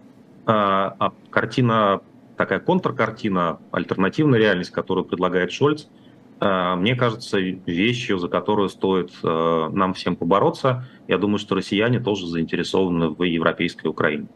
а, 0.47 0.95
а 1.01 1.13
картина, 1.29 2.03
такая 2.37 2.61
контркартина, 2.61 3.59
альтернативная 3.73 4.39
реальность, 4.39 4.71
которую 4.71 5.07
предлагает 5.07 5.51
Шольц– 5.51 5.89
Э, 6.41 6.75
мне 6.77 6.95
кажется, 6.95 7.39
вещью, 7.39 8.19
за 8.19 8.29
которую 8.29 8.69
стоит 8.69 9.11
э, 9.23 9.71
нам 9.73 9.95
всем 9.95 10.17
побороться. 10.17 10.87
Я 11.09 11.17
думаю, 11.17 11.39
что 11.39 11.55
россияне 11.55 12.01
тоже 12.01 12.27
заинтересованы 12.27 13.09
в 13.09 13.23
европейской 13.23 13.87
Украине. 13.87 14.27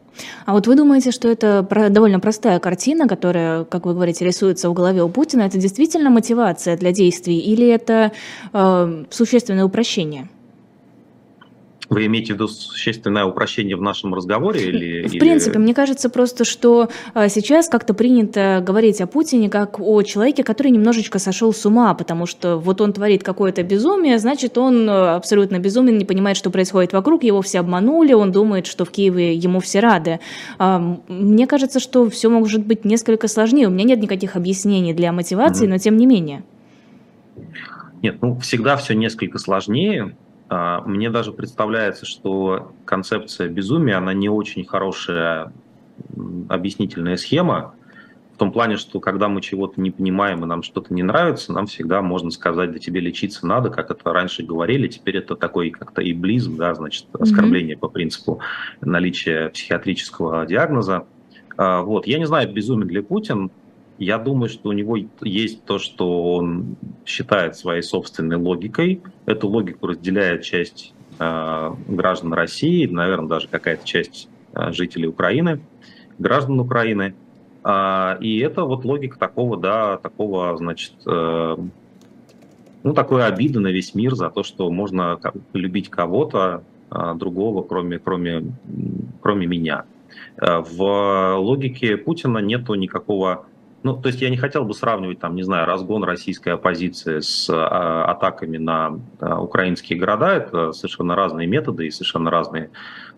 А 0.45 0.53
вот 0.53 0.65
вы 0.65 0.75
думаете, 0.75 1.11
что 1.11 1.27
это 1.27 1.61
довольно 1.91 2.19
простая 2.19 2.59
картина, 2.59 3.07
которая, 3.07 3.63
как 3.63 3.85
вы 3.85 3.93
говорите, 3.93 4.25
рисуется 4.25 4.69
в 4.69 4.73
голове 4.73 5.03
у 5.03 5.09
Путина, 5.09 5.43
это 5.43 5.59
действительно 5.59 6.09
мотивация 6.09 6.75
для 6.75 6.91
действий 6.91 7.39
или 7.39 7.67
это 7.67 8.11
э, 8.53 9.05
существенное 9.11 9.65
упрощение? 9.65 10.27
Вы 11.93 12.05
имеете 12.07 12.33
в 12.33 12.35
виду 12.35 12.47
существенное 12.47 13.25
упрощение 13.25 13.75
в 13.75 13.81
нашем 13.81 14.13
разговоре? 14.13 14.61
Или, 14.61 15.07
в 15.07 15.19
принципе, 15.19 15.59
мне 15.59 15.73
кажется 15.73 16.09
просто, 16.09 16.45
что 16.45 16.89
а, 17.13 17.29
сейчас 17.29 17.69
как-то 17.69 17.93
принято 17.93 18.63
говорить 18.65 19.01
о 19.01 19.07
Путине 19.07 19.49
как 19.49 19.79
о 19.79 20.01
человеке, 20.03 20.43
который 20.43 20.71
немножечко 20.71 21.19
сошел 21.19 21.53
с 21.53 21.65
ума, 21.65 21.93
потому 21.93 22.25
что 22.25 22.57
вот 22.57 22.81
он 22.81 22.93
творит 22.93 23.23
какое-то 23.23 23.63
безумие, 23.63 24.19
значит, 24.19 24.57
он 24.57 24.89
а, 24.89 25.15
абсолютно 25.15 25.59
безумен, 25.59 25.97
не 25.97 26.05
понимает, 26.05 26.37
что 26.37 26.49
происходит 26.49 26.93
вокруг, 26.93 27.23
его 27.23 27.41
все 27.41 27.59
обманули, 27.59 28.13
он 28.13 28.31
думает, 28.31 28.65
что 28.65 28.85
в 28.85 28.91
Киеве 28.91 29.35
ему 29.35 29.59
все 29.59 29.79
рады. 29.79 30.19
А, 30.57 30.79
мне 31.07 31.47
кажется, 31.47 31.79
что 31.79 32.09
все 32.09 32.29
может 32.29 32.65
быть 32.65 32.85
несколько 32.85 33.27
сложнее. 33.27 33.67
У 33.67 33.71
меня 33.71 33.83
нет 33.85 34.01
никаких 34.01 34.35
объяснений 34.35 34.93
для 34.93 35.11
мотивации, 35.11 35.65
mm-hmm. 35.65 35.69
но 35.69 35.77
тем 35.77 35.97
не 35.97 36.05
менее. 36.05 36.43
Нет, 38.01 38.17
ну 38.21 38.37
всегда 38.39 38.75
все 38.75 38.95
несколько 38.95 39.39
сложнее. 39.39 40.15
А, 40.53 40.81
мне 40.85 41.09
даже 41.09 41.31
представляется, 41.31 42.05
что 42.05 42.73
концепция 42.85 43.49
безумия, 43.49 43.95
она 43.95 44.13
не 44.13 44.29
очень 44.29 44.65
хорошая 44.65 45.51
объяснительная 46.47 47.17
схема, 47.17 47.73
в 48.35 48.37
том 48.37 48.51
плане, 48.51 48.77
что 48.77 48.99
когда 48.99 49.29
мы 49.29 49.41
чего-то 49.41 49.81
не 49.81 49.89
понимаем 49.89 50.43
и 50.43 50.47
нам 50.47 50.61
что-то 50.61 50.93
не 50.93 51.01
нравится, 51.01 51.53
нам 51.53 51.65
всегда 51.65 52.01
можно 52.03 52.29
сказать, 52.29 52.71
да 52.71 52.77
тебе 52.77 52.99
лечиться 52.99 53.47
надо, 53.47 53.69
как 53.71 53.89
это 53.89 54.13
раньше 54.13 54.43
говорили, 54.43 54.87
теперь 54.87 55.17
это 55.17 55.35
такой 55.35 55.71
как-то 55.71 56.01
иблизм, 56.07 56.57
да, 56.57 56.75
значит, 56.75 57.07
оскорбление 57.13 57.75
mm-hmm. 57.75 57.79
по 57.79 57.89
принципу 57.89 58.39
наличия 58.81 59.49
психиатрического 59.49 60.45
диагноза. 60.45 61.05
А, 61.57 61.81
вот, 61.81 62.05
я 62.05 62.19
не 62.19 62.25
знаю, 62.25 62.51
безумен 62.51 62.89
ли 62.89 63.01
Путин, 63.01 63.49
я 64.03 64.17
думаю, 64.17 64.49
что 64.49 64.69
у 64.69 64.71
него 64.71 64.97
есть 65.21 65.63
то, 65.65 65.79
что 65.79 66.35
он 66.35 66.75
считает 67.05 67.55
своей 67.55 67.81
собственной 67.81 68.37
логикой. 68.37 69.01
Эту 69.25 69.47
логику 69.47 69.87
разделяет 69.87 70.43
часть 70.43 70.93
э, 71.19 71.71
граждан 71.87 72.33
России, 72.33 72.85
наверное, 72.85 73.29
даже 73.29 73.47
какая-то 73.47 73.85
часть 73.85 74.29
э, 74.53 74.71
жителей 74.71 75.07
Украины, 75.07 75.61
граждан 76.19 76.59
Украины. 76.59 77.15
Э, 77.63 78.17
и 78.19 78.39
это 78.39 78.63
вот 78.63 78.85
логика 78.85 79.17
такого, 79.17 79.57
да, 79.57 79.97
такого, 79.97 80.55
значит, 80.57 80.93
э, 81.05 81.57
ну, 82.83 82.93
такой 82.93 83.25
обиды 83.25 83.59
на 83.59 83.69
весь 83.69 83.95
мир 83.95 84.15
за 84.15 84.29
то, 84.29 84.43
что 84.43 84.69
можно 84.69 85.19
любить 85.53 85.89
кого-то 85.89 86.63
э, 86.91 87.13
другого, 87.15 87.63
кроме, 87.63 87.99
кроме, 87.99 88.43
кроме 89.21 89.47
меня. 89.47 89.85
Э, 90.37 90.59
в 90.59 91.37
логике 91.37 91.97
Путина 91.97 92.39
нету 92.39 92.73
никакого 92.75 93.45
ну, 93.83 93.97
то 93.97 94.07
есть 94.07 94.21
я 94.21 94.29
не 94.29 94.37
хотел 94.37 94.63
бы 94.63 94.73
сравнивать, 94.73 95.19
там, 95.19 95.35
не 95.35 95.43
знаю, 95.43 95.67
разгон 95.67 96.05
российской 96.05 96.53
оппозиции 96.53 97.19
с 97.19 97.49
а, 97.49 98.05
атаками 98.05 98.57
на 98.57 98.99
а, 99.19 99.41
украинские 99.41 99.99
города. 99.99 100.29
Это 100.33 100.71
совершенно 100.71 101.15
разные 101.15 101.47
методы 101.47 101.87
и 101.87 101.91
совершенно 101.91 102.31
разный 102.31 102.69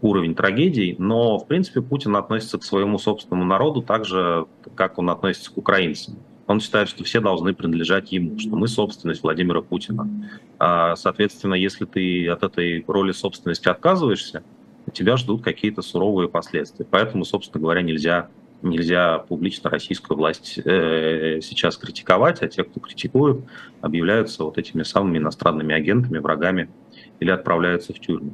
уровень 0.02 0.34
трагедий. 0.34 0.96
Но, 0.98 1.38
в 1.38 1.48
принципе, 1.48 1.82
Путин 1.82 2.16
относится 2.16 2.58
к 2.58 2.64
своему 2.64 2.98
собственному 2.98 3.46
народу 3.46 3.84
так 3.84 4.06
же, 4.06 4.48
как 4.74 4.98
он 4.98 5.12
относится 5.12 5.54
к 5.54 5.58
украинцам. 5.58 6.18
Он 6.48 6.60
считает, 6.60 6.90
что 6.90 7.04
все 7.04 7.22
должны 7.22 7.54
принадлежать 7.54 8.12
ему, 8.12 8.40
что 8.40 8.56
мы 8.56 8.68
собственность 8.68 9.22
Владимира 9.22 9.62
Путина. 9.62 10.10
А, 10.58 10.96
соответственно, 10.96 11.54
если 11.54 11.86
ты 11.86 12.28
от 12.28 12.42
этой 12.42 12.84
роли 12.88 13.12
собственности 13.12 13.68
отказываешься, 13.68 14.44
тебя 14.94 15.16
ждут 15.18 15.44
какие-то 15.44 15.84
суровые 15.84 16.28
последствия. 16.28 16.88
Поэтому, 16.90 17.24
собственно 17.24 17.62
говоря, 17.62 17.84
нельзя 17.84 18.30
нельзя 18.70 19.20
публично 19.20 19.70
российскую 19.70 20.18
власть 20.18 20.60
э, 20.64 21.40
сейчас 21.42 21.78
критиковать, 21.78 22.42
а 22.42 22.48
те, 22.48 22.64
кто 22.64 22.80
критикуют, 22.80 23.46
объявляются 23.82 24.44
вот 24.44 24.58
этими 24.58 24.84
самыми 24.84 25.18
иностранными 25.18 25.74
агентами, 25.74 26.18
врагами 26.18 26.70
или 27.20 27.32
отправляются 27.32 27.94
в 27.94 28.00
тюрьму. 28.00 28.34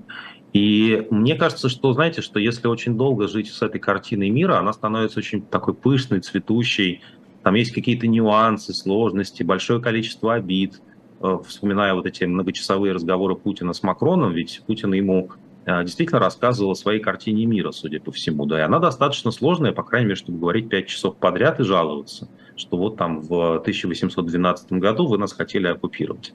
И 0.54 1.08
мне 1.12 1.36
кажется, 1.36 1.70
что, 1.70 1.94
знаете, 1.94 2.22
что 2.22 2.40
если 2.40 2.68
очень 2.68 2.98
долго 2.98 3.28
жить 3.28 3.48
с 3.48 3.62
этой 3.62 3.80
картиной 3.80 4.30
мира, 4.30 4.58
она 4.58 4.74
становится 4.74 5.20
очень 5.20 5.42
такой 5.42 5.74
пышной, 5.74 6.20
цветущей, 6.20 7.02
там 7.44 7.56
есть 7.56 7.72
какие-то 7.72 8.08
нюансы, 8.08 8.74
сложности, 8.74 9.44
большое 9.44 9.82
количество 9.82 10.34
обид. 10.34 10.82
Э, 11.22 11.38
вспоминая 11.48 11.94
вот 11.94 12.06
эти 12.06 12.24
многочасовые 12.24 12.94
разговоры 12.94 13.36
Путина 13.36 13.74
с 13.74 13.84
Макроном, 13.84 14.34
ведь 14.34 14.62
Путин 14.68 14.94
ему 14.94 15.32
действительно 15.66 16.20
рассказывал 16.20 16.72
о 16.72 16.76
своей 16.76 17.00
картине 17.00 17.46
мира, 17.46 17.72
судя 17.72 18.00
по 18.00 18.12
всему. 18.12 18.46
Да, 18.46 18.60
и 18.60 18.64
она 18.64 18.80
достаточно 18.80 19.32
сложная, 19.32 19.72
по 19.72 19.84
крайней 19.84 20.08
мере, 20.08 20.16
чтобы 20.16 20.40
говорить 20.40 20.70
пять 20.70 20.88
часов 20.88 21.18
подряд 21.18 21.60
и 21.60 21.64
жаловаться, 21.64 22.30
что 22.56 22.78
вот 22.78 22.98
там 22.98 23.22
в 23.22 23.58
1812 23.58 24.74
году 24.74 25.08
вы 25.08 25.18
нас 25.18 25.34
хотели 25.34 25.68
оккупировать. 25.68 26.34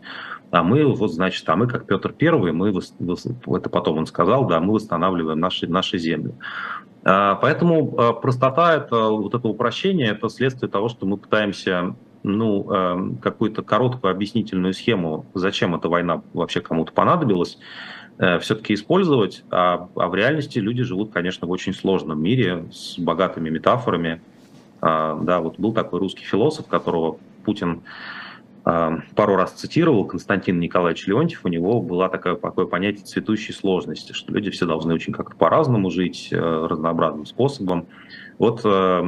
А 0.50 0.62
мы, 0.62 0.84
вот, 0.86 1.12
значит, 1.12 1.48
а 1.48 1.56
мы, 1.56 1.66
как 1.66 1.86
Петр 1.86 2.12
Первый, 2.12 2.52
мы, 2.52 2.68
это 2.70 3.70
потом 3.70 3.98
он 3.98 4.06
сказал, 4.06 4.46
да, 4.46 4.60
мы 4.60 4.74
восстанавливаем 4.74 5.40
наши, 5.40 5.66
наши 5.66 5.98
земли. 5.98 6.32
А, 7.04 7.34
поэтому 7.36 7.94
а, 7.98 8.12
простота, 8.12 8.76
это, 8.76 9.08
вот 9.08 9.34
это 9.34 9.48
упрощение, 9.48 10.08
это 10.08 10.28
следствие 10.28 10.70
того, 10.70 10.88
что 10.88 11.04
мы 11.06 11.16
пытаемся 11.16 11.96
ну, 12.22 13.16
какую-то 13.22 13.62
короткую 13.62 14.10
объяснительную 14.10 14.74
схему, 14.74 15.26
зачем 15.34 15.76
эта 15.76 15.88
война 15.88 16.22
вообще 16.32 16.60
кому-то 16.60 16.90
понадобилась, 16.92 17.56
все-таки 18.18 18.74
использовать, 18.74 19.44
а, 19.50 19.88
а 19.94 20.08
в 20.08 20.14
реальности 20.14 20.58
люди 20.58 20.82
живут, 20.82 21.12
конечно, 21.12 21.46
в 21.46 21.50
очень 21.50 21.74
сложном 21.74 22.22
мире 22.22 22.64
с 22.72 22.98
богатыми 22.98 23.50
метафорами. 23.50 24.20
Да, 24.80 25.40
вот 25.40 25.58
был 25.58 25.72
такой 25.72 26.00
русский 26.00 26.24
философ, 26.24 26.66
которого 26.66 27.18
Путин 27.44 27.82
а, 28.68 28.98
пару 29.14 29.36
раз 29.36 29.52
цитировал 29.52 30.04
Константин 30.04 30.58
Николаевич 30.58 31.06
Леонтьев, 31.06 31.44
у 31.44 31.48
него 31.48 31.80
было 31.80 32.08
такое, 32.08 32.34
такое 32.34 32.66
понятие 32.66 33.04
цветущей 33.04 33.54
сложности, 33.54 34.12
что 34.12 34.32
люди 34.32 34.50
все 34.50 34.66
должны 34.66 34.92
очень 34.92 35.12
как-то 35.12 35.36
по-разному 35.36 35.88
жить, 35.88 36.30
э, 36.32 36.36
разнообразным 36.36 37.26
способом. 37.26 37.86
Вот, 38.38 38.62
э, 38.64 39.00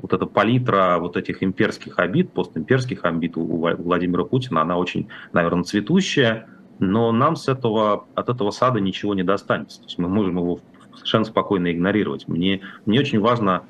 вот 0.00 0.12
эта 0.12 0.26
палитра 0.26 0.98
вот 1.00 1.16
этих 1.16 1.42
имперских 1.42 1.98
обид, 1.98 2.30
постимперских 2.30 3.04
обид 3.04 3.36
у 3.36 3.44
Владимира 3.46 4.22
Путина, 4.22 4.62
она 4.62 4.78
очень, 4.78 5.08
наверное, 5.32 5.64
цветущая, 5.64 6.46
но 6.78 7.12
нам 7.12 7.36
с 7.36 7.48
этого, 7.48 8.04
от 8.14 8.28
этого 8.28 8.50
сада 8.50 8.80
ничего 8.80 9.14
не 9.14 9.22
достанется. 9.22 9.80
То 9.80 9.86
есть 9.86 9.98
мы 9.98 10.08
можем 10.08 10.38
его 10.38 10.60
совершенно 10.94 11.24
спокойно 11.24 11.72
игнорировать. 11.72 12.28
Мне, 12.28 12.60
мне 12.86 13.00
очень 13.00 13.20
важно 13.20 13.62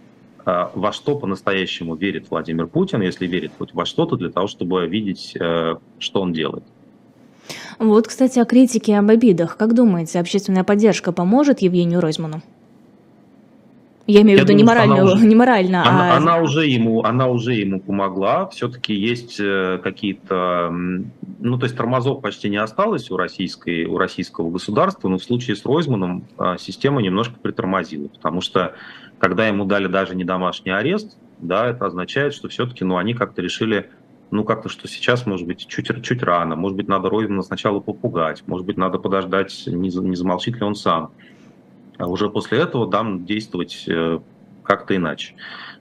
а, 0.45 0.71
во 0.75 0.93
что 0.93 1.17
по-настоящему 1.17 1.95
верит 1.95 2.31
Владимир 2.31 2.67
Путин, 2.67 3.03
если 3.03 3.27
верит 3.27 3.53
хоть 3.59 3.75
во 3.75 3.85
что-то, 3.85 4.17
для 4.17 4.31
того, 4.31 4.47
чтобы 4.47 4.87
видеть, 4.87 5.37
э, 5.39 5.77
что 5.99 6.23
он 6.23 6.33
делает. 6.33 6.65
Вот, 7.79 8.09
кстати, 8.09 8.39
о 8.39 8.45
критике 8.45 8.99
об 8.99 9.11
обидах. 9.11 9.57
Как 9.57 9.75
думаете, 9.75 10.19
общественная 10.19 10.65
поддержка 10.65 11.13
поможет 11.13 11.61
Евгению 11.61 12.01
Ройзману? 12.01 12.43
Я 14.11 14.23
имею 14.23 14.39
в 14.39 14.43
виду 14.43 14.55
не 14.55 14.65
морально, 14.65 15.05
уже, 15.13 15.27
не 15.27 15.35
морально, 15.35 15.83
она, 15.87 16.15
а... 16.15 16.17
Она 16.17 16.39
уже 16.39 16.67
ему, 16.67 17.05
она 17.05 17.29
уже 17.29 17.53
ему 17.53 17.79
помогла. 17.79 18.47
Все-таки 18.49 18.95
есть 18.95 19.39
э, 19.39 19.79
какие-то... 19.85 20.71
Ну, 20.71 21.59
то 21.59 21.65
есть 21.67 21.77
тормозов 21.77 22.23
почти 22.23 22.49
не 22.49 22.57
осталось 22.57 23.11
у, 23.11 23.19
российской, 23.19 23.85
у 23.85 23.99
российского 23.99 24.51
государства, 24.51 25.09
но 25.09 25.19
в 25.19 25.23
случае 25.23 25.57
с 25.57 25.67
Ройзманом 25.67 26.25
а, 26.39 26.57
система 26.57 27.03
немножко 27.03 27.39
притормозила, 27.39 28.09
потому 28.09 28.41
что 28.41 28.75
когда 29.19 29.47
ему 29.47 29.67
дали 29.67 29.89
даже 29.89 30.17
не 30.17 30.25
домашний 30.25 30.73
арест, 30.73 31.19
да, 31.39 31.69
это 31.69 31.85
означает, 31.85 32.33
что 32.33 32.49
все-таки, 32.49 32.85
ну, 32.85 32.97
они 32.97 33.13
как-то 33.13 33.43
решили, 33.43 33.91
ну, 34.31 34.43
как-то, 34.43 34.71
что 34.71 34.89
сейчас, 34.89 35.27
может 35.27 35.47
быть, 35.47 35.67
чуть, 35.67 36.03
чуть 36.03 36.23
рано, 36.23 36.57
может 36.57 36.79
быть, 36.79 36.89
надо 36.89 37.11
Ройзмана 37.11 37.43
сначала 37.43 37.81
попугать, 37.81 38.43
может 38.47 38.67
быть, 38.67 38.79
надо 38.79 38.99
подождать, 38.99 39.65
не, 39.67 39.91
не 39.91 40.17
замолчит 40.17 40.57
ли 40.57 40.63
он 40.63 40.75
сам. 40.75 41.11
А 41.99 42.07
уже 42.07 42.31
после 42.31 42.59
этого 42.59 42.89
дам 42.89 43.25
действовать 43.27 43.85
э, 43.89 44.21
как-то 44.63 44.97
иначе. 44.97 45.35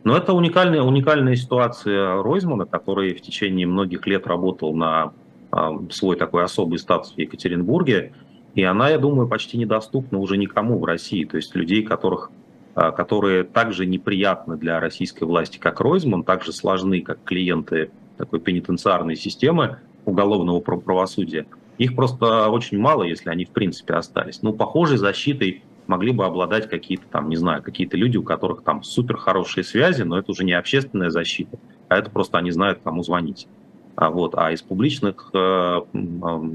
Но 0.04 0.16
это 0.18 0.34
уникальная, 0.34 0.82
уникальная 0.82 1.36
ситуация 1.36 2.22
Ройзмана, 2.22 2.66
который 2.66 3.14
в 3.14 3.22
течение 3.22 3.68
многих 3.68 4.06
лет 4.08 4.26
работал 4.28 4.76
на 4.76 5.14
а, 5.52 5.72
свой 5.92 6.16
такой 6.16 6.44
особый 6.44 6.80
статус 6.80 7.14
в 7.14 7.18
Екатеринбурге, 7.18 8.14
и 8.56 8.64
она, 8.64 8.90
я 8.90 8.98
думаю, 8.98 9.28
почти 9.28 9.58
недоступна 9.58 10.20
уже 10.20 10.38
никому 10.38 10.80
в 10.80 10.86
России. 10.86 11.26
То 11.26 11.38
есть 11.38 11.54
людей, 11.56 11.84
которых 11.84 12.32
а, 12.76 12.92
которые 12.92 13.44
также 13.44 13.86
неприятны 13.86 14.56
для 14.56 14.80
российской 14.80 15.24
власти, 15.24 15.58
как 15.58 15.80
Ройзман, 15.80 16.24
также 16.24 16.54
сложны, 16.54 17.02
как 17.02 17.24
клиенты 17.24 17.90
такой 18.18 18.40
пенитенциарной 18.40 19.16
системы 19.16 19.80
уголовного 20.06 20.60
правосудия. 20.60 21.48
Их 21.80 21.96
просто 21.96 22.50
очень 22.50 22.78
мало, 22.80 23.04
если 23.04 23.30
они 23.30 23.46
в 23.46 23.50
принципе 23.50 23.96
остались. 23.96 24.42
Ну, 24.42 24.54
похожей 24.54 24.98
защитой 24.98 25.64
могли 25.88 26.12
бы 26.12 26.26
обладать 26.26 26.70
какие-то 26.70 27.06
там, 27.12 27.30
не 27.30 27.36
знаю, 27.36 27.64
какие-то 27.64 27.98
люди, 27.98 28.18
у 28.18 28.24
которых 28.24 28.64
там 28.64 28.84
супер 28.84 29.18
хорошие 29.18 29.64
связи, 29.64 30.04
но 30.04 30.18
это 30.18 30.32
уже 30.32 30.44
не 30.44 30.54
общественная 30.54 31.10
защита, 31.10 31.58
а 31.90 31.98
это 31.98 32.10
просто 32.10 32.38
они 32.38 32.52
знают, 32.52 32.80
кому 32.84 33.04
звонить. 33.04 33.48
А, 33.96 34.10
вот, 34.10 34.36
а 34.36 34.52
из 34.52 34.62
публичных 34.62 35.32
э, 35.34 35.82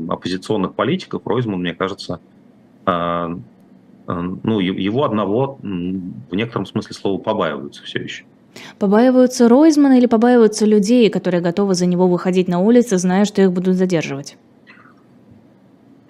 оппозиционных 0.09 0.75
политиков 0.75 1.27
Ройзман, 1.27 1.61
мне 1.61 1.75
кажется, 1.75 2.21
э, 2.87 3.37
Эм, 4.09 4.41
ну, 4.43 4.59
его 4.59 5.05
одного 5.05 5.59
в 5.63 6.35
некотором 6.35 6.67
смысле 6.67 6.95
слова 6.95 7.19
побаиваются 7.19 7.83
все 7.85 8.01
еще. 8.01 8.25
Побаиваются 8.79 9.49
Ройзмана 9.49 9.97
или 9.99 10.07
побаиваются 10.07 10.67
людей, 10.67 11.09
которые 11.09 11.41
готовы 11.41 11.75
за 11.75 11.87
него 11.87 12.09
выходить 12.09 12.49
на 12.49 12.59
улицы, 12.61 12.99
зная, 12.99 13.25
что 13.25 13.41
их 13.43 13.53
будут 13.53 13.77
задерживать? 13.77 14.37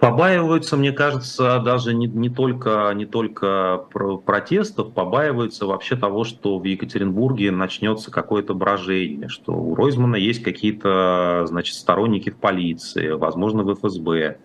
Побаиваются, 0.03 0.75
мне 0.75 0.91
кажется, 0.91 1.59
даже 1.59 1.93
не, 1.93 2.07
не, 2.07 2.29
только, 2.29 2.91
не 2.93 3.05
только 3.05 3.85
протестов, 4.25 4.93
побаиваются 4.93 5.65
вообще 5.65 5.95
того, 5.95 6.25
что 6.25 6.59
в 6.59 6.63
Екатеринбурге 6.65 7.51
начнется 7.51 8.11
какое-то 8.11 8.53
брожение, 8.53 9.29
что 9.29 9.53
у 9.53 9.75
Ройзмана 9.75 10.17
есть 10.17 10.43
какие-то 10.43 11.45
значит, 11.47 11.75
сторонники 11.75 12.31
в 12.31 12.35
полиции, 12.35 13.11
возможно, 13.11 13.63
в 13.63 13.73
ФСБ, 13.75 14.39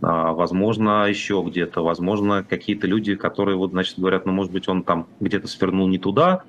а, 0.00 0.32
возможно, 0.32 1.04
еще 1.06 1.44
где-то, 1.46 1.82
возможно, 1.82 2.42
какие-то 2.42 2.86
люди, 2.86 3.16
которые 3.16 3.58
вот, 3.58 3.72
значит, 3.72 3.98
говорят, 3.98 4.24
ну, 4.24 4.32
может 4.32 4.50
быть, 4.50 4.66
он 4.66 4.82
там 4.82 5.08
где-то 5.20 5.46
свернул 5.46 5.88
не 5.88 5.98
туда, 5.98 6.44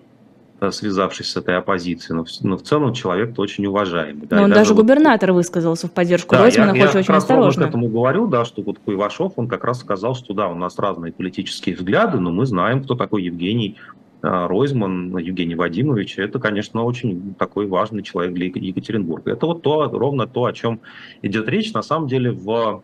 связавшись 0.72 1.30
с 1.30 1.38
этой 1.38 1.58
оппозицией, 1.58 2.18
но 2.18 2.26
в, 2.26 2.30
но 2.41 2.58
в 2.58 2.64
целом 2.64 2.93
человек 2.93 3.38
очень 3.38 3.66
уважаемый. 3.68 4.26
Да, 4.26 4.38
но 4.38 4.43
он 4.43 4.49
даже, 4.49 4.62
даже 4.62 4.74
губернатор 4.76 5.32
вот, 5.32 5.38
высказался 5.38 5.88
в 5.88 5.91
поддержку 5.91 6.36
да, 6.36 6.43
Ройзмана, 6.43 6.76
я, 6.76 6.86
хоть 6.86 6.93
я 6.95 6.99
очень 7.01 7.14
осторожно. 7.14 7.62
Я 7.62 7.68
к 7.68 7.70
этому 7.70 7.89
говорю, 7.89 8.28
да, 8.28 8.43
что 8.43 8.62
вот 8.64 8.80
Куйвашов, 8.80 9.34
он 9.36 9.47
как 9.47 9.64
раз 9.64 9.80
сказал, 9.80 10.16
что 10.16 10.34
да, 10.34 10.47
у 10.47 10.55
нас 10.55 10.80
разные 10.80 11.14
политические 11.14 11.76
взгляды, 11.76 12.20
но 12.20 12.32
мы 12.32 12.45
знаем, 12.45 12.84
кто 12.84 12.95
такой 12.95 13.24
Евгений 13.24 13.78
э, 14.24 14.47
Ройзман, 14.47 15.16
Евгений 15.18 15.55
Вадимович, 15.55 16.18
это, 16.18 16.39
конечно, 16.39 16.84
очень 16.84 17.36
такой 17.36 17.68
важный 17.68 18.01
человек 18.01 18.34
для 18.34 18.47
Екатеринбурга. 18.47 19.32
Это 19.32 19.45
вот 19.45 19.62
то, 19.62 19.88
ровно 19.91 20.26
то, 20.26 20.45
о 20.45 20.53
чем 20.53 20.80
идет 21.22 21.47
речь. 21.49 21.72
На 21.74 21.84
самом 21.84 22.08
деле 22.08 22.32
в 22.32 22.82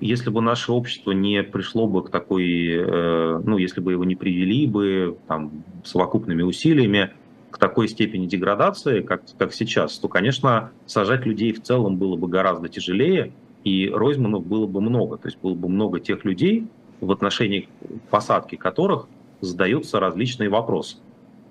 если 0.00 0.30
бы 0.30 0.40
наше 0.40 0.72
общество 0.72 1.12
не 1.12 1.42
пришло 1.42 1.86
бы 1.86 2.02
к 2.02 2.10
такой, 2.10 2.74
э, 2.74 3.40
ну, 3.44 3.58
если 3.58 3.80
бы 3.80 3.92
его 3.92 4.04
не 4.04 4.16
привели 4.16 4.66
бы 4.66 5.16
там, 5.28 5.64
совокупными 5.84 6.42
усилиями 6.42 7.12
к 7.50 7.58
такой 7.58 7.88
степени 7.88 8.26
деградации, 8.26 9.02
как, 9.02 9.22
как 9.38 9.54
сейчас, 9.54 9.98
то, 9.98 10.08
конечно, 10.08 10.72
сажать 10.86 11.26
людей 11.26 11.52
в 11.52 11.62
целом 11.62 11.96
было 11.96 12.16
бы 12.16 12.26
гораздо 12.26 12.68
тяжелее, 12.68 13.32
и 13.62 13.88
Ройзманов 13.88 14.44
было 14.44 14.66
бы 14.66 14.80
много. 14.80 15.16
То 15.16 15.28
есть 15.28 15.38
было 15.40 15.54
бы 15.54 15.68
много 15.68 16.00
тех 16.00 16.24
людей, 16.24 16.66
в 17.00 17.12
отношении 17.12 17.68
посадки 18.10 18.56
которых 18.56 19.06
задаются 19.40 20.00
различные 20.00 20.48
вопросы. 20.48 20.96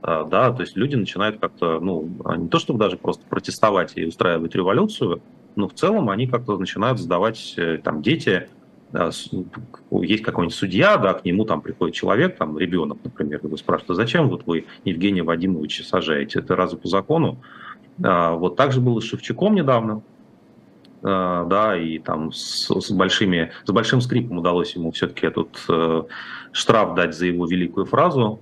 А, 0.01 0.25
да, 0.25 0.51
то 0.51 0.61
есть 0.61 0.75
люди 0.75 0.95
начинают 0.95 1.39
как-то, 1.39 1.79
ну, 1.79 2.09
не 2.37 2.47
то 2.47 2.59
чтобы 2.59 2.79
даже 2.79 2.97
просто 2.97 3.23
протестовать 3.29 3.93
и 3.95 4.05
устраивать 4.05 4.55
революцию, 4.55 5.21
но 5.55 5.67
в 5.67 5.73
целом 5.73 6.09
они 6.09 6.27
как-то 6.27 6.57
начинают 6.57 6.99
задавать, 6.99 7.53
э, 7.57 7.77
там, 7.83 8.01
дети, 8.01 8.47
есть 10.01 10.23
какой-нибудь 10.23 10.55
судья, 10.55 10.97
да, 10.97 11.13
к 11.13 11.23
нему 11.23 11.45
там 11.45 11.61
приходит 11.61 11.95
человек, 11.95 12.37
там, 12.37 12.57
ребенок, 12.57 12.97
например, 13.03 13.39
и 13.43 13.47
вы 13.47 13.57
спрашиваете, 13.57 13.93
а 13.93 13.95
зачем 13.95 14.29
вот 14.29 14.45
вы 14.45 14.65
Евгения 14.83 15.23
Вадимовича 15.23 15.83
сажаете? 15.83 16.39
Это 16.39 16.55
разве 16.55 16.77
по 16.77 16.87
закону? 16.87 17.37
А, 18.03 18.33
вот 18.33 18.55
так 18.55 18.71
же 18.71 18.81
было 18.81 18.99
с 18.99 19.03
Шевчуком 19.05 19.55
недавно, 19.55 20.01
а, 21.03 21.45
да, 21.45 21.77
и 21.77 21.99
там 21.99 22.33
с, 22.33 22.69
с, 22.69 22.91
большими, 22.91 23.51
с 23.65 23.71
большим 23.71 24.01
скрипом 24.01 24.39
удалось 24.39 24.75
ему 24.75 24.91
все-таки 24.91 25.25
этот 25.25 25.49
э, 25.69 26.03
штраф 26.51 26.95
дать 26.95 27.15
за 27.15 27.27
его 27.27 27.45
великую 27.45 27.85
фразу. 27.85 28.39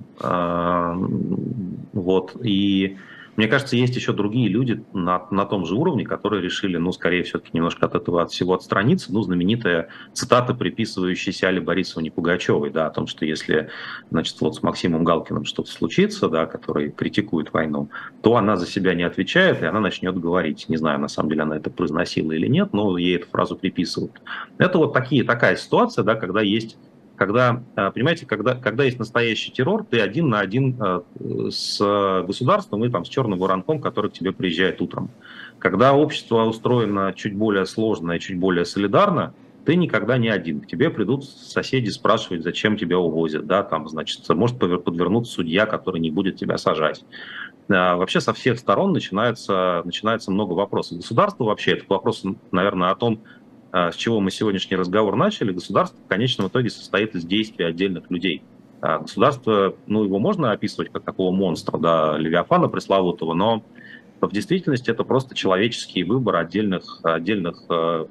Вот, 1.91 2.36
и 2.43 2.97
Мне 3.39 3.47
кажется, 3.47 3.77
есть 3.77 3.95
еще 3.95 4.11
другие 4.11 4.49
люди 4.49 4.83
на, 4.91 5.25
на 5.31 5.45
том 5.45 5.65
же 5.65 5.73
уровне, 5.73 6.03
которые 6.03 6.41
решили, 6.41 6.75
ну, 6.75 6.91
скорее 6.91 7.23
все-таки 7.23 7.51
немножко 7.53 7.85
от 7.85 7.95
этого 7.95 8.21
от 8.21 8.31
всего 8.31 8.53
отстраниться. 8.53 9.13
Ну, 9.13 9.21
знаменитая 9.21 9.87
цитата, 10.11 10.53
приписывающаяся 10.53 11.47
Али 11.47 11.61
Борисовне 11.61 12.11
Пугачевой, 12.11 12.69
да, 12.69 12.87
о 12.87 12.89
том, 12.89 13.07
что 13.07 13.23
если, 13.23 13.69
значит, 14.11 14.35
вот 14.41 14.55
с 14.55 14.61
Максимом 14.61 15.05
Галкиным 15.05 15.45
что-то 15.45 15.71
случится, 15.71 16.27
да, 16.27 16.47
который 16.47 16.91
критикует 16.91 17.53
войну, 17.53 17.87
то 18.23 18.35
она 18.35 18.57
за 18.57 18.67
себя 18.67 18.93
не 18.93 19.03
отвечает, 19.03 19.61
и 19.61 19.65
она 19.65 19.79
начнет 19.79 20.19
говорить. 20.19 20.67
Не 20.67 20.75
знаю, 20.75 20.99
на 20.99 21.07
самом 21.07 21.29
деле 21.29 21.43
она 21.43 21.55
это 21.55 21.69
произносила 21.69 22.33
или 22.33 22.47
нет, 22.47 22.73
но 22.73 22.97
ей 22.97 23.15
эту 23.15 23.27
фразу 23.27 23.55
приписывают. 23.55 24.19
Это 24.57 24.79
вот 24.79 24.91
такие, 24.91 25.23
такая 25.23 25.55
ситуация, 25.55 26.03
да, 26.03 26.15
когда 26.15 26.41
есть 26.41 26.77
когда, 27.20 27.61
э, 27.76 27.91
понимаете, 27.91 28.26
когда, 28.26 28.55
когда 28.55 28.86
есть 28.86 28.97
настоящий 28.97 29.51
террор, 29.51 29.84
ты 29.84 29.99
один 29.99 30.30
на 30.30 30.39
один 30.39 30.82
э, 30.82 31.01
с 31.51 31.78
государством 32.26 32.86
и 32.86 32.89
там, 32.89 33.03
с 33.03 33.09
черным 33.09 33.38
воронком, 33.38 33.82
который 33.82 34.09
к 34.09 34.13
тебе 34.13 34.32
приезжает 34.32 34.82
утром. 34.82 35.11
Когда 35.59 35.93
общество 35.93 36.45
устроено 36.45 37.13
чуть 37.13 37.36
более 37.36 37.65
сложно 37.65 38.13
и 38.13 38.20
чуть 38.22 38.39
более 38.39 38.63
солидарно, 38.63 39.34
ты 39.65 39.76
никогда 39.76 40.17
не 40.17 40.30
один. 40.30 40.61
К 40.61 40.67
тебе 40.67 40.89
придут 40.89 41.26
соседи 41.26 41.89
спрашивать, 41.89 42.41
зачем 42.41 42.78
тебя 42.78 42.97
увозят. 42.97 43.45
Да, 43.45 43.63
там, 43.63 43.89
значит, 43.89 44.28
может 44.30 44.57
подвернуться 44.57 45.34
судья, 45.34 45.65
который 45.65 45.99
не 45.99 46.11
будет 46.11 46.38
тебя 46.38 46.57
сажать. 46.57 47.03
А, 47.70 47.97
вообще 47.97 48.22
со 48.22 48.34
всех 48.34 48.57
сторон 48.57 48.93
начинается, 48.93 49.82
начинается 49.84 50.32
много 50.32 50.53
вопросов. 50.53 50.97
Государство 50.97 51.43
вообще, 51.43 51.74
это 51.74 51.86
вопрос, 51.89 52.24
наверное, 52.51 52.91
о 52.91 52.95
том, 52.95 53.22
с 53.72 53.95
чего 53.95 54.20
мы 54.20 54.32
сегодняшний 54.32 54.78
разговор 54.78 55.15
начали, 55.15 55.51
государство 55.51 55.99
в 56.03 56.07
конечном 56.07 56.47
итоге 56.47 56.70
состоит 56.70 57.15
из 57.15 57.24
действий 57.26 57.65
отдельных 57.65 58.09
людей. 58.09 58.41
А, 58.82 58.99
государство, 58.99 59.76
ну, 59.88 60.03
его 60.03 60.20
можно 60.20 60.51
описывать 60.51 60.91
как 60.91 61.03
такого 61.03 61.32
монстра, 61.32 61.78
да, 61.78 62.17
Левиафана 62.17 62.70
пресловутого, 62.70 63.34
но 63.34 63.63
в 64.22 64.32
действительности 64.32 64.89
это 64.89 65.03
просто 65.03 65.36
человеческий 65.36 66.03
выбор 66.03 66.38
отдельных, 66.38 66.99
отдельных, 67.03 67.63
а, 67.70 68.07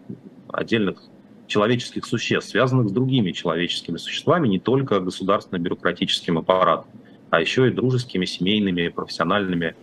отдельных 0.48 1.02
человеческих 1.46 2.04
существ, 2.04 2.50
связанных 2.50 2.88
с 2.88 2.92
другими 2.92 3.32
человеческими 3.32 3.96
существами, 3.96 4.48
не 4.48 4.58
только 4.58 5.00
государственно-бюрократическим 5.00 6.38
аппаратом, 6.38 6.90
а 7.30 7.40
еще 7.40 7.68
и 7.68 7.70
дружескими, 7.70 8.26
семейными, 8.26 8.88
профессиональными 8.88 9.74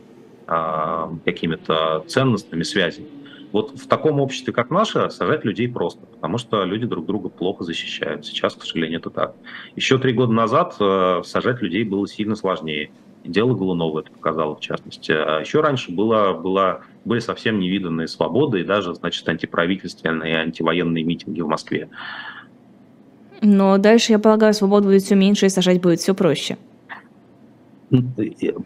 какими-то 1.26 2.06
ценностными 2.08 2.62
связями. 2.62 3.08
Вот 3.56 3.72
в 3.80 3.88
таком 3.88 4.20
обществе, 4.20 4.52
как 4.52 4.70
наше, 4.70 5.10
сажать 5.12 5.46
людей 5.46 5.70
просто, 5.70 6.06
потому 6.08 6.38
что 6.38 6.66
люди 6.66 6.86
друг 6.86 7.06
друга 7.06 7.30
плохо 7.30 7.64
защищают. 7.64 8.26
Сейчас, 8.26 8.54
к 8.54 8.64
сожалению, 8.64 9.00
это 9.00 9.10
так. 9.10 9.34
Еще 9.78 9.98
три 9.98 10.12
года 10.12 10.34
назад 10.34 10.76
э, 10.78 11.22
сажать 11.24 11.62
людей 11.62 11.86
было 11.86 12.06
сильно 12.06 12.36
сложнее. 12.36 12.92
Дело 13.24 13.54
Голунова 13.54 14.02
это 14.02 14.12
показало, 14.12 14.58
в 14.58 14.60
частности. 14.60 15.14
А 15.14 15.40
еще 15.40 15.62
раньше 15.62 15.94
было, 15.94 16.34
было, 16.34 16.82
были 17.06 17.22
совсем 17.22 17.62
невиданные 17.62 18.10
свободы 18.10 18.60
и 18.60 18.66
даже, 18.66 18.94
значит, 18.94 19.26
антиправительственные 19.30 20.36
антивоенные 20.36 21.06
митинги 21.06 21.40
в 21.40 21.48
Москве. 21.48 21.88
Но 23.40 23.78
дальше, 23.78 24.12
я 24.12 24.20
полагаю, 24.20 24.54
свобод 24.54 24.84
будет 24.84 25.04
все 25.04 25.16
меньше 25.16 25.46
и 25.46 25.50
сажать 25.50 25.82
будет 25.82 26.02
все 26.02 26.14
проще 26.14 26.58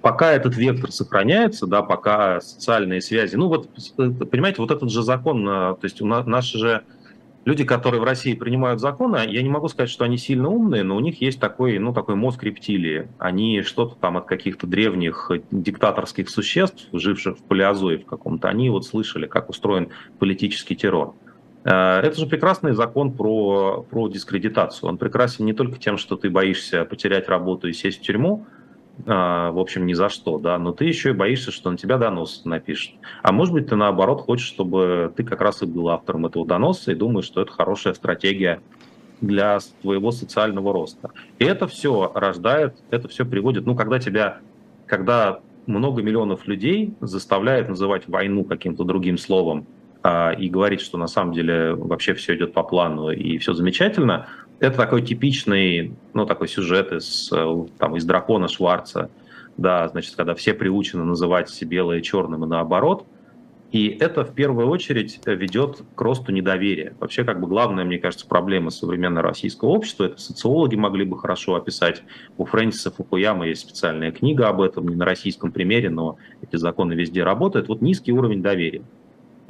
пока 0.02 0.32
этот 0.32 0.56
вектор 0.56 0.92
сохраняется, 0.92 1.68
да, 1.68 1.82
пока 1.82 2.42
социальные 2.42 3.02
связи, 3.02 3.36
ну 3.36 3.48
вот, 3.48 3.70
понимаете, 3.96 4.62
вот 4.62 4.72
этот 4.72 4.90
же 4.90 5.04
закон, 5.04 5.48
э, 5.48 5.52
то 5.76 5.80
есть 5.84 6.02
у 6.02 6.06
нас, 6.06 6.26
наши 6.26 6.58
же 6.58 6.84
люди, 7.46 7.64
которые 7.64 8.02
в 8.02 8.04
России 8.04 8.34
принимают 8.34 8.80
законы, 8.80 9.26
я 9.28 9.42
не 9.42 9.50
могу 9.50 9.68
сказать, 9.68 9.90
что 9.90 10.06
они 10.06 10.18
сильно 10.18 10.50
умные, 10.50 10.84
но 10.84 10.96
у 10.96 11.00
них 11.00 11.22
есть 11.22 11.40
такой, 11.40 11.80
ну, 11.80 11.94
такой 11.94 12.16
мозг 12.16 12.44
рептилии. 12.44 13.10
Они 13.18 13.62
что-то 13.62 13.96
там 13.96 14.18
от 14.18 14.26
каких-то 14.26 14.68
древних 14.68 15.32
диктаторских 15.52 16.30
существ, 16.30 16.88
живших 16.94 17.38
в 17.38 17.44
палеозое 17.44 18.00
в 18.00 18.06
каком-то, 18.06 18.50
они 18.50 18.70
вот 18.70 18.86
слышали, 18.86 19.26
как 19.26 19.50
устроен 19.50 19.90
политический 20.20 20.76
террор. 20.76 21.16
Э, 21.64 22.00
это 22.02 22.20
же 22.20 22.28
прекрасный 22.28 22.74
закон 22.74 23.14
про, 23.14 23.86
про 23.90 24.08
дискредитацию. 24.10 24.90
Он 24.90 24.98
прекрасен 24.98 25.46
не 25.46 25.54
только 25.54 25.80
тем, 25.80 25.98
что 25.98 26.16
ты 26.16 26.30
боишься 26.30 26.86
потерять 26.86 27.28
работу 27.30 27.68
и 27.68 27.74
сесть 27.74 28.00
в 28.00 28.02
тюрьму, 28.02 28.46
а, 28.46 28.59
в 29.06 29.60
общем, 29.60 29.86
ни 29.86 29.94
за 29.94 30.10
что, 30.10 30.40
да, 30.40 30.58
но 30.58 30.72
ты 30.72 30.86
еще 30.86 31.10
и 31.10 31.14
боишься, 31.14 31.52
что 31.52 31.72
на 31.72 31.78
тебя 31.78 31.98
донос 31.98 32.44
напишут. 32.46 32.96
А 33.24 33.32
может 33.32 33.54
быть, 33.54 33.68
ты 33.68 33.76
наоборот 33.76 34.22
хочешь, 34.22 34.48
чтобы 34.48 35.14
ты 35.16 35.24
как 35.24 35.42
раз 35.42 35.62
и 35.62 35.66
был 35.66 35.90
автором 35.90 36.26
этого 36.26 36.46
доноса 36.46 36.92
и 36.92 36.96
думаешь, 36.96 37.26
что 37.26 37.42
это 37.42 37.52
хорошая 37.52 37.94
стратегия 37.94 38.62
для 39.22 39.60
твоего 39.82 40.12
социального 40.12 40.74
роста. 40.74 41.12
И 41.40 41.46
это 41.46 41.68
все 41.68 42.12
рождает, 42.14 42.76
это 42.90 43.08
все 43.08 43.26
приводит, 43.26 43.66
ну, 43.66 43.76
когда 43.76 44.00
тебя, 44.00 44.40
когда 44.86 45.40
много 45.66 46.02
миллионов 46.02 46.48
людей 46.48 46.94
заставляет 47.00 47.70
называть 47.70 48.08
войну 48.08 48.44
каким-то 48.44 48.84
другим 48.84 49.18
словом 49.18 49.68
а, 50.02 50.32
и 50.32 50.50
говорить, 50.50 50.82
что 50.82 50.98
на 50.98 51.08
самом 51.08 51.34
деле 51.34 51.74
вообще 51.74 52.14
все 52.14 52.36
идет 52.36 52.54
по 52.54 52.64
плану 52.64 53.12
и 53.12 53.38
все 53.38 53.54
замечательно, 53.54 54.28
это 54.60 54.78
такой 54.78 55.02
типичный, 55.02 55.94
ну, 56.14 56.26
такой 56.26 56.48
сюжет 56.48 56.92
из, 56.92 57.32
э, 57.32 57.66
там, 57.78 57.96
из 57.96 58.06
дракона 58.06 58.48
Шварца, 58.48 59.10
да, 59.58 59.88
значит, 59.90 60.16
когда 60.16 60.36
все 60.36 60.54
приучены 60.54 61.04
называть 61.04 61.64
белое 61.64 62.02
черным 62.02 62.44
и 62.46 62.48
наоборот. 62.48 63.06
И 63.72 63.88
это 64.00 64.26
в 64.26 64.34
первую 64.34 64.68
очередь 64.68 65.20
ведет 65.28 65.84
к 65.94 66.02
росту 66.02 66.32
недоверия. 66.32 66.96
Вообще, 67.00 67.24
как 67.24 67.40
бы 67.40 67.48
главная, 67.48 67.86
мне 67.86 68.00
кажется, 68.00 68.26
проблема 68.28 68.72
современного 68.72 69.28
российского 69.28 69.70
общества, 69.70 70.06
это 70.06 70.20
социологи 70.20 70.76
могли 70.76 71.06
бы 71.06 71.20
хорошо 71.20 71.54
описать. 71.54 72.02
У 72.38 72.46
Фрэнсиса 72.46 72.90
Фукуяма 72.90 73.48
есть 73.48 73.62
специальная 73.62 74.12
книга 74.12 74.50
об 74.50 74.62
этом, 74.62 74.88
не 74.88 74.96
на 74.96 75.06
российском 75.06 75.52
примере, 75.52 75.92
но 75.92 76.18
эти 76.42 76.56
законы 76.56 76.94
везде 76.94 77.24
работают. 77.24 77.68
Вот 77.68 77.82
низкий 77.82 78.12
уровень 78.12 78.42
доверия. 78.42 78.82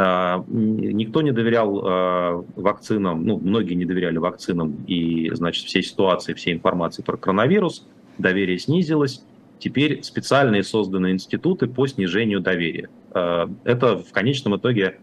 А, 0.02 0.46
никто 0.48 1.22
не 1.22 1.32
доверял 1.32 1.82
а, 1.84 2.46
вакцинам, 2.56 3.26
ну, 3.26 3.38
многие 3.38 3.74
не 3.74 3.84
доверяли 3.84 4.18
вакцинам 4.18 4.86
и, 4.88 5.30
значит, 5.34 5.66
всей 5.66 5.84
ситуации, 5.84 6.34
всей 6.34 6.54
информации 6.54 7.04
про 7.04 7.18
коронавирус. 7.18 7.86
Доверие 8.18 8.58
снизилось. 8.60 9.22
Теперь 9.60 10.02
специальные 10.04 10.64
созданы 10.64 11.12
институты 11.12 11.68
по 11.68 11.86
снижению 11.86 12.40
доверия. 12.40 12.88
А, 13.12 13.50
это 13.66 13.98
в 13.98 14.14
конечном 14.14 14.56
итоге 14.56 15.00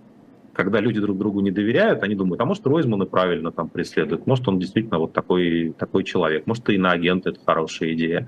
когда 0.55 0.81
люди 0.81 0.99
друг 0.99 1.19
другу 1.19 1.41
не 1.41 1.51
доверяют, 1.51 2.03
они 2.03 2.15
думают, 2.15 2.41
а 2.41 2.47
может 2.47 2.67
Ройзман 2.67 3.03
и 3.03 3.07
правильно 3.07 3.53
там 3.53 3.69
преследует, 3.69 4.27
может 4.27 4.49
он 4.49 4.59
действительно 4.59 4.99
вот 4.99 5.13
такой, 5.13 5.75
такой 5.79 6.03
человек, 6.03 6.47
может 6.47 6.71
и 6.71 6.79
на 6.79 6.93
агент 6.93 7.27
это 7.27 7.39
хорошая 7.45 7.93
идея. 7.93 8.27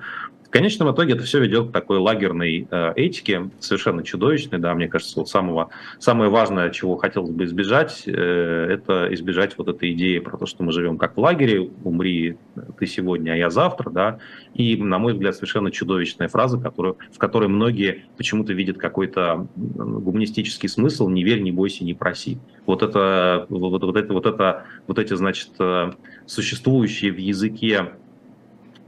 В 0.49 0.51
конечном 0.51 0.95
итоге 0.95 1.13
это 1.13 1.25
все 1.25 1.41
ведет 1.41 1.69
к 1.69 1.73
такой 1.73 1.99
лагерной 1.99 2.67
э, 2.71 2.93
этике, 2.97 3.51
совершенно 3.61 4.03
чудовищной, 4.03 4.59
да, 4.59 4.75
мне 4.75 4.89
кажется, 4.89 5.21
вот 5.21 5.29
самого, 5.29 5.69
самое 5.99 6.31
важное, 6.31 6.71
чего 6.71 6.97
хотелось 6.97 7.29
бы 7.29 7.45
избежать, 7.45 8.05
э, 8.07 8.67
это 8.71 9.13
избежать 9.13 9.59
вот 9.59 9.69
этой 9.69 9.93
идеи 9.93 10.21
про 10.21 10.39
то, 10.39 10.47
что 10.47 10.63
мы 10.63 10.73
живем 10.73 10.97
как 10.97 11.19
в 11.19 11.21
лагере, 11.21 11.69
умри 11.85 12.39
ты 12.79 12.87
сегодня, 12.87 13.33
а 13.33 13.37
я 13.37 13.51
завтра, 13.51 13.91
да, 13.91 14.19
и, 14.55 14.75
на 14.77 14.99
мой 14.99 15.13
взгляд, 15.13 15.35
совершенно 15.35 15.71
чудовищная 15.71 16.29
фраза, 16.29 16.59
которую, 16.59 16.97
в 17.13 17.19
которой 17.19 17.51
многие 17.51 18.07
почему-то 18.17 18.55
видят 18.55 18.79
какой-то 18.79 19.49
гуманистический 19.55 20.71
смысл 20.71 21.11
«не 21.11 21.25
верь, 21.25 21.43
не 21.43 21.53
бойся, 21.53 21.85
не 21.85 21.93
проси». 21.93 22.39
Вот 22.65 22.83
это, 22.83 23.45
вот, 23.51 23.83
вот 23.83 23.97
это, 23.97 24.13
вот 24.15 24.25
это, 24.25 24.65
вот 24.87 24.99
эти, 24.99 25.13
значит, 25.13 25.51
э, 25.59 25.93
существующие 26.25 27.13
в 27.13 27.19
языке 27.19 27.93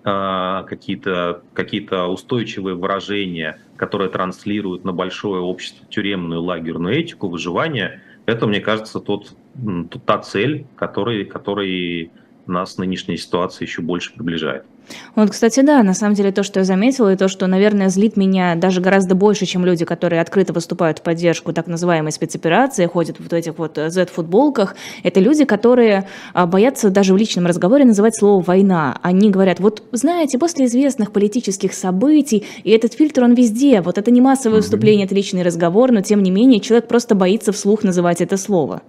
какие-то 0.02 1.42
какие 1.52 1.86
устойчивые 2.06 2.74
выражения, 2.74 3.58
которые 3.76 4.08
транслируют 4.08 4.84
на 4.84 4.92
большое 4.92 5.42
общество 5.42 5.86
тюремную 5.88 6.42
лагерную 6.42 6.94
этику 6.98 7.28
выживания, 7.28 8.02
это, 8.26 8.46
мне 8.46 8.60
кажется, 8.60 9.00
тот, 9.00 9.34
та 10.06 10.18
цель, 10.18 10.66
который, 10.76 11.24
который 11.24 12.10
нас 12.46 12.78
нынешняя 12.78 13.16
ситуация 13.16 13.66
еще 13.66 13.82
больше 13.82 14.14
приближает. 14.14 14.64
Вот, 15.14 15.30
кстати, 15.30 15.60
да, 15.60 15.82
на 15.82 15.94
самом 15.94 16.14
деле 16.14 16.32
то, 16.32 16.42
что 16.42 16.60
я 16.60 16.64
заметила, 16.64 17.12
и 17.12 17.16
то, 17.16 17.28
что, 17.28 17.46
наверное, 17.46 17.88
злит 17.88 18.16
меня 18.16 18.54
даже 18.54 18.80
гораздо 18.80 19.14
больше, 19.14 19.46
чем 19.46 19.64
люди, 19.64 19.84
которые 19.84 20.20
открыто 20.20 20.52
выступают 20.52 20.98
в 20.98 21.02
поддержку 21.02 21.52
так 21.52 21.66
называемой 21.66 22.12
спецоперации, 22.12 22.86
ходят 22.86 23.18
в 23.18 23.32
этих 23.32 23.58
вот 23.58 23.78
Z-футболках, 23.88 24.76
это 25.02 25.20
люди, 25.20 25.44
которые 25.44 26.08
а, 26.32 26.46
боятся 26.46 26.90
даже 26.90 27.14
в 27.14 27.16
личном 27.16 27.46
разговоре 27.46 27.84
называть 27.84 28.16
слово 28.16 28.42
«война». 28.42 28.98
Они 29.02 29.30
говорят, 29.30 29.60
вот 29.60 29.82
знаете, 29.92 30.38
после 30.38 30.66
известных 30.66 31.12
политических 31.12 31.74
событий, 31.74 32.44
и 32.64 32.70
этот 32.70 32.94
фильтр, 32.94 33.24
он 33.24 33.34
везде, 33.34 33.80
вот 33.80 33.98
это 33.98 34.10
не 34.10 34.20
массовое 34.20 34.58
выступление, 34.58 35.06
это 35.06 35.14
личный 35.14 35.42
разговор, 35.42 35.92
но 35.92 36.02
тем 36.02 36.22
не 36.22 36.30
менее 36.30 36.60
человек 36.60 36.88
просто 36.88 37.14
боится 37.14 37.52
вслух 37.52 37.84
называть 37.84 38.20
это 38.20 38.36
слово. 38.36 38.82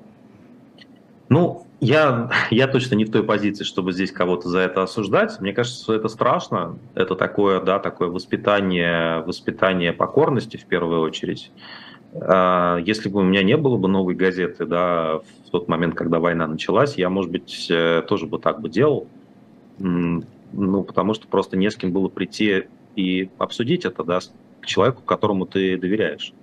Ну, 1.29 1.63
я, 1.81 2.29
я 2.51 2.67
точно 2.67 2.95
не 2.95 3.05
в 3.05 3.11
той 3.11 3.23
позиции, 3.23 3.63
чтобы 3.65 3.91
здесь 3.91 4.11
кого-то 4.11 4.47
за 4.47 4.59
это 4.59 4.83
осуждать. 4.83 5.39
Мне 5.41 5.51
кажется, 5.51 5.83
что 5.83 5.93
это 5.93 6.07
страшно. 6.07 6.77
Это 6.95 7.15
такое, 7.15 7.59
да, 7.59 7.79
такое 7.79 8.07
воспитание, 8.07 9.21
воспитание 9.23 9.91
покорности 9.91 10.57
в 10.57 10.65
первую 10.65 11.01
очередь. 11.01 11.51
А, 12.13 12.77
если 12.77 13.09
бы 13.09 13.19
у 13.19 13.23
меня 13.23 13.43
не 13.43 13.57
было 13.57 13.77
бы 13.77 13.89
новой 13.89 14.15
газеты, 14.15 14.65
да, 14.65 15.19
в 15.47 15.49
тот 15.51 15.67
момент, 15.67 15.95
когда 15.95 16.19
война 16.19 16.47
началась, 16.47 16.95
я, 16.95 17.09
может 17.09 17.31
быть, 17.31 17.67
э, 17.69 18.03
тоже 18.07 18.27
бы 18.27 18.39
так 18.39 18.61
бы 18.61 18.69
делал. 18.69 19.07
Ну, 19.79 20.83
потому 20.83 21.13
что 21.13 21.27
просто 21.27 21.57
не 21.57 21.71
с 21.71 21.75
кем 21.75 21.91
было 21.91 22.07
прийти 22.07 22.67
и 22.95 23.29
обсудить 23.37 23.85
это, 23.85 24.03
да, 24.03 24.19
к 24.59 24.65
человеку, 24.65 25.01
которому 25.01 25.45
ты 25.45 25.77
доверяешь. 25.77 26.33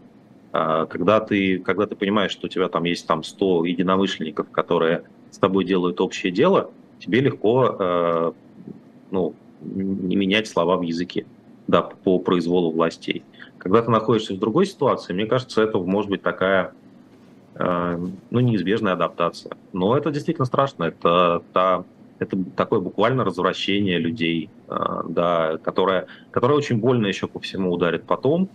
А, 0.51 0.87
когда 0.87 1.21
ты, 1.21 1.59
когда 1.59 1.87
ты 1.87 1.95
понимаешь, 1.95 2.33
что 2.33 2.47
у 2.47 2.49
тебя 2.49 2.69
там 2.69 2.85
есть 2.85 3.07
там 3.07 3.23
100 3.23 3.67
единомышленников, 3.67 4.51
которые 4.51 5.05
с 5.31 5.39
тобой 5.39 5.65
делают 5.65 6.01
общее 6.01 6.33
дело, 6.33 6.71
тебе 6.99 7.21
легко 7.21 7.77
э, 7.79 8.33
ну, 9.11 9.35
не 9.61 10.17
менять 10.17 10.49
слова 10.49 10.77
в 10.77 10.83
языке 10.83 11.27
да, 11.67 11.83
по 11.83 12.19
произволу 12.19 12.73
властей. 12.73 13.23
Когда 13.59 13.83
ты 13.83 13.91
находишься 13.91 14.35
в 14.35 14.39
другой 14.39 14.67
ситуации, 14.67 15.13
мне 15.13 15.27
кажется, 15.27 15.63
это 15.63 15.79
может 15.79 16.11
быть 16.11 16.23
такая 16.23 16.73
э, 17.55 18.07
ну, 18.31 18.41
неизбежная 18.41 18.95
адаптация. 18.95 19.53
Но 19.73 19.97
это 19.97 20.11
действительно 20.11 20.47
страшно. 20.47 20.85
Это, 20.85 21.43
та, 21.53 21.85
это 22.19 22.39
такое 22.57 22.81
буквально 22.81 23.25
развращение 23.25 23.99
людей, 23.99 24.49
э, 24.69 24.77
да, 25.09 25.59
которое, 25.63 26.07
которое 26.31 26.55
очень 26.55 26.79
больно 26.79 27.07
еще 27.07 27.27
по 27.27 27.39
всему 27.39 27.73
ударит 27.73 28.05
потом. 28.05 28.49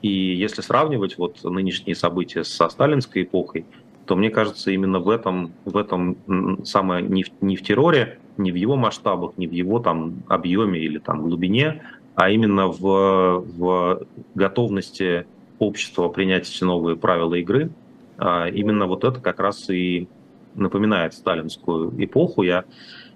И 0.00 0.08
если 0.08 0.62
сравнивать 0.62 1.18
вот 1.18 1.42
нынешние 1.44 1.96
события 1.96 2.44
со 2.44 2.68
сталинской 2.68 3.22
эпохой, 3.22 3.66
то 4.06 4.16
мне 4.16 4.30
кажется, 4.30 4.70
именно 4.70 4.98
в 4.98 5.08
этом, 5.08 5.52
в 5.64 5.76
этом 5.76 6.16
самое 6.64 7.02
не 7.02 7.22
в, 7.24 7.30
не 7.40 7.56
в 7.56 7.62
терроре, 7.62 8.18
не 8.36 8.50
в 8.50 8.54
его 8.54 8.76
масштабах, 8.76 9.36
не 9.36 9.46
в 9.46 9.52
его 9.52 9.78
там 9.78 10.22
объеме 10.28 10.80
или 10.80 10.98
там 10.98 11.22
глубине, 11.22 11.82
а 12.14 12.30
именно 12.30 12.68
в, 12.68 12.80
в 13.40 14.02
готовности 14.34 15.26
общества 15.58 16.08
принять 16.08 16.48
эти 16.48 16.64
новые 16.64 16.96
правила 16.96 17.34
игры. 17.34 17.70
А 18.18 18.48
именно 18.48 18.86
вот 18.86 19.04
это 19.04 19.20
как 19.20 19.40
раз 19.40 19.70
и 19.70 20.08
напоминает 20.54 21.14
сталинскую 21.14 21.92
эпоху. 22.04 22.42
Я 22.42 22.64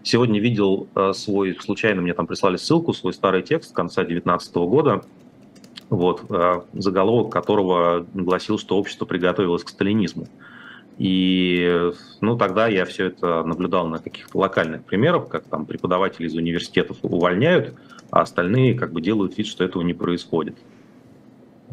сегодня 0.03 0.41
видел 0.41 0.89
э, 0.95 1.13
свой, 1.13 1.57
случайно 1.61 2.03
мне 2.03 2.15
там 2.15 2.27
прислали 2.27 2.57
ссылку, 2.57 2.93
свой 2.93 3.13
старый 3.13 3.43
текст 3.43 3.75
конца 3.75 4.05
19 4.05 4.55
года, 4.55 5.05
вот, 5.91 6.25
э, 6.31 6.61
заголовок 6.73 7.31
которого 7.33 8.07
гласил, 8.15 8.59
что 8.59 8.79
общество 8.79 9.05
приготовилось 9.05 9.65
к 9.65 9.69
сталинизму. 9.69 10.29
И 10.99 11.91
ну, 12.23 12.39
тогда 12.39 12.69
я 12.69 12.87
все 12.87 13.07
это 13.07 13.43
наблюдал 13.45 13.87
на 13.87 13.99
каких-то 13.99 14.39
локальных 14.39 14.85
примерах, 14.85 15.29
как 15.29 15.45
там 15.45 15.67
преподаватели 15.67 16.27
из 16.27 16.35
университетов 16.35 16.99
увольняют, 17.03 17.75
а 18.11 18.23
остальные 18.23 18.75
как 18.75 18.93
бы 18.93 19.03
делают 19.03 19.37
вид, 19.37 19.47
что 19.47 19.63
этого 19.65 19.83
не 19.83 19.93
происходит. 19.93 20.57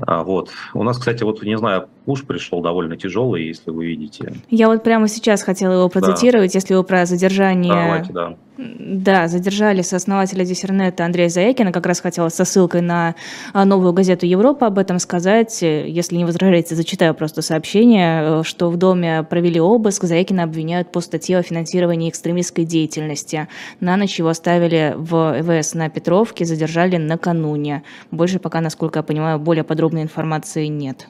А, 0.02 0.24
вот. 0.24 0.52
У 0.74 0.84
нас, 0.84 0.98
кстати, 0.98 1.24
вот, 1.24 1.42
не 1.44 1.58
знаю, 1.58 1.88
пуш 2.06 2.24
пришел 2.24 2.62
довольно 2.62 2.98
тяжелый, 2.98 3.48
если 3.48 3.72
вы 3.72 3.86
видите. 3.86 4.34
Я 4.50 4.68
вот 4.68 4.84
прямо 4.84 5.08
сейчас 5.08 5.44
хотела 5.44 5.74
его 5.74 5.90
процитировать, 5.90 6.54
да. 6.54 6.58
если 6.58 6.76
вы 6.76 6.84
про 6.84 7.06
задержание... 7.06 7.74
Давайте, 7.74 8.14
да. 8.14 8.36
Да, 8.56 9.28
задержали 9.28 9.82
сооснователя 9.82 10.46
Диссернета 10.46 11.06
Андрея 11.06 11.28
Заякина, 11.28 11.72
как 11.72 11.88
раз 11.88 12.02
хотела 12.02 12.30
со 12.30 12.46
ссылкой 12.46 12.82
на 12.82 13.16
а, 13.52 13.66
новую 13.66 13.94
газету 13.94 14.28
«Европа» 14.28 14.68
об 14.68 14.78
этом 14.78 15.00
сказать. 15.00 15.64
Если 15.64 16.18
не 16.18 16.26
возражаете, 16.26 16.76
зачитаю 16.76 17.16
просто 17.16 17.42
сообщение, 17.42 18.44
что 18.44 18.70
в 18.70 18.78
доме 18.78 19.24
провели 19.24 19.60
обыск, 19.60 20.04
Заякина 20.04 20.44
обвиняют 20.44 20.92
по 20.92 21.02
статье 21.02 21.40
о 21.40 21.42
финансировании 21.42 22.12
экстремистской 22.12 22.64
деятельности. 22.64 23.48
На 23.80 23.98
ночь 23.98 24.20
его 24.20 24.30
оставили 24.30 24.94
в 24.96 25.42
ЭВС 25.42 25.74
на 25.74 25.90
Петровке, 25.90 26.46
задержали 26.46 26.98
накануне. 26.98 27.82
Больше 28.12 28.38
пока, 28.38 28.62
насколько 28.62 29.00
я 29.00 29.04
понимаю, 29.04 29.40
более 29.40 29.64
подробной 29.64 30.04
информации 30.04 30.68
нет. 30.68 31.08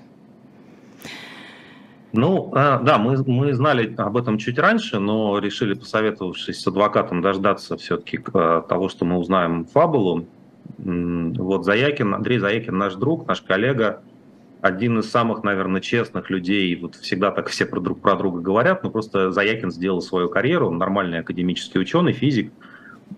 Ну, 2.14 2.52
а, 2.54 2.80
да, 2.80 3.00
мы, 3.00 3.18
мы 3.26 3.54
знали 3.56 3.92
об 3.98 4.18
этом 4.18 4.38
чуть 4.38 4.60
раньше, 4.60 5.00
но 5.00 5.40
решили, 5.40 5.74
посоветовавшись 5.74 6.62
с 6.62 6.68
адвокатом, 6.68 7.24
дождаться 7.24 7.76
все-таки 7.76 8.20
а, 8.34 8.62
того, 8.62 8.88
что 8.88 9.04
мы 9.04 9.18
узнаем 9.18 9.66
фабулу. 9.66 10.28
Вот 10.78 11.66
Заякин, 11.66 12.14
Андрей 12.14 12.38
Заякин, 12.38 12.78
наш 12.78 12.94
друг, 12.94 13.28
наш 13.28 13.42
коллега, 13.42 14.04
один 14.62 15.00
из 15.00 15.10
самых, 15.10 15.44
наверное, 15.44 15.82
честных 15.82 16.30
людей, 16.30 16.76
вот 16.76 16.96
всегда 16.96 17.32
так 17.32 17.48
все 17.48 17.66
про 17.66 17.80
друг 17.80 18.00
про 18.00 18.16
друга 18.16 18.42
говорят, 18.42 18.84
но 18.84 18.92
просто 18.92 19.32
Заякин 19.32 19.72
сделал 19.72 20.02
свою 20.02 20.30
карьеру, 20.30 20.68
он 20.68 20.78
нормальный 20.78 21.20
академический 21.20 21.82
ученый, 21.82 22.14
физик, 22.14 22.54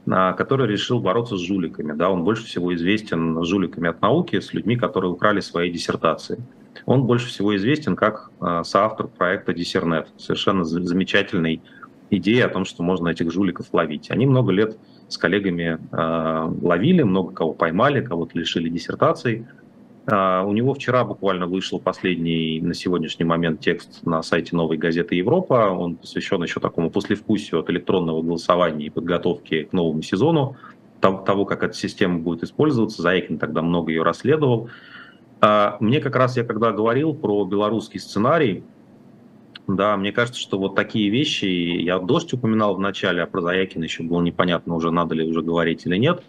который 0.05 0.67
решил 0.67 0.99
бороться 0.99 1.37
с 1.37 1.41
жуликами. 1.41 1.93
Да, 1.93 2.09
он 2.09 2.23
больше 2.23 2.45
всего 2.45 2.73
известен 2.75 3.43
жуликами 3.43 3.89
от 3.89 4.01
науки, 4.01 4.39
с 4.39 4.53
людьми, 4.53 4.75
которые 4.75 5.11
украли 5.11 5.39
свои 5.39 5.71
диссертации. 5.71 6.43
Он 6.85 7.03
больше 7.03 7.27
всего 7.27 7.55
известен 7.55 7.95
как 7.95 8.31
а, 8.39 8.63
соавтор 8.63 9.07
проекта 9.07 9.53
Диссернет. 9.53 10.09
Совершенно 10.17 10.63
замечательной 10.63 11.61
идеи 12.09 12.41
о 12.41 12.49
том, 12.49 12.65
что 12.65 12.83
можно 12.83 13.09
этих 13.09 13.31
жуликов 13.31 13.67
ловить. 13.73 14.11
Они 14.11 14.25
много 14.25 14.51
лет 14.51 14.77
с 15.07 15.17
коллегами 15.17 15.79
э, 15.91 16.51
ловили, 16.61 17.03
много 17.03 17.33
кого 17.33 17.53
поймали, 17.53 18.03
кого-то 18.03 18.37
лишили 18.37 18.69
диссертаций. 18.69 19.45
Э, 20.07 20.43
у 20.43 20.51
него 20.51 20.73
вчера 20.73 21.03
буквально 21.03 21.47
вышел 21.47 21.79
последний 21.79 22.61
на 22.61 22.73
сегодняшний 22.73 23.25
момент 23.25 23.59
текст 23.59 24.05
на 24.05 24.21
сайте 24.21 24.55
новой 24.55 24.77
газеты 24.77 25.15
«Европа». 25.15 25.69
Он 25.69 25.95
посвящен 25.95 26.41
еще 26.43 26.59
такому 26.59 26.89
послевкусию 26.91 27.61
от 27.61 27.69
электронного 27.69 28.21
голосования 28.21 28.85
и 28.85 28.89
подготовки 28.89 29.63
к 29.63 29.73
новому 29.73 30.01
сезону, 30.01 30.55
того, 30.99 31.45
как 31.45 31.63
эта 31.63 31.73
система 31.73 32.19
будет 32.19 32.43
использоваться. 32.43 33.01
Заикин 33.01 33.37
тогда 33.37 33.61
много 33.61 33.91
ее 33.91 34.03
расследовал. 34.03 34.69
А, 35.41 35.77
мне 35.79 35.99
как 35.99 36.15
раз, 36.15 36.37
я 36.37 36.43
когда 36.43 36.71
говорил 36.71 37.13
про 37.13 37.45
белорусский 37.45 37.99
сценарий, 37.99 38.63
да, 39.67 39.97
мне 39.97 40.11
кажется, 40.11 40.39
что 40.39 40.57
вот 40.57 40.75
такие 40.75 41.09
вещи, 41.09 41.45
я 41.45 41.99
«Дождь» 41.99 42.31
упоминал 42.33 42.75
в 42.75 42.79
начале, 42.79 43.23
а 43.23 43.27
про 43.27 43.41
Заякина 43.41 43.83
еще 43.83 44.03
было 44.03 44.21
непонятно, 44.21 44.75
уже 44.75 44.91
надо 44.91 45.15
ли 45.15 45.23
уже 45.23 45.41
говорить 45.41 45.85
или 45.85 45.97
нет. 45.97 46.23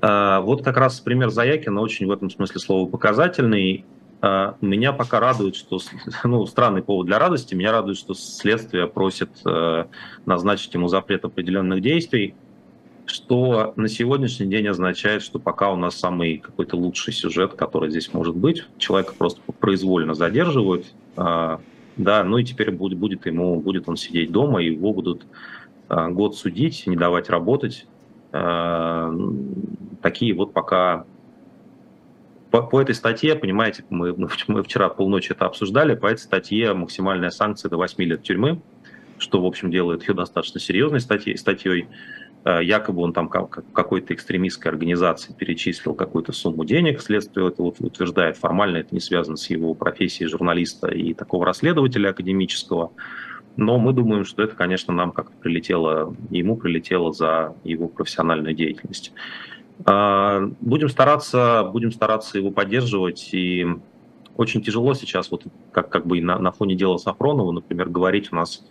А, 0.00 0.40
вот 0.40 0.62
как 0.62 0.76
раз 0.76 1.00
пример 1.00 1.30
Заякина 1.30 1.80
очень 1.80 2.06
в 2.06 2.10
этом 2.10 2.30
смысле 2.30 2.60
слова 2.60 2.88
показательный. 2.88 3.84
А, 4.22 4.56
меня 4.60 4.92
пока 4.92 5.20
радует, 5.20 5.56
что, 5.56 5.78
ну, 6.24 6.46
странный 6.46 6.82
повод 6.82 7.06
для 7.06 7.18
радости, 7.18 7.54
меня 7.54 7.72
радует, 7.72 7.98
что 7.98 8.14
следствие 8.14 8.86
просит 8.86 9.30
э, 9.46 9.84
назначить 10.26 10.74
ему 10.74 10.88
запрет 10.88 11.24
определенных 11.24 11.80
действий 11.80 12.34
что 13.06 13.72
на 13.74 13.88
сегодняшний 13.88 14.46
день 14.46 14.68
означает, 14.68 15.22
что 15.22 15.40
пока 15.40 15.72
у 15.72 15.76
нас 15.76 15.96
самый 15.96 16.38
какой-то 16.38 16.76
лучший 16.76 17.12
сюжет, 17.12 17.54
который 17.54 17.90
здесь 17.90 18.14
может 18.14 18.36
быть, 18.36 18.64
человека 18.78 19.14
просто 19.18 19.40
произвольно 19.58 20.14
задерживают, 20.14 20.86
а, 21.16 21.60
да, 21.96 22.22
ну 22.22 22.38
и 22.38 22.44
теперь 22.44 22.70
будет, 22.70 22.98
будет 22.98 23.26
ему, 23.26 23.58
будет 23.60 23.88
он 23.88 23.96
сидеть 23.96 24.30
дома, 24.30 24.62
и 24.62 24.72
его 24.72 24.92
будут 24.92 25.26
год 25.88 26.36
судить, 26.36 26.86
не 26.86 26.94
давать 26.94 27.30
работать. 27.30 27.84
А, 28.32 29.12
такие 30.02 30.34
вот 30.34 30.52
пока 30.52 31.04
по, 32.50 32.62
по 32.62 32.80
этой 32.80 32.94
статье, 32.94 33.36
понимаете, 33.36 33.84
мы, 33.90 34.14
мы 34.48 34.62
вчера 34.62 34.88
полночи 34.88 35.32
это 35.32 35.46
обсуждали, 35.46 35.94
по 35.94 36.06
этой 36.06 36.20
статье 36.20 36.74
максимальная 36.74 37.30
санкция 37.30 37.68
до 37.68 37.76
8 37.76 38.02
лет 38.04 38.22
тюрьмы, 38.22 38.60
что, 39.18 39.40
в 39.40 39.46
общем, 39.46 39.70
делает 39.70 40.08
ее 40.08 40.14
достаточно 40.14 40.58
серьезной 40.58 41.00
статьей. 41.00 41.36
статьей. 41.36 41.88
Э, 42.42 42.60
якобы 42.62 43.02
он 43.02 43.12
там 43.12 43.28
какой-то 43.28 44.14
экстремистской 44.14 44.72
организации 44.72 45.34
перечислил 45.34 45.94
какую-то 45.94 46.32
сумму 46.32 46.64
денег, 46.64 47.02
следствие 47.02 47.48
это 47.48 47.62
утверждает, 47.62 48.38
формально 48.38 48.78
это 48.78 48.94
не 48.94 49.00
связано 49.00 49.36
с 49.36 49.50
его 49.50 49.74
профессией 49.74 50.28
журналиста 50.28 50.88
и 50.88 51.12
такого 51.12 51.44
расследователя 51.44 52.10
академического, 52.10 52.92
но 53.56 53.78
мы 53.78 53.92
думаем, 53.92 54.24
что 54.24 54.42
это, 54.42 54.56
конечно, 54.56 54.92
нам 54.94 55.12
как-то 55.12 55.36
прилетело, 55.36 56.14
ему 56.30 56.56
прилетело 56.56 57.12
за 57.12 57.54
его 57.64 57.88
профессиональную 57.88 58.54
деятельность. 58.54 59.12
Э, 59.86 60.50
будем 60.60 60.88
стараться, 60.88 61.64
будем 61.64 61.92
стараться 61.92 62.38
его 62.38 62.50
поддерживать, 62.50 63.30
и 63.32 63.66
очень 64.36 64.62
тяжело 64.62 64.94
сейчас, 64.94 65.30
вот 65.30 65.44
как, 65.72 65.90
как 65.90 66.06
бы 66.06 66.20
на, 66.20 66.38
на 66.38 66.52
фоне 66.52 66.74
дела 66.74 66.96
Сафронова, 66.96 67.52
например, 67.52 67.88
говорить 67.88 68.32
у 68.32 68.36
нас 68.36 68.64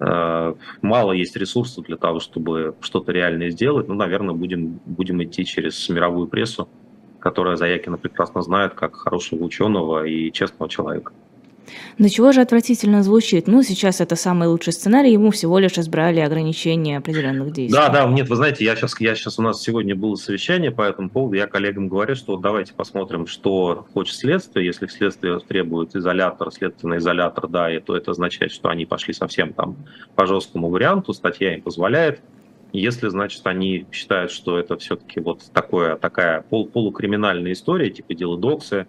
Э, 0.00 0.54
мало 0.82 1.12
есть 1.12 1.36
ресурсов 1.36 1.84
для 1.86 1.96
того, 1.96 2.20
чтобы 2.20 2.74
что-то 2.80 3.12
реальное 3.12 3.50
сделать. 3.50 3.88
Ну, 3.88 3.94
наверное, 3.94 4.34
будем, 4.34 4.80
будем 4.84 5.22
идти 5.22 5.44
через 5.44 5.88
мировую 5.88 6.28
прессу, 6.28 6.68
которая 7.18 7.56
Заякина 7.56 7.96
прекрасно 7.96 8.42
знает 8.42 8.74
как 8.74 8.96
хорошего 8.96 9.44
ученого 9.44 10.04
и 10.04 10.30
честного 10.32 10.70
человека. 10.70 11.12
До 11.98 12.10
чего 12.10 12.32
же 12.32 12.40
отвратительно 12.40 13.02
звучит? 13.02 13.46
Ну, 13.46 13.62
сейчас 13.62 14.00
это 14.00 14.16
самый 14.16 14.48
лучший 14.48 14.72
сценарий, 14.72 15.12
ему 15.12 15.30
всего 15.30 15.58
лишь 15.58 15.78
избрали 15.78 16.20
ограничения 16.20 16.98
определенных 16.98 17.52
действий. 17.52 17.76
Да, 17.76 17.88
да, 17.88 18.04
нет, 18.06 18.28
вы 18.28 18.36
знаете, 18.36 18.64
я 18.64 18.76
сейчас, 18.76 19.00
я 19.00 19.14
сейчас 19.14 19.38
у 19.38 19.42
нас 19.42 19.60
сегодня 19.62 19.94
было 19.94 20.14
совещание 20.16 20.70
по 20.70 20.82
этому 20.82 21.10
поводу, 21.10 21.36
я 21.36 21.46
коллегам 21.46 21.88
говорю, 21.88 22.14
что 22.14 22.36
давайте 22.36 22.74
посмотрим, 22.74 23.26
что 23.26 23.86
хочет 23.92 24.16
следствие, 24.16 24.66
если 24.66 24.86
следствие 24.86 25.38
требует 25.40 25.94
изолятор, 25.96 26.52
следственный 26.52 26.98
изолятор, 26.98 27.48
да, 27.48 27.74
и 27.74 27.80
то 27.80 27.96
это 27.96 28.10
означает, 28.12 28.52
что 28.52 28.68
они 28.68 28.86
пошли 28.86 29.14
совсем 29.14 29.52
там 29.52 29.76
по 30.14 30.26
жесткому 30.26 30.70
варианту, 30.70 31.12
статья 31.12 31.54
им 31.54 31.62
позволяет, 31.62 32.20
если, 32.72 33.08
значит, 33.08 33.46
они 33.46 33.86
считают, 33.90 34.30
что 34.30 34.58
это 34.58 34.76
все-таки 34.76 35.20
вот 35.20 35.42
такое, 35.52 35.96
такая 35.96 36.42
пол, 36.42 36.66
полукриминальная 36.66 37.52
история, 37.52 37.90
типа 37.90 38.14
дело 38.14 38.36
Доксы, 38.36 38.86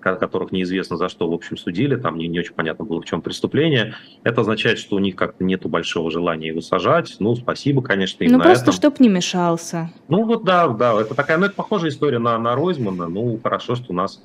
которых 0.00 0.52
неизвестно 0.52 0.96
за 0.96 1.08
что, 1.08 1.28
в 1.28 1.32
общем, 1.32 1.56
судили, 1.56 1.96
там 1.96 2.18
не, 2.18 2.28
не 2.28 2.40
очень 2.40 2.54
понятно 2.54 2.84
было, 2.84 3.00
в 3.00 3.04
чем 3.04 3.22
преступление. 3.22 3.94
Это 4.22 4.40
означает, 4.40 4.78
что 4.78 4.96
у 4.96 4.98
них 4.98 5.16
как-то 5.16 5.44
нету 5.44 5.68
большого 5.68 6.10
желания 6.10 6.48
его 6.48 6.60
сажать. 6.60 7.16
Ну, 7.18 7.34
спасибо, 7.34 7.82
конечно, 7.82 8.24
им 8.24 8.32
Ну, 8.32 8.40
просто 8.40 8.64
этом. 8.64 8.74
чтоб 8.74 9.00
не 9.00 9.08
мешался. 9.08 9.90
Ну, 10.08 10.24
вот 10.24 10.44
да, 10.44 10.68
да, 10.68 11.00
это 11.00 11.14
такая, 11.14 11.38
ну, 11.38 11.46
это 11.46 11.54
похожая 11.54 11.90
история 11.90 12.18
на, 12.18 12.38
на 12.38 12.54
Ройзмана. 12.54 13.08
Ну, 13.08 13.38
хорошо, 13.42 13.74
что 13.74 13.92
нас 13.92 14.22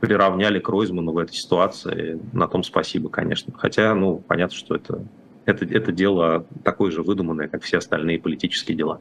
приравняли 0.00 0.58
к 0.58 0.68
Ройзману 0.68 1.12
в 1.12 1.18
этой 1.18 1.34
ситуации. 1.34 2.20
На 2.32 2.46
том 2.46 2.62
спасибо, 2.62 3.08
конечно. 3.08 3.52
Хотя, 3.56 3.94
ну, 3.94 4.22
понятно, 4.26 4.56
что 4.56 4.74
это 4.74 5.04
это, 5.46 5.64
это 5.64 5.92
дело 5.92 6.46
такое 6.62 6.90
же 6.90 7.02
выдуманное, 7.02 7.48
как 7.48 7.62
все 7.62 7.78
остальные 7.78 8.18
политические 8.18 8.76
дела. 8.76 9.00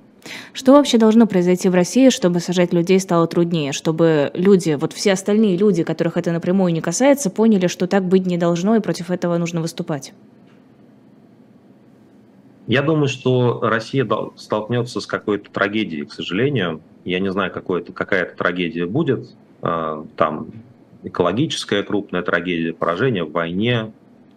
Что 0.54 0.74
вообще 0.74 0.98
должно 0.98 1.26
произойти 1.26 1.70
в 1.70 1.74
России, 1.74 2.10
чтобы 2.10 2.40
сажать 2.40 2.74
людей 2.74 3.00
стало 3.00 3.28
труднее? 3.28 3.72
Чтобы 3.72 4.32
люди, 4.34 4.78
вот 4.80 4.94
все 4.94 5.14
остальные 5.14 5.58
люди, 5.58 5.84
которых 5.84 6.18
это 6.18 6.32
напрямую 6.32 6.74
не 6.74 6.82
касается, 6.82 7.30
поняли, 7.30 7.68
что 7.68 7.88
так 7.88 8.04
быть 8.04 8.26
не 8.26 8.38
должно 8.38 8.76
и 8.76 8.80
против 8.80 9.10
этого 9.12 9.38
нужно 9.38 9.62
выступать? 9.62 10.14
Я 12.68 12.82
думаю, 12.82 13.08
что 13.10 13.60
Россия 13.62 14.08
столкнется 14.38 15.02
с 15.02 15.06
какой-то 15.06 15.52
трагедией, 15.52 16.06
к 16.06 16.14
сожалению. 16.14 16.82
Я 17.04 17.20
не 17.20 17.30
знаю, 17.32 17.52
какая 17.52 18.24
это 18.24 18.38
трагедия 18.38 18.86
будет. 18.86 19.36
А, 19.62 20.06
там 20.16 20.48
экологическая 21.04 21.84
крупная 21.84 22.22
трагедия, 22.22 22.74
поражение 22.74 23.26
в 23.26 23.32
войне, 23.32 23.92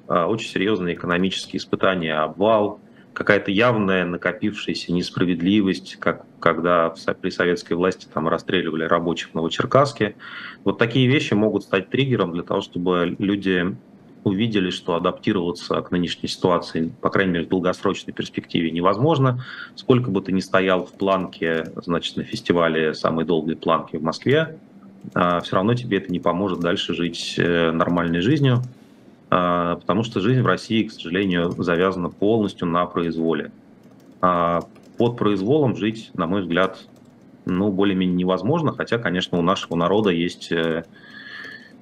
очень 0.09 0.49
серьезные 0.49 0.95
экономические 0.95 1.59
испытания, 1.59 2.15
обвал, 2.15 2.81
какая-то 3.13 3.51
явная 3.51 4.05
накопившаяся 4.05 4.93
несправедливость, 4.93 5.97
как 5.97 6.27
когда 6.39 6.95
при 7.21 7.31
советской 7.31 7.73
власти 7.73 8.07
там 8.13 8.29
расстреливали 8.29 8.85
рабочих 8.85 9.31
в 9.31 9.35
Новочеркасске. 9.35 10.17
Вот 10.65 10.79
такие 10.79 11.09
вещи 11.09 11.35
могут 11.35 11.65
стать 11.65 11.89
триггером 11.89 12.33
для 12.33 12.43
того, 12.43 12.61
чтобы 12.61 13.17
люди 13.19 13.75
увидели, 14.23 14.71
что 14.71 14.97
адаптироваться 14.97 15.81
к 15.81 15.91
нынешней 15.93 16.29
ситуации, 16.29 16.93
по 17.01 17.11
крайней 17.11 17.33
мере, 17.33 17.47
в 17.47 17.49
долгосрочной 17.49 18.13
перспективе 18.13 18.71
невозможно. 18.71 19.45
Сколько 19.77 20.11
бы 20.11 20.21
ты 20.21 20.33
ни 20.33 20.41
стоял 20.41 20.85
в 20.85 20.93
планке, 20.93 21.73
значит, 21.77 22.17
на 22.17 22.25
фестивале 22.25 22.93
самой 22.93 23.25
долгой 23.25 23.57
планки 23.57 23.97
в 23.97 24.03
Москве, 24.03 24.59
а, 25.15 25.41
все 25.41 25.57
равно 25.57 25.75
тебе 25.75 25.99
это 25.99 26.13
не 26.13 26.19
поможет 26.19 26.61
дальше 26.61 26.95
жить 26.95 27.37
э, 27.39 27.71
нормальной 27.71 28.21
жизнью. 28.21 28.63
А, 29.29 29.77
потому 29.77 30.03
что 30.05 30.21
жизнь 30.21 30.43
в 30.43 30.47
России, 30.47 30.85
к 30.85 30.93
сожалению, 30.93 31.51
завязана 31.51 32.09
полностью 32.09 32.69
на 32.69 32.87
произволе. 32.87 33.51
А, 34.21 34.63
под 34.99 35.17
произволом 35.17 35.77
жить, 35.77 36.11
на 36.15 36.27
мой 36.27 36.43
взгляд, 36.43 36.79
ну, 37.45 37.71
более-менее 37.71 38.17
невозможно, 38.17 38.73
хотя, 38.73 38.99
конечно, 38.99 39.39
у 39.39 39.43
нашего 39.43 39.77
народа 39.77 40.11
есть 40.11 40.51
э, 40.51 40.85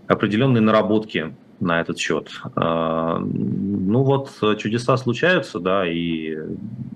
определенные 0.06 0.60
наработки 0.60 1.34
на 1.60 1.80
этот 1.80 1.98
счет. 1.98 2.30
А, 2.56 3.18
ну 3.18 4.02
вот, 4.02 4.30
чудеса 4.58 4.96
случаются, 4.96 5.60
да, 5.60 5.86
и 5.88 6.36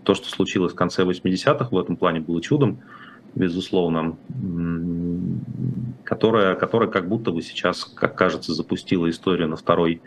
то, 0.04 0.14
что 0.14 0.28
случилось 0.28 0.72
в 0.72 0.76
конце 0.76 1.04
80-х, 1.04 1.68
в 1.70 1.78
этом 1.78 1.96
плане 1.96 2.20
было 2.20 2.42
чудом, 2.42 2.78
безусловно, 3.34 4.16
которое, 6.04 6.54
которое 6.54 6.90
как 6.90 7.08
будто 7.08 7.30
бы 7.30 7.42
сейчас, 7.42 7.84
как 7.84 8.16
кажется, 8.16 8.54
запустило 8.54 9.08
историю 9.08 9.48
на 9.48 9.56
второй 9.56 10.00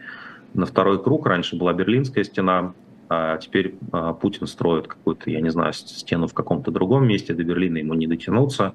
на 0.54 0.66
второй 0.66 1.02
круг. 1.02 1.26
Раньше 1.26 1.56
была 1.56 1.74
Берлинская 1.74 2.24
стена, 2.24 2.74
а 3.10 3.38
теперь 3.38 3.76
а, 3.92 4.14
Путин 4.14 4.48
строит 4.48 4.88
какую-то, 4.88 5.30
я 5.30 5.42
не 5.42 5.50
знаю, 5.50 5.74
стену 5.74 6.28
в 6.28 6.34
каком-то 6.34 6.72
другом 6.72 7.08
месте, 7.08 7.34
до 7.34 7.44
Берлина 7.44 7.78
ему 7.78 7.94
не 7.94 8.08
дотянуться. 8.08 8.74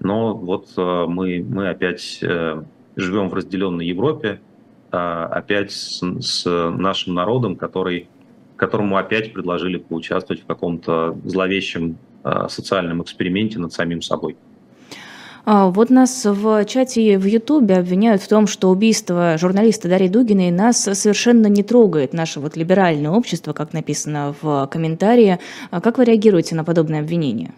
Но 0.00 0.34
вот 0.34 0.68
а, 0.76 1.06
мы, 1.06 1.44
мы 1.46 1.68
опять 1.68 2.20
э, 2.22 2.62
живем 2.96 3.28
в 3.28 3.34
разделенной 3.34 3.86
Европе, 3.86 4.40
а, 4.90 5.26
опять 5.26 5.72
с, 5.72 6.00
с 6.20 6.70
нашим 6.70 7.14
народом, 7.14 7.56
который, 7.56 8.08
которому 8.56 8.96
опять 8.96 9.32
предложили 9.32 9.76
поучаствовать 9.76 10.42
в 10.42 10.46
каком-то 10.46 11.18
зловещем 11.24 11.98
социальном 12.48 13.02
эксперименте 13.02 13.60
над 13.60 13.72
самим 13.72 14.02
собой. 14.02 14.36
А, 15.48 15.70
вот 15.70 15.90
нас 15.90 16.24
в 16.24 16.64
чате 16.64 17.16
в 17.18 17.24
Ютубе 17.24 17.76
обвиняют 17.76 18.20
в 18.20 18.26
том, 18.26 18.48
что 18.48 18.68
убийство 18.68 19.38
журналиста 19.38 19.88
Дарьи 19.88 20.08
Дугиной 20.08 20.50
нас 20.50 20.82
совершенно 20.82 21.46
не 21.46 21.62
трогает, 21.62 22.12
наше 22.12 22.40
вот 22.40 22.56
либеральное 22.56 23.12
общество, 23.12 23.52
как 23.52 23.72
написано 23.72 24.34
в 24.42 24.66
комментарии. 24.66 25.38
А 25.70 25.80
как 25.80 25.98
вы 25.98 26.04
реагируете 26.04 26.56
на 26.56 26.64
подобное 26.64 26.98
обвинение? 26.98 27.52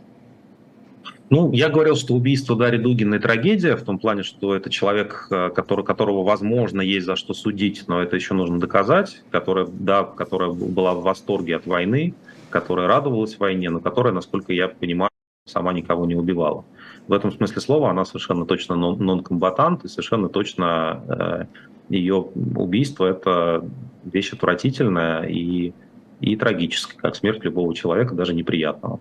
Ну, 1.30 1.50
я 1.52 1.70
говорил, 1.70 1.96
что 1.96 2.12
убийство 2.12 2.56
Дарьи 2.56 2.78
Дугиной 2.78 3.20
трагедия, 3.20 3.74
в 3.74 3.82
том 3.84 3.98
плане, 3.98 4.22
что 4.22 4.54
это 4.54 4.68
человек, 4.68 5.26
э, 5.30 5.48
который, 5.48 5.82
которого, 5.82 6.22
возможно, 6.24 6.82
есть 6.82 7.06
за 7.06 7.16
что 7.16 7.32
судить, 7.32 7.84
но 7.86 8.02
это 8.02 8.16
еще 8.16 8.34
нужно 8.34 8.60
доказать, 8.60 9.22
которая, 9.30 9.66
да, 9.66 10.04
которая 10.04 10.50
была 10.50 10.92
в 10.92 11.02
восторге 11.02 11.56
от 11.56 11.66
войны, 11.66 12.12
которая 12.50 12.86
радовалась 12.86 13.38
войне, 13.38 13.70
но 13.70 13.80
которая, 13.80 14.12
насколько 14.12 14.52
я 14.52 14.68
понимаю, 14.68 15.10
сама 15.46 15.72
никого 15.72 16.04
не 16.04 16.14
убивала. 16.14 16.64
В 17.08 17.12
этом 17.14 17.32
смысле 17.32 17.60
слова 17.62 17.90
она 17.90 18.04
совершенно 18.04 18.44
точно 18.44 18.76
нон-комбатант, 18.76 19.84
и 19.84 19.88
совершенно 19.88 20.28
точно 20.28 21.02
э, 21.08 21.44
ее 21.88 22.16
убийство– 22.16 23.06
это 23.06 23.64
вещь 24.04 24.34
отвратительная 24.34 25.22
и, 25.22 25.72
и 26.20 26.36
трагическая, 26.36 26.98
как 26.98 27.16
смерть 27.16 27.42
любого 27.44 27.74
человека, 27.74 28.14
даже 28.14 28.34
неприятного. 28.34 29.00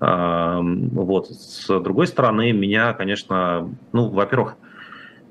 Э, 0.00 0.60
вот. 0.62 1.26
С 1.26 1.66
другой 1.80 2.06
стороны, 2.06 2.52
меня, 2.52 2.92
конечно, 2.92 3.74
ну, 3.92 4.08
во-первых, 4.08 4.56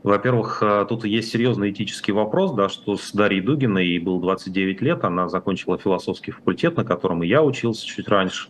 во-первых, 0.03 0.61
э, 0.61 0.85
тут 0.89 1.05
есть 1.05 1.31
серьезный 1.31 1.71
этический 1.71 2.11
вопрос, 2.11 2.53
да, 2.53 2.67
что 2.67 2.97
с 2.97 3.13
Дарьей 3.13 3.41
Дугиной 3.41 3.85
ей 3.87 3.99
было 3.99 4.19
29 4.19 4.81
лет, 4.81 5.05
она 5.05 5.29
закончила 5.29 5.77
философский 5.77 6.31
факультет, 6.31 6.75
на 6.75 6.83
котором 6.83 7.23
и 7.23 7.27
я 7.27 7.41
учился 7.41 7.87
чуть 7.87 8.09
раньше. 8.09 8.49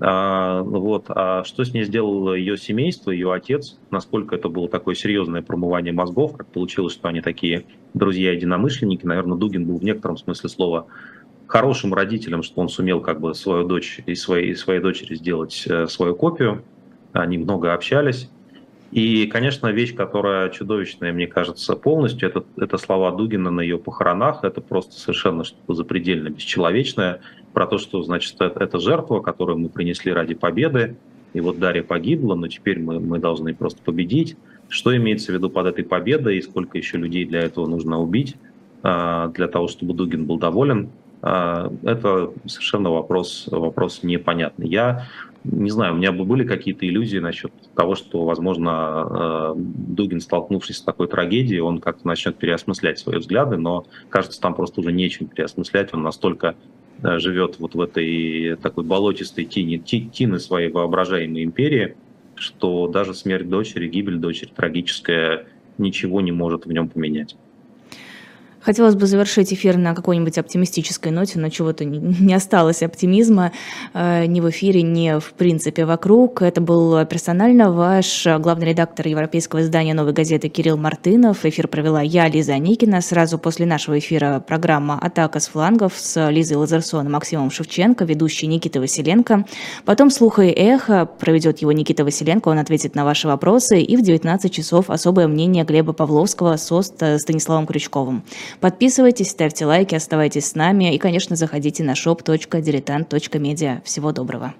А, 0.00 0.62
вот. 0.62 1.06
А 1.08 1.44
что 1.44 1.64
с 1.64 1.72
ней 1.72 1.84
сделало 1.84 2.34
ее 2.34 2.56
семейство, 2.56 3.10
ее 3.10 3.32
отец? 3.32 3.78
Насколько 3.90 4.34
это 4.34 4.48
было 4.48 4.68
такое 4.68 4.94
серьезное 4.94 5.42
промывание 5.42 5.92
мозгов? 5.92 6.36
Как 6.36 6.46
получилось, 6.48 6.94
что 6.94 7.08
они 7.08 7.20
такие 7.20 7.64
друзья-единомышленники? 7.94 9.06
Наверное, 9.06 9.38
Дугин 9.38 9.66
был 9.66 9.78
в 9.78 9.84
некотором 9.84 10.16
смысле 10.16 10.48
слова 10.48 10.86
хорошим 11.46 11.94
родителем, 11.94 12.42
что 12.42 12.60
он 12.60 12.68
сумел 12.68 13.00
как 13.00 13.20
бы 13.20 13.34
свою 13.34 13.66
дочь 13.66 14.00
и 14.06 14.14
своей, 14.14 14.50
и 14.50 14.54
своей 14.54 14.80
дочери 14.80 15.14
сделать 15.14 15.64
э, 15.68 15.86
свою 15.86 16.16
копию. 16.16 16.64
Они 17.12 17.38
много 17.38 17.72
общались. 17.72 18.28
И, 18.94 19.26
конечно, 19.26 19.72
вещь, 19.72 19.92
которая 19.92 20.50
чудовищная, 20.50 21.12
мне 21.12 21.26
кажется, 21.26 21.74
полностью, 21.74 22.28
это, 22.28 22.44
это 22.56 22.78
слова 22.78 23.10
Дугина 23.10 23.50
на 23.50 23.60
ее 23.60 23.76
похоронах. 23.76 24.44
Это 24.44 24.60
просто 24.60 24.92
совершенно 24.92 25.42
что-то 25.42 25.74
запредельно 25.74 26.28
бесчеловечное. 26.28 27.20
Про 27.52 27.66
то, 27.66 27.78
что, 27.78 28.02
значит, 28.02 28.40
это, 28.40 28.78
жертва, 28.78 29.18
которую 29.18 29.58
мы 29.58 29.68
принесли 29.68 30.12
ради 30.12 30.34
победы. 30.34 30.94
И 31.32 31.40
вот 31.40 31.58
Дарья 31.58 31.82
погибла, 31.82 32.36
но 32.36 32.46
теперь 32.46 32.78
мы, 32.78 33.00
мы 33.00 33.18
должны 33.18 33.52
просто 33.52 33.82
победить. 33.82 34.36
Что 34.68 34.96
имеется 34.96 35.32
в 35.32 35.34
виду 35.34 35.50
под 35.50 35.66
этой 35.66 35.82
победой 35.82 36.38
и 36.38 36.42
сколько 36.42 36.78
еще 36.78 36.96
людей 36.96 37.24
для 37.24 37.40
этого 37.40 37.66
нужно 37.66 38.00
убить, 38.00 38.36
а, 38.84 39.26
для 39.30 39.48
того, 39.48 39.66
чтобы 39.66 39.94
Дугин 39.94 40.24
был 40.24 40.38
доволен, 40.38 40.90
а, 41.20 41.72
это 41.82 42.32
совершенно 42.46 42.90
вопрос, 42.90 43.48
вопрос 43.50 44.04
непонятный. 44.04 44.68
Я 44.68 45.08
не 45.44 45.70
знаю, 45.70 45.92
у 45.92 45.96
меня 45.96 46.10
бы 46.10 46.24
были 46.24 46.44
какие-то 46.44 46.88
иллюзии 46.88 47.18
насчет 47.18 47.52
того, 47.74 47.94
что, 47.94 48.24
возможно, 48.24 49.06
э, 49.10 49.52
Дугин, 49.56 50.20
столкнувшись 50.20 50.78
с 50.78 50.82
такой 50.82 51.06
трагедией, 51.06 51.60
он 51.60 51.80
как-то 51.80 52.06
начнет 52.06 52.36
переосмыслять 52.36 52.98
свои 52.98 53.18
взгляды, 53.18 53.58
но, 53.58 53.86
кажется, 54.08 54.40
там 54.40 54.54
просто 54.54 54.80
уже 54.80 54.90
нечем 54.92 55.26
переосмыслять, 55.26 55.92
он 55.92 56.02
настолько 56.02 56.56
э, 57.02 57.18
живет 57.18 57.58
вот 57.58 57.74
в 57.74 57.80
этой 57.80 58.56
такой 58.56 58.84
болотистой 58.84 59.44
тени, 59.44 59.76
тины 59.76 60.38
своей 60.38 60.70
воображаемой 60.70 61.44
империи, 61.44 61.96
что 62.36 62.88
даже 62.88 63.12
смерть 63.12 63.48
дочери, 63.48 63.86
гибель 63.86 64.16
дочери 64.16 64.50
трагическая 64.54 65.46
ничего 65.76 66.22
не 66.22 66.32
может 66.32 66.64
в 66.64 66.72
нем 66.72 66.88
поменять. 66.88 67.36
Хотелось 68.64 68.94
бы 68.94 69.06
завершить 69.06 69.52
эфир 69.52 69.76
на 69.76 69.94
какой-нибудь 69.94 70.38
оптимистической 70.38 71.12
ноте, 71.12 71.38
но 71.38 71.50
чего-то 71.50 71.84
не 71.84 72.32
осталось 72.32 72.82
оптимизма 72.82 73.52
э, 73.92 74.24
ни 74.24 74.40
в 74.40 74.48
эфире, 74.48 74.80
ни 74.80 75.18
в 75.20 75.34
принципе 75.34 75.84
вокруг. 75.84 76.40
Это 76.40 76.62
был 76.62 77.04
персонально 77.04 77.70
ваш 77.70 78.26
главный 78.38 78.68
редактор 78.68 79.06
европейского 79.06 79.60
издания 79.60 79.92
«Новой 79.92 80.14
газеты» 80.14 80.48
Кирилл 80.48 80.78
Мартынов. 80.78 81.44
Эфир 81.44 81.68
провела 81.68 82.00
я, 82.00 82.26
Лиза 82.28 82.56
Никина. 82.56 83.02
Сразу 83.02 83.38
после 83.38 83.66
нашего 83.66 83.98
эфира 83.98 84.40
программа 84.40 84.98
«Атака 84.98 85.40
с 85.40 85.48
флангов» 85.48 85.92
с 85.96 86.30
Лизой 86.30 86.56
Лазерсон 86.56 87.06
и 87.06 87.10
Максимом 87.10 87.50
Шевченко, 87.50 88.06
ведущий 88.06 88.46
Никита 88.46 88.80
Василенко. 88.80 89.44
Потом 89.84 90.10
«Слуха 90.10 90.42
и 90.42 90.50
эхо» 90.50 91.04
проведет 91.04 91.58
его 91.58 91.72
Никита 91.72 92.02
Василенко, 92.02 92.48
он 92.48 92.58
ответит 92.58 92.94
на 92.94 93.04
ваши 93.04 93.28
вопросы. 93.28 93.82
И 93.82 93.94
в 93.96 94.02
19 94.02 94.50
часов 94.50 94.88
особое 94.88 95.28
мнение 95.28 95.64
Глеба 95.64 95.92
Павловского 95.92 96.56
со 96.56 96.80
Станиславом 96.82 97.66
Крючковым. 97.66 98.24
Подписывайтесь, 98.60 99.30
ставьте 99.30 99.66
лайки, 99.66 99.94
оставайтесь 99.94 100.46
с 100.46 100.54
нами 100.54 100.94
и, 100.94 100.98
конечно, 100.98 101.36
заходите 101.36 101.82
на 101.82 101.92
shop.diletant.media. 101.92 103.82
Всего 103.84 104.12
доброго. 104.12 104.54